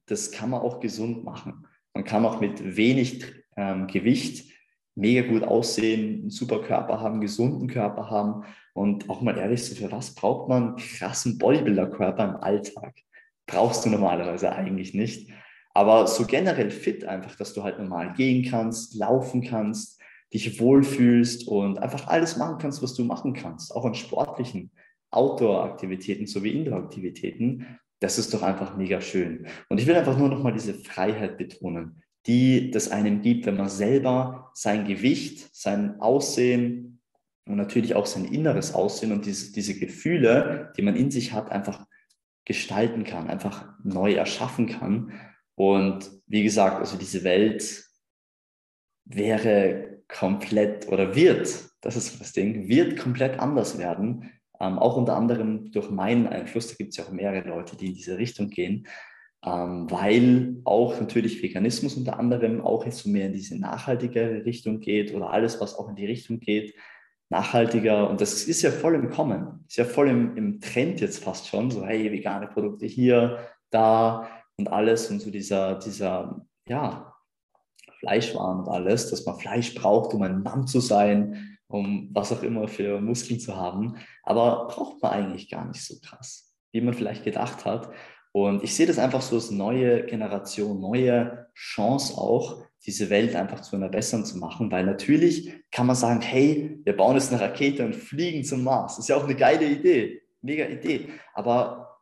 das 0.08 0.32
kann 0.32 0.50
man 0.50 0.62
auch 0.62 0.80
gesund 0.80 1.24
machen. 1.24 1.68
Man 1.94 2.06
kann 2.06 2.26
auch 2.26 2.40
mit 2.40 2.78
wenig 2.78 3.26
ähm, 3.58 3.88
Gewicht 3.88 4.52
mega 4.96 5.28
gut 5.28 5.44
aussehen, 5.44 6.22
einen 6.22 6.30
super 6.30 6.62
Körper 6.62 7.00
haben, 7.00 7.14
einen 7.14 7.22
gesunden 7.22 7.68
Körper 7.68 8.10
haben 8.10 8.44
und 8.74 9.10
auch 9.10 9.22
mal 9.22 9.38
ehrlich 9.38 9.66
so, 9.66 9.76
für 9.76 9.92
was 9.92 10.14
braucht 10.16 10.50
man 10.50 10.68
einen 10.70 10.76
krassen 10.78 11.38
Bodybuilder-Körper 11.38 12.24
im 12.24 12.36
Alltag? 12.38 12.96
Brauchst 13.46 13.86
du 13.86 13.90
normalerweise 13.90 14.52
eigentlich 14.52 14.94
nicht. 14.94 15.32
Aber 15.74 16.08
so 16.08 16.26
generell 16.26 16.70
fit 16.70 17.06
einfach, 17.06 17.36
dass 17.36 17.54
du 17.54 17.64
halt 17.64 17.80
normal 17.80 18.14
gehen 18.14 18.50
kannst, 18.50 18.96
laufen 18.96 19.42
kannst, 19.42 20.02
dich 20.34 20.60
wohlfühlst 20.60 21.48
und 21.48 21.80
einfach 21.80 22.08
alles 22.08 22.38
machen 22.38 22.58
kannst, 22.60 22.82
was 22.82 22.94
du 22.94 23.04
machen 23.04 23.34
kannst, 23.34 23.76
auch 23.76 23.86
an 23.86 23.96
sportlichen 23.96 24.72
Outdoor-Aktivitäten 25.12 26.28
sowie 26.28 26.52
Indoor-Aktivitäten. 26.52 27.80
Das 28.00 28.18
ist 28.18 28.34
doch 28.34 28.42
einfach 28.42 28.78
mega 28.78 29.00
schön. 29.02 29.48
Und 29.70 29.80
ich 29.80 29.88
will 29.88 29.96
einfach 29.96 30.18
nur 30.18 30.30
nochmal 30.30 30.54
diese 30.54 30.74
Freiheit 30.74 31.38
betonen, 31.38 32.01
die 32.28 32.72
das 32.72 32.92
einem 32.92 33.22
gibt, 33.22 33.46
wenn 33.46 33.58
man 33.58 33.70
selber 33.70 34.52
sein 34.54 34.86
Gewicht, 34.86 35.56
sein 35.56 36.00
Aussehen 36.00 37.02
und 37.46 37.56
natürlich 37.56 37.96
auch 37.96 38.06
sein 38.06 38.26
inneres 38.26 38.74
Aussehen 38.74 39.12
und 39.12 39.26
diese, 39.26 39.52
diese 39.52 39.80
Gefühle, 39.80 40.72
die 40.78 40.84
man 40.84 40.96
in 40.96 41.10
sich 41.12 41.34
hat, 41.34 41.52
einfach 41.52 41.86
gestalten 42.46 43.04
kann, 43.04 43.30
einfach 43.30 43.68
neu 43.84 44.14
erschaffen 44.14 44.68
kann. 44.68 45.14
Und 45.56 46.12
wie 46.28 46.44
gesagt, 46.44 46.78
also 46.78 46.98
diese 46.98 47.24
Welt 47.24 47.86
wäre 49.06 50.04
komplett 50.08 50.88
oder 50.88 51.16
wird, 51.16 51.70
das 51.82 51.96
ist 51.96 52.20
das 52.20 52.34
Ding, 52.34 52.68
wird 52.68 53.00
komplett 53.00 53.40
anders 53.40 53.78
werden. 53.78 54.32
Ähm, 54.60 54.78
auch 54.78 54.98
unter 54.98 55.16
anderem 55.16 55.72
durch 55.72 55.90
meinen 55.90 56.28
Einfluss, 56.28 56.68
da 56.68 56.76
gibt 56.76 56.92
es 56.92 56.98
ja 56.98 57.06
auch 57.06 57.12
mehrere 57.12 57.48
Leute, 57.48 57.76
die 57.76 57.88
in 57.88 57.96
diese 57.96 58.18
Richtung 58.18 58.50
gehen, 58.50 58.88
ähm, 59.46 59.90
weil 59.90 60.62
auch 60.66 61.00
natürlich 61.00 61.42
Veganismus 61.42 61.96
unter 61.96 62.20
anderem 62.20 62.62
auch 62.62 62.86
jetzt 62.86 63.00
so 63.00 63.10
mehr 63.10 63.28
in 63.28 63.34
diese 63.34 63.60
nachhaltige 63.60 64.44
Richtung 64.46 64.80
geht 64.80 65.14
oder 65.14 65.32
alles, 65.32 65.60
was 65.60 65.76
auch 65.76 65.90
in 65.90 65.96
die 65.96 66.06
Richtung 66.06 66.40
geht, 66.40 66.76
nachhaltiger. 67.30 68.10
Und 68.10 68.22
das 68.22 68.44
ist 68.44 68.62
ja 68.62 68.72
voll 68.72 68.96
im 68.96 69.10
Kommen, 69.10 69.66
ist 69.68 69.78
ja 69.78 69.86
voll 69.86 70.10
im, 70.10 70.38
im 70.38 70.60
Trend 70.60 71.02
jetzt 71.02 71.24
fast 71.24 71.48
schon, 71.48 71.72
so 71.72 71.86
hey, 71.86 72.12
vegane 72.12 72.48
Produkte 72.48 72.86
hier, 72.86 73.40
da 73.70 74.28
und 74.58 74.72
alles 74.72 75.10
und 75.10 75.20
so 75.20 75.32
dieser, 75.32 75.80
dieser, 75.80 76.46
ja, 76.68 77.12
Fleischwaren 78.00 78.62
und 78.62 78.68
alles, 78.68 79.10
dass 79.10 79.26
man 79.26 79.38
Fleisch 79.38 79.76
braucht, 79.76 80.14
um 80.14 80.24
ein 80.24 80.42
Mann 80.42 80.66
zu 80.66 80.80
sein, 80.80 81.58
um 81.68 82.10
was 82.12 82.32
auch 82.32 82.42
immer 82.42 82.68
für 82.68 83.00
Muskeln 83.00 83.40
zu 83.40 83.56
haben. 83.56 83.96
Aber 84.24 84.68
braucht 84.68 85.02
man 85.02 85.12
eigentlich 85.12 85.50
gar 85.50 85.66
nicht 85.66 85.84
so 85.84 85.96
krass, 86.04 86.52
wie 86.72 86.82
man 86.82 86.96
vielleicht 86.96 87.24
gedacht 87.24 87.64
hat. 87.66 87.90
Und 88.32 88.64
ich 88.64 88.76
sehe 88.76 88.86
das 88.86 88.98
einfach 88.98 89.22
so 89.22 89.36
als 89.36 89.52
neue 89.52 90.06
Generation, 90.06 90.80
neue 90.80 91.48
Chance 91.54 92.18
auch, 92.18 92.64
diese 92.86 93.10
Welt 93.10 93.36
einfach 93.36 93.62
zu 93.62 93.76
einer 93.76 93.90
besseren 93.90 94.26
zu 94.26 94.38
machen, 94.38 94.72
weil 94.72 94.86
natürlich 94.86 95.54
kann 95.70 95.86
man 95.86 95.96
sagen, 95.96 96.22
hey, 96.22 96.80
wir 96.84 96.96
bauen 96.98 97.16
jetzt 97.16 97.32
eine 97.32 97.42
Rakete 97.42 97.86
und 97.86 97.96
fliegen 97.96 98.44
zum 98.44 98.64
Mars. 98.64 98.98
Ist 98.98 99.10
ja 99.10 99.18
auch 99.18 99.26
eine 99.26 99.36
geile 99.36 99.68
Idee, 99.68 100.22
mega 100.42 100.66
Idee. 100.66 101.10
Aber 101.34 102.00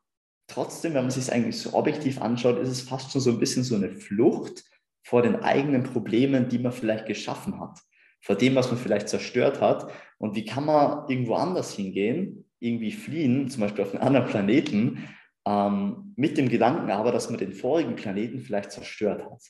trotzdem, 0.47 0.93
wenn 0.93 1.03
man 1.03 1.11
sich 1.11 1.23
es 1.23 1.29
eigentlich 1.29 1.57
so 1.57 1.73
objektiv 1.73 2.21
anschaut, 2.21 2.59
ist 2.59 2.69
es 2.69 2.81
fast 2.81 3.11
schon 3.11 3.21
so 3.21 3.31
ein 3.31 3.39
bisschen 3.39 3.63
so 3.63 3.75
eine 3.75 3.89
Flucht 3.89 4.63
vor 5.03 5.21
den 5.21 5.37
eigenen 5.37 5.83
Problemen, 5.83 6.47
die 6.47 6.59
man 6.59 6.71
vielleicht 6.71 7.07
geschaffen 7.07 7.59
hat, 7.59 7.79
vor 8.21 8.35
dem, 8.35 8.55
was 8.55 8.69
man 8.69 8.79
vielleicht 8.79 9.09
zerstört 9.09 9.59
hat. 9.59 9.91
Und 10.17 10.35
wie 10.35 10.45
kann 10.45 10.65
man 10.65 11.09
irgendwo 11.09 11.35
anders 11.35 11.73
hingehen, 11.73 12.45
irgendwie 12.59 12.91
fliehen, 12.91 13.49
zum 13.49 13.61
Beispiel 13.61 13.83
auf 13.83 13.93
einen 13.93 14.03
anderen 14.03 14.27
Planeten, 14.27 15.09
ähm, 15.49 16.13
mit 16.15 16.37
dem 16.37 16.47
Gedanken 16.47 16.91
aber, 16.91 17.11
dass 17.11 17.29
man 17.29 17.39
den 17.39 17.53
vorigen 17.53 17.95
Planeten 17.95 18.39
vielleicht 18.39 18.71
zerstört 18.71 19.23
hat. 19.23 19.41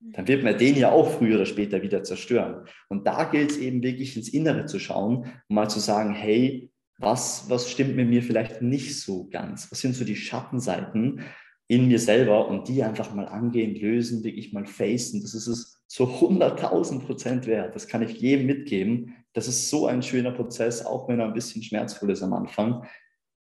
dann 0.00 0.26
wird 0.26 0.42
man 0.42 0.56
den 0.56 0.76
ja 0.76 0.90
auch 0.90 1.10
früher 1.10 1.36
oder 1.36 1.46
später 1.46 1.82
wieder 1.82 2.02
zerstören. 2.02 2.66
Und 2.88 3.06
da 3.06 3.24
gilt 3.24 3.50
es 3.50 3.58
eben 3.58 3.82
wirklich 3.82 4.16
ins 4.16 4.28
Innere 4.30 4.66
zu 4.66 4.78
schauen 4.78 5.26
mal 5.48 5.68
zu 5.68 5.80
sagen, 5.80 6.14
hey, 6.14 6.70
was, 6.98 7.48
was 7.50 7.70
stimmt 7.70 7.96
mit 7.96 8.08
mir 8.08 8.22
vielleicht 8.22 8.62
nicht 8.62 9.00
so 9.00 9.28
ganz? 9.28 9.70
Was 9.70 9.80
sind 9.80 9.94
so 9.94 10.04
die 10.04 10.16
Schattenseiten 10.16 11.22
in 11.66 11.88
mir 11.88 11.98
selber 11.98 12.48
und 12.48 12.68
die 12.68 12.82
einfach 12.82 13.14
mal 13.14 13.26
angehen, 13.26 13.74
lösen, 13.74 14.22
wirklich 14.22 14.52
mal 14.52 14.66
facen. 14.66 15.22
Das 15.22 15.34
ist 15.34 15.46
es 15.46 15.82
so 15.86 16.04
100.000 16.04 17.00
Prozent 17.00 17.46
wert. 17.46 17.74
Das 17.74 17.88
kann 17.88 18.02
ich 18.02 18.20
jedem 18.20 18.46
mitgeben. 18.46 19.14
Das 19.32 19.48
ist 19.48 19.70
so 19.70 19.86
ein 19.86 20.02
schöner 20.02 20.32
Prozess, 20.32 20.84
auch 20.84 21.08
wenn 21.08 21.20
er 21.20 21.26
ein 21.26 21.34
bisschen 21.34 21.62
schmerzvoll 21.62 22.10
ist 22.10 22.22
am 22.22 22.34
Anfang. 22.34 22.86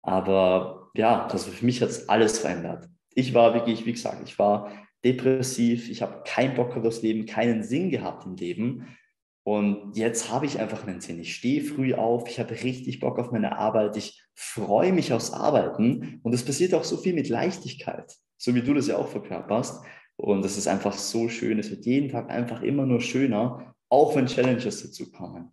Aber 0.03 0.78
ja, 0.99 1.29
also 1.29 1.53
für 1.53 1.65
mich 1.65 1.81
hat 1.81 1.91
es 1.91 2.09
alles 2.09 2.41
verändert. 2.41 2.89
Ich 3.15 3.33
war 3.33 3.55
wirklich, 3.55 3.87
wie 3.87 3.93
gesagt, 3.93 4.21
ich 4.29 4.39
war 4.39 4.73
depressiv, 5.05 5.89
ich 5.89 6.03
habe 6.03 6.25
keinen 6.27 6.57
Bock 6.57 6.77
auf 6.77 6.83
das 6.83 7.03
Leben, 7.03 7.25
keinen 7.25 7.63
Sinn 7.63 7.91
gehabt 7.91 8.27
im 8.27 8.35
Leben. 8.35 8.97
Und 9.45 9.97
jetzt 9.97 10.31
habe 10.31 10.45
ich 10.45 10.59
einfach 10.59 10.87
einen 10.87 11.01
Sinn. 11.01 11.21
Ich 11.21 11.37
stehe 11.37 11.63
früh 11.63 11.95
auf, 11.95 12.29
ich 12.29 12.41
habe 12.41 12.51
richtig 12.51 12.99
Bock 12.99 13.19
auf 13.21 13.31
meine 13.31 13.57
Arbeit, 13.57 13.97
ich 13.97 14.23
freue 14.35 14.93
mich 14.93 15.13
aufs 15.13 15.31
Arbeiten 15.31 16.19
und 16.25 16.35
es 16.35 16.45
passiert 16.45 16.75
auch 16.75 16.85
so 16.85 16.97
viel 16.97 17.15
mit 17.15 17.29
Leichtigkeit, 17.29 18.13
so 18.37 18.55
wie 18.57 18.63
du 18.63 18.75
das 18.75 18.89
ja 18.89 18.97
auch 18.97 19.09
verkörperst. 19.09 19.81
Und 20.17 20.45
das 20.45 20.59
ist 20.59 20.67
einfach 20.67 20.95
so 20.95 21.29
schön, 21.29 21.61
es 21.61 21.71
wird 21.71 21.87
jeden 21.87 22.09
Tag 22.09 22.29
einfach 22.29 22.63
immer 22.63 22.87
nur 22.87 23.01
schöner, 23.01 23.73
auch 23.89 24.17
wenn 24.17 24.27
Challenges 24.27 24.83
dazu 24.83 25.13
kommen. 25.13 25.53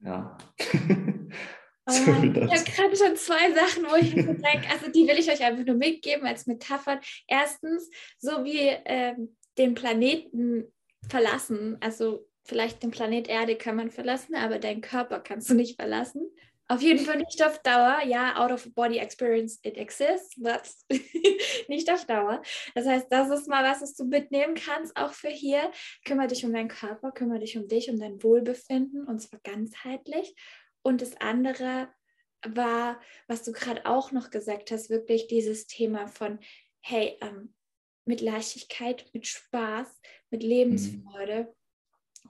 Ja. 0.00 0.38
Oh 1.88 1.92
ich 1.92 1.98
habe 2.00 2.64
gerade 2.64 2.96
schon 2.96 3.16
zwei 3.16 3.52
Sachen, 3.52 3.84
wo 3.84 3.94
ich 3.94 4.14
mir 4.16 4.24
denke, 4.24 4.68
also 4.70 4.90
die 4.90 5.06
will 5.06 5.18
ich 5.18 5.30
euch 5.30 5.44
einfach 5.44 5.64
nur 5.64 5.76
mitgeben 5.76 6.26
als 6.26 6.46
Metaphern. 6.46 6.98
Erstens, 7.28 7.88
so 8.18 8.44
wie 8.44 8.74
ähm, 8.84 9.36
den 9.56 9.74
Planeten 9.74 10.72
verlassen, 11.08 11.76
also 11.80 12.26
vielleicht 12.44 12.82
den 12.82 12.90
Planet 12.90 13.28
Erde 13.28 13.56
kann 13.56 13.76
man 13.76 13.90
verlassen, 13.90 14.34
aber 14.34 14.58
deinen 14.58 14.80
Körper 14.80 15.20
kannst 15.20 15.48
du 15.48 15.54
nicht 15.54 15.76
verlassen. 15.76 16.28
Auf 16.68 16.82
jeden 16.82 17.04
Fall 17.04 17.18
nicht 17.18 17.44
auf 17.44 17.62
Dauer. 17.62 18.00
Ja, 18.04 18.44
out 18.44 18.50
of 18.50 18.74
body 18.74 18.98
experience, 18.98 19.60
it 19.62 19.76
exists, 19.76 20.34
but 20.36 20.62
nicht 21.68 21.88
auf 21.92 22.04
Dauer. 22.06 22.42
Das 22.74 22.86
heißt, 22.86 23.06
das 23.10 23.30
ist 23.30 23.48
mal 23.48 23.62
was, 23.62 23.82
was 23.82 23.94
du 23.94 24.04
mitnehmen 24.04 24.56
kannst, 24.56 24.96
auch 24.96 25.12
für 25.12 25.28
hier. 25.28 25.70
Kümmere 26.04 26.26
dich 26.26 26.44
um 26.44 26.52
deinen 26.52 26.68
Körper, 26.68 27.12
kümmere 27.12 27.38
dich 27.38 27.56
um 27.56 27.68
dich, 27.68 27.88
um 27.88 28.00
dein 28.00 28.20
Wohlbefinden 28.20 29.06
und 29.06 29.20
zwar 29.20 29.38
ganzheitlich. 29.44 30.34
Und 30.86 31.02
das 31.02 31.20
andere 31.20 31.92
war, 32.46 33.00
was 33.26 33.42
du 33.42 33.50
gerade 33.50 33.86
auch 33.86 34.12
noch 34.12 34.30
gesagt 34.30 34.70
hast, 34.70 34.88
wirklich 34.88 35.26
dieses 35.26 35.66
Thema 35.66 36.06
von, 36.06 36.38
hey, 36.80 37.18
ähm, 37.22 37.56
mit 38.04 38.20
Leichtigkeit, 38.20 39.10
mit 39.12 39.26
Spaß, 39.26 40.00
mit. 40.30 40.44
Lebensfreude. 40.44 41.42
Mhm 41.42 41.48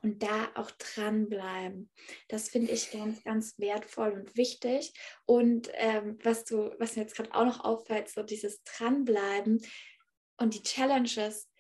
und 0.03 0.23
da 0.23 0.51
auch 0.55 0.71
dranbleiben. 0.73 1.91
Das 2.29 2.51
finde 2.51 2.71
ich 2.73 2.91
ganz, 2.91 3.25
ganz 3.25 3.59
wertvoll 3.59 4.13
und 4.13 4.37
wichtig. 4.37 4.93
Und 5.25 5.71
ähm, 5.73 6.19
was 6.23 6.45
du, 6.45 6.75
was 6.79 6.97
mir 6.97 7.03
jetzt 7.03 7.17
gerade 7.17 7.35
auch 7.35 7.47
noch 7.47 7.65
auffällt, 7.65 8.11
so 8.11 8.23
dieses 8.23 8.63
Dranbleiben 8.63 9.65
und 10.37 10.55
die 10.55 10.63
Challenges 10.63 11.51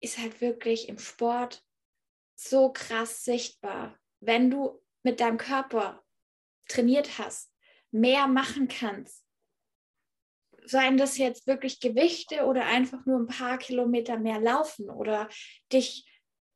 ist 0.00 0.18
halt 0.18 0.42
wirklich 0.42 0.88
im 0.88 0.98
Sport 0.98 1.64
so 2.36 2.70
krass 2.70 3.24
sichtbar. 3.24 3.98
Wenn 4.20 4.50
du 4.50 4.80
mit 5.02 5.20
deinem 5.20 5.38
Körper 5.38 6.02
trainiert 6.68 7.18
hast, 7.18 7.52
mehr 7.90 8.26
machen 8.26 8.68
kannst, 8.68 9.24
seien 10.64 10.98
das 10.98 11.16
jetzt 11.16 11.46
wirklich 11.46 11.80
Gewichte 11.80 12.44
oder 12.44 12.66
einfach 12.66 13.06
nur 13.06 13.18
ein 13.18 13.26
paar 13.26 13.58
Kilometer 13.58 14.18
mehr 14.18 14.40
laufen 14.40 14.90
oder 14.90 15.28
dich 15.72 16.06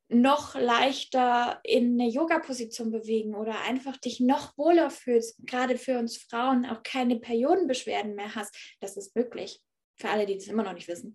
noch 0.09 0.55
leichter 0.55 1.59
in 1.63 1.99
eine 1.99 2.09
Yoga-Position 2.09 2.91
bewegen 2.91 3.35
oder 3.35 3.61
einfach 3.61 3.97
dich 3.97 4.19
noch 4.19 4.57
wohler 4.57 4.89
fühlst, 4.91 5.37
gerade 5.45 5.77
für 5.77 5.97
uns 5.97 6.17
Frauen 6.17 6.65
auch 6.65 6.83
keine 6.83 7.19
Periodenbeschwerden 7.19 8.13
mehr 8.13 8.35
hast, 8.35 8.55
das 8.79 8.97
ist 8.97 9.15
möglich, 9.15 9.59
für 9.95 10.09
alle, 10.09 10.25
die 10.25 10.35
das 10.35 10.47
immer 10.47 10.63
noch 10.63 10.73
nicht 10.73 10.87
wissen, 10.87 11.13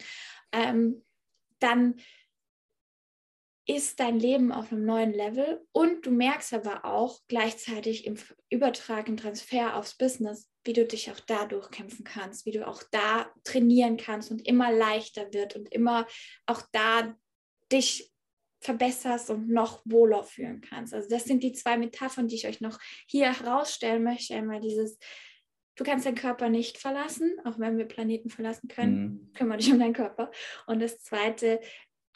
ähm, 0.53 1.05
dann 1.61 1.97
ist 3.69 4.01
dein 4.01 4.19
Leben 4.19 4.51
auf 4.51 4.73
einem 4.73 4.87
neuen 4.87 5.13
Level 5.13 5.61
und 5.73 6.07
du 6.07 6.11
merkst 6.11 6.55
aber 6.55 6.87
auch 6.87 7.21
gleichzeitig 7.29 8.07
im 8.07 8.17
Übertrag, 8.49 9.09
im 9.09 9.19
Transfer 9.19 9.77
aufs 9.77 9.97
Business, 9.97 10.51
wie 10.65 10.73
du 10.73 10.87
dich 10.87 11.11
auch 11.11 11.21
da 11.21 11.45
durchkämpfen 11.45 12.03
kannst, 12.03 12.47
wie 12.47 12.53
du 12.53 12.67
auch 12.67 12.83
da 12.91 13.31
trainieren 13.45 13.99
kannst 13.99 14.31
und 14.31 14.47
immer 14.47 14.73
leichter 14.73 15.35
wird 15.35 15.55
und 15.55 15.71
immer 15.71 16.07
auch 16.47 16.63
da 16.73 17.15
dich 17.71 18.11
verbesserst 18.61 19.29
und 19.29 19.51
noch 19.51 19.83
wohler 19.85 20.25
fühlen 20.25 20.63
kannst. 20.63 20.95
Also 20.95 21.09
das 21.11 21.25
sind 21.25 21.43
die 21.43 21.53
zwei 21.53 21.77
Metaphern, 21.77 22.27
die 22.27 22.37
ich 22.37 22.49
euch 22.49 22.63
noch 22.63 22.79
hier 23.07 23.39
herausstellen 23.39 24.03
möchte. 24.03 24.35
Einmal 24.35 24.61
dieses, 24.61 24.99
du 25.77 25.85
kannst 25.85 26.07
deinen 26.07 26.15
Körper 26.15 26.49
nicht 26.49 26.79
verlassen, 26.79 27.37
auch 27.45 27.59
wenn 27.59 27.77
wir 27.77 27.85
Planeten 27.85 28.31
verlassen 28.31 28.69
können, 28.69 29.03
mhm. 29.03 29.33
kümmere 29.35 29.59
dich 29.59 29.71
um 29.71 29.79
deinen 29.79 29.93
Körper. 29.93 30.31
Und 30.67 30.81
das 30.81 30.99
zweite, 31.01 31.61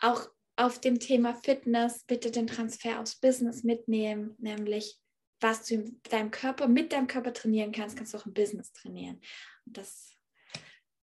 auch 0.01 0.29
auf 0.57 0.81
dem 0.81 0.99
Thema 0.99 1.35
Fitness, 1.35 2.05
bitte 2.05 2.31
den 2.31 2.47
Transfer 2.47 3.01
aufs 3.01 3.17
Business 3.17 3.65
mitnehmen, 3.65 4.37
nämlich 4.39 4.99
was 5.41 5.65
du 5.65 5.75
in 5.75 6.01
deinem 6.11 6.31
Körper, 6.31 6.69
mit 6.69 6.93
deinem 6.93 7.07
Körper 7.07 7.33
trainieren 7.33 7.73
kannst, 7.73 7.97
kannst 7.97 8.15
du 8.15 8.19
auch 8.19 8.27
im 8.27 8.33
Business 8.33 8.73
trainieren. 8.73 9.21
Und 9.67 9.77
das 9.77 10.17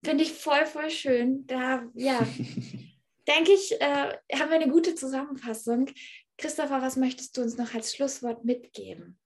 finde 0.04 0.24
ich 0.24 0.32
voll, 0.32 0.66
voll 0.66 0.90
schön. 0.90 1.46
Da, 1.46 1.86
ja, 1.94 2.18
denke 3.28 3.52
ich, 3.52 3.80
äh, 3.80 4.16
haben 4.32 4.50
wir 4.50 4.56
eine 4.56 4.70
gute 4.70 4.94
Zusammenfassung. 4.94 5.90
Christopher, 6.36 6.82
was 6.82 6.96
möchtest 6.96 7.36
du 7.36 7.42
uns 7.42 7.56
noch 7.56 7.74
als 7.74 7.94
Schlusswort 7.94 8.44
mitgeben? 8.44 9.18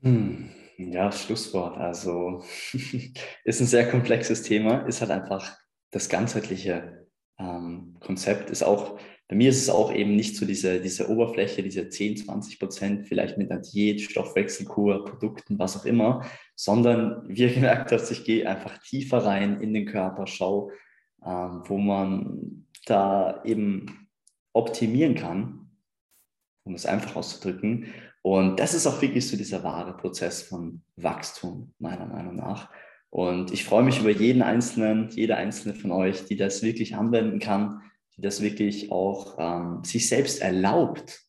Hm, 0.00 0.50
ja, 0.78 1.12
Schlusswort. 1.12 1.76
Also 1.78 2.44
ist 3.44 3.60
ein 3.60 3.66
sehr 3.66 3.88
komplexes 3.88 4.42
Thema, 4.42 4.84
ist 4.86 5.00
halt 5.00 5.12
einfach 5.12 5.56
das 5.92 6.08
ganzheitliche 6.08 7.01
ähm, 7.42 7.96
Konzept. 8.00 8.50
Ist 8.50 8.62
auch, 8.62 8.98
bei 9.28 9.36
mir 9.36 9.50
ist 9.50 9.62
es 9.62 9.70
auch 9.70 9.92
eben 9.92 10.14
nicht 10.14 10.36
so 10.36 10.46
diese, 10.46 10.80
diese 10.80 11.08
Oberfläche, 11.08 11.62
diese 11.62 11.88
10, 11.88 12.18
20 12.18 12.58
Prozent, 12.58 13.08
vielleicht 13.08 13.38
mit 13.38 13.50
einer 13.50 13.60
Diät, 13.60 14.00
Stoffwechselkur, 14.00 15.04
Produkten, 15.04 15.58
was 15.58 15.76
auch 15.76 15.84
immer, 15.84 16.24
sondern 16.54 17.28
wie 17.28 17.42
ihr 17.42 17.54
gemerkt 17.54 17.92
habt, 17.92 18.10
ich 18.10 18.24
gehe 18.24 18.48
einfach 18.48 18.78
tiefer 18.78 19.18
rein 19.18 19.60
in 19.60 19.74
den 19.74 19.86
Körper, 19.86 20.26
schaue, 20.26 20.72
ähm, 21.24 21.62
wo 21.64 21.78
man 21.78 22.66
da 22.86 23.42
eben 23.44 24.08
optimieren 24.52 25.14
kann, 25.14 25.70
um 26.64 26.74
es 26.74 26.86
einfach 26.86 27.16
auszudrücken. 27.16 27.86
Und 28.22 28.60
das 28.60 28.74
ist 28.74 28.86
auch 28.86 29.02
wirklich 29.02 29.28
so 29.28 29.36
dieser 29.36 29.64
wahre 29.64 29.96
Prozess 29.96 30.42
von 30.42 30.82
Wachstum, 30.96 31.74
meiner 31.78 32.06
Meinung 32.06 32.36
nach. 32.36 32.70
Und 33.12 33.52
ich 33.52 33.64
freue 33.64 33.82
mich 33.82 34.00
über 34.00 34.10
jeden 34.10 34.40
einzelnen, 34.40 35.10
jede 35.10 35.36
einzelne 35.36 35.74
von 35.74 35.92
euch, 35.92 36.24
die 36.24 36.36
das 36.36 36.62
wirklich 36.62 36.96
anwenden 36.96 37.40
kann, 37.40 37.82
die 38.16 38.22
das 38.22 38.40
wirklich 38.40 38.90
auch 38.90 39.36
ähm, 39.38 39.84
sich 39.84 40.08
selbst 40.08 40.40
erlaubt, 40.40 41.20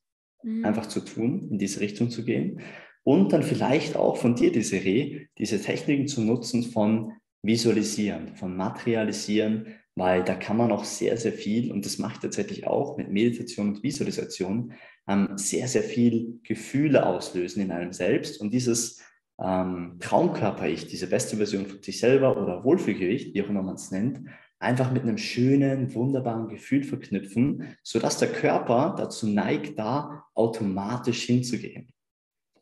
mhm. 0.43 0.63
einfach 0.63 0.85
zu 0.85 1.01
tun, 1.01 1.49
in 1.51 1.59
diese 1.59 1.81
Richtung 1.81 2.09
zu 2.09 2.23
gehen. 2.23 2.61
Und 3.03 3.33
dann 3.33 3.43
vielleicht 3.43 3.97
auch 3.97 4.15
von 4.15 4.33
dir, 4.33 4.53
Desiree, 4.53 5.27
diese 5.37 5.61
Techniken 5.61 6.07
zu 6.07 6.21
nutzen 6.21 6.63
von 6.63 7.11
Visualisieren, 7.41 8.37
von 8.37 8.55
Materialisieren, 8.55 9.75
weil 9.95 10.23
da 10.23 10.35
kann 10.35 10.55
man 10.55 10.71
auch 10.71 10.85
sehr, 10.85 11.17
sehr 11.17 11.33
viel, 11.33 11.69
und 11.69 11.85
das 11.85 11.97
mache 11.97 12.13
ich 12.13 12.19
tatsächlich 12.19 12.65
auch 12.65 12.95
mit 12.95 13.11
Meditation 13.11 13.75
und 13.75 13.83
Visualisation, 13.83 14.71
ähm, 15.09 15.31
sehr, 15.35 15.67
sehr 15.67 15.83
viel 15.83 16.39
Gefühle 16.43 17.05
auslösen 17.05 17.61
in 17.61 17.71
einem 17.71 17.91
selbst. 17.91 18.39
Und 18.39 18.53
dieses 18.53 19.01
ähm, 19.41 19.97
Traumkörper-Ich, 19.99 20.87
diese 20.87 21.07
beste 21.07 21.37
Version 21.37 21.65
von 21.65 21.81
sich 21.81 21.99
selber 21.99 22.37
oder 22.41 22.63
Wohlfühlgewicht, 22.63 23.33
wie 23.33 23.41
auch 23.41 23.49
immer 23.49 23.63
man 23.63 23.75
es 23.75 23.91
nennt, 23.91 24.21
einfach 24.59 24.91
mit 24.91 25.03
einem 25.03 25.17
schönen, 25.17 25.93
wunderbaren 25.93 26.47
Gefühl 26.47 26.83
verknüpfen, 26.83 27.75
sodass 27.83 28.17
der 28.17 28.31
Körper 28.31 28.95
dazu 28.97 29.27
neigt, 29.27 29.77
da 29.77 30.25
automatisch 30.33 31.23
hinzugehen. 31.23 31.89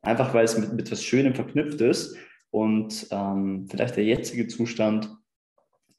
Einfach 0.02 0.34
weil 0.34 0.46
es 0.46 0.58
mit, 0.58 0.72
mit 0.72 0.88
etwas 0.88 1.04
Schönem 1.04 1.36
verknüpft 1.36 1.80
ist 1.82 2.18
und 2.50 3.08
ähm, 3.12 3.68
vielleicht 3.70 3.98
der 3.98 4.04
jetzige 4.04 4.48
Zustand 4.48 5.16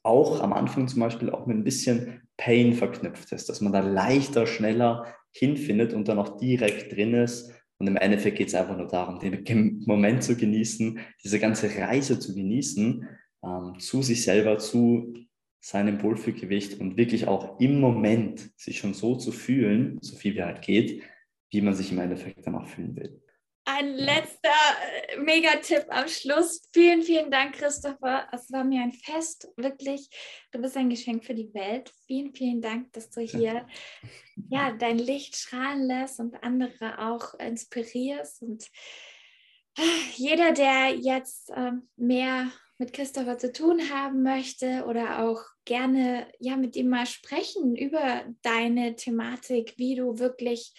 auch 0.03 0.41
am 0.41 0.51
Anfang 0.51 0.89
zum 0.89 0.99
Beispiel 0.99 1.29
auch 1.29 1.45
mit 1.45 1.57
ein 1.57 1.63
bisschen 1.63 2.21
Pain 2.35 2.73
verknüpft 2.73 3.31
ist, 3.31 3.47
dass 3.47 3.61
man 3.61 3.71
da 3.71 3.79
leichter, 3.79 4.45
schneller 4.45 5.05
hinfindet 5.31 5.93
und 5.93 6.07
dann 6.07 6.19
auch 6.19 6.37
direkt 6.37 6.93
drin 6.93 7.13
ist. 7.13 7.51
Und 7.79 7.87
im 7.87 7.97
Endeffekt 7.97 8.37
geht 8.37 8.47
es 8.47 8.55
einfach 8.55 8.77
nur 8.77 8.87
darum, 8.87 9.19
den 9.19 9.83
Moment 9.85 10.23
zu 10.23 10.35
genießen, 10.35 10.99
diese 11.23 11.39
ganze 11.39 11.69
Reise 11.75 12.19
zu 12.19 12.33
genießen, 12.33 13.07
ähm, 13.43 13.79
zu 13.79 14.01
sich 14.01 14.23
selber, 14.23 14.57
zu 14.57 15.13
seinem 15.59 16.01
Wohlfühlgewicht 16.01 16.79
und 16.79 16.97
wirklich 16.97 17.27
auch 17.27 17.59
im 17.59 17.79
Moment 17.79 18.51
sich 18.57 18.79
schon 18.79 18.93
so 18.93 19.15
zu 19.15 19.31
fühlen, 19.31 19.97
so 20.01 20.15
viel 20.15 20.35
wie 20.35 20.43
halt 20.43 20.61
geht, 20.61 21.01
wie 21.51 21.61
man 21.61 21.73
sich 21.73 21.91
im 21.91 21.99
Endeffekt 21.99 22.45
dann 22.45 22.55
auch 22.55 22.67
fühlen 22.67 22.95
will. 22.95 23.22
Ein 23.65 23.95
letzter 23.95 24.49
äh, 24.49 25.17
Megatipp 25.17 25.85
am 25.89 26.07
Schluss. 26.07 26.61
Vielen, 26.73 27.01
vielen 27.01 27.31
Dank, 27.31 27.55
Christopher. 27.55 28.27
Es 28.31 28.51
war 28.51 28.63
mir 28.63 28.81
ein 28.81 28.91
Fest, 28.91 29.47
wirklich. 29.55 30.09
Du 30.51 30.59
bist 30.59 30.75
ein 30.75 30.89
Geschenk 30.89 31.25
für 31.25 31.33
die 31.33 31.53
Welt. 31.53 31.91
Vielen, 32.07 32.33
vielen 32.33 32.61
Dank, 32.61 32.91
dass 32.93 33.09
du 33.09 33.21
hier 33.21 33.65
ja, 34.49 34.71
dein 34.71 34.97
Licht 34.97 35.35
strahlen 35.35 35.83
lässt 35.83 36.19
und 36.19 36.43
andere 36.43 36.99
auch 36.99 37.33
inspirierst. 37.35 38.41
Und 38.41 38.65
äh, 39.77 39.81
jeder, 40.15 40.51
der 40.51 40.95
jetzt 40.95 41.49
äh, 41.51 41.71
mehr 41.95 42.51
mit 42.77 42.91
Christopher 42.91 43.37
zu 43.37 43.51
tun 43.51 43.79
haben 43.91 44.23
möchte 44.23 44.85
oder 44.85 45.23
auch 45.23 45.41
gerne 45.63 46.27
ja 46.39 46.57
mit 46.57 46.75
ihm 46.75 46.89
mal 46.89 47.05
sprechen 47.05 47.75
über 47.75 48.25
deine 48.41 48.95
Thematik, 48.95 49.75
wie 49.77 49.95
du 49.95 50.19
wirklich 50.19 50.73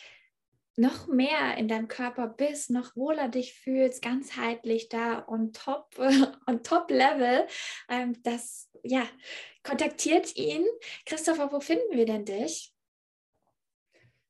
noch 0.76 1.06
mehr 1.06 1.56
in 1.56 1.68
deinem 1.68 1.88
Körper 1.88 2.28
bist, 2.28 2.70
noch 2.70 2.96
wohler 2.96 3.28
dich 3.28 3.54
fühlst, 3.54 4.02
ganzheitlich 4.02 4.88
da 4.88 5.24
on 5.28 5.52
top, 5.52 5.88
on 6.46 6.62
top 6.62 6.90
Level, 6.90 7.46
ähm, 7.88 8.16
das, 8.22 8.70
ja, 8.82 9.04
kontaktiert 9.62 10.36
ihn. 10.36 10.64
Christopher, 11.06 11.52
wo 11.52 11.60
finden 11.60 11.96
wir 11.96 12.06
denn 12.06 12.24
dich? 12.24 12.72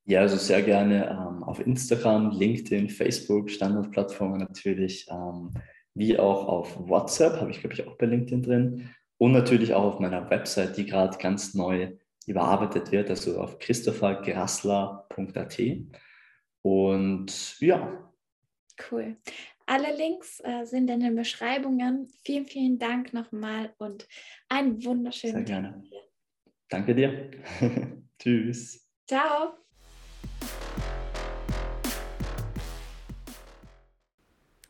Ja, 0.07 0.21
also 0.21 0.37
sehr 0.37 0.63
gerne 0.63 1.09
ähm, 1.09 1.43
auf 1.43 1.67
Instagram, 1.67 2.31
LinkedIn, 2.31 2.91
Facebook, 2.91 3.51
Standardplattformen 3.51 4.41
natürlich, 4.41 5.07
ähm, 5.11 5.55
wie 5.95 6.19
auch 6.19 6.47
auf 6.47 6.77
WhatsApp, 6.89 7.41
habe 7.41 7.51
ich 7.51 7.61
glaube 7.61 7.75
ich 7.75 7.87
auch 7.87 7.97
bei 7.97 8.05
LinkedIn 8.05 8.43
drin 8.43 8.91
und 9.17 9.33
natürlich 9.33 9.73
auch 9.73 9.85
auf 9.85 10.01
meiner 10.01 10.29
Website, 10.29 10.77
die 10.77 10.85
gerade 10.85 11.17
ganz 11.17 11.55
neu 11.55 11.93
überarbeitet 12.27 12.93
wird, 12.93 13.09
also 13.09 13.41
auf 13.41 13.59
christophergrassler.at. 13.59 15.61
Und 16.65 17.61
ja. 17.61 18.11
Cool. 18.91 19.19
Alle 19.67 19.95
Links 19.95 20.41
äh, 20.41 20.65
sind 20.65 20.89
in 20.89 21.01
den 21.01 21.15
Beschreibungen. 21.15 22.09
Vielen, 22.25 22.47
vielen 22.47 22.79
Dank 22.79 23.13
nochmal 23.13 23.75
und 23.77 24.09
einen 24.49 24.83
wunderschönen 24.83 25.45
Sehr 25.47 25.61
gerne. 25.61 25.83
Tag. 25.91 26.01
Danke 26.71 26.95
dir. 26.95 27.31
Tschüss. 28.19 28.89
Ciao. 29.07 29.59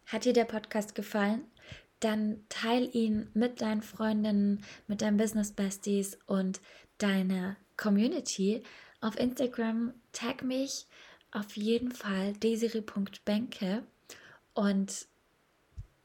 Hat 0.07 0.24
dir 0.24 0.32
der 0.32 0.47
Podcast 0.47 0.97
gefallen? 0.97 1.45
Dann 2.01 2.45
teil 2.49 2.88
ihn 2.92 3.30
mit 3.34 3.61
deinen 3.61 3.82
Freundinnen, 3.82 4.64
mit 4.88 5.01
deinen 5.01 5.16
Business 5.16 5.53
Besties 5.53 6.18
und 6.26 6.61
deiner 6.99 7.57
Community. 7.76 8.64
Auf 9.01 9.16
Instagram 9.16 9.95
tag 10.12 10.42
mich 10.42 10.88
auf 11.35 11.57
jeden 11.57 11.93
Fall 11.93 12.32
desiri.benke 12.35 13.82
und 14.55 15.07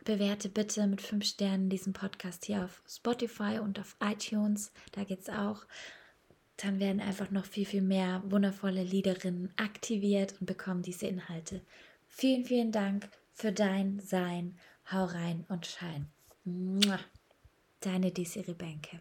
bewerte 0.03 0.49
bitte 0.49 0.87
mit 0.87 1.01
fünf 1.01 1.25
Sternen 1.25 1.69
diesen 1.69 1.93
Podcast 1.93 2.45
hier 2.45 2.65
auf 2.65 2.81
Spotify 2.87 3.59
und 3.59 3.79
auf 3.79 3.95
iTunes. 4.01 4.71
Da 4.91 5.03
geht 5.03 5.21
es 5.21 5.29
auch. 5.29 5.65
Dann 6.57 6.79
werden 6.79 6.99
einfach 6.99 7.31
noch 7.31 7.45
viel, 7.45 7.65
viel 7.65 7.81
mehr 7.81 8.21
wundervolle 8.25 8.83
Liederinnen 8.83 9.53
aktiviert 9.55 10.33
und 10.39 10.45
bekommen 10.45 10.81
diese 10.81 11.07
Inhalte. 11.07 11.61
Vielen, 12.07 12.43
vielen 12.43 12.71
Dank 12.71 13.07
für 13.33 13.51
dein 13.51 13.99
Sein. 13.99 14.57
Hau 14.91 15.05
rein 15.05 15.45
und 15.47 15.67
schein. 15.67 16.07
Deine 17.79 18.11
Desiree 18.11 18.53
Benke. 18.53 18.99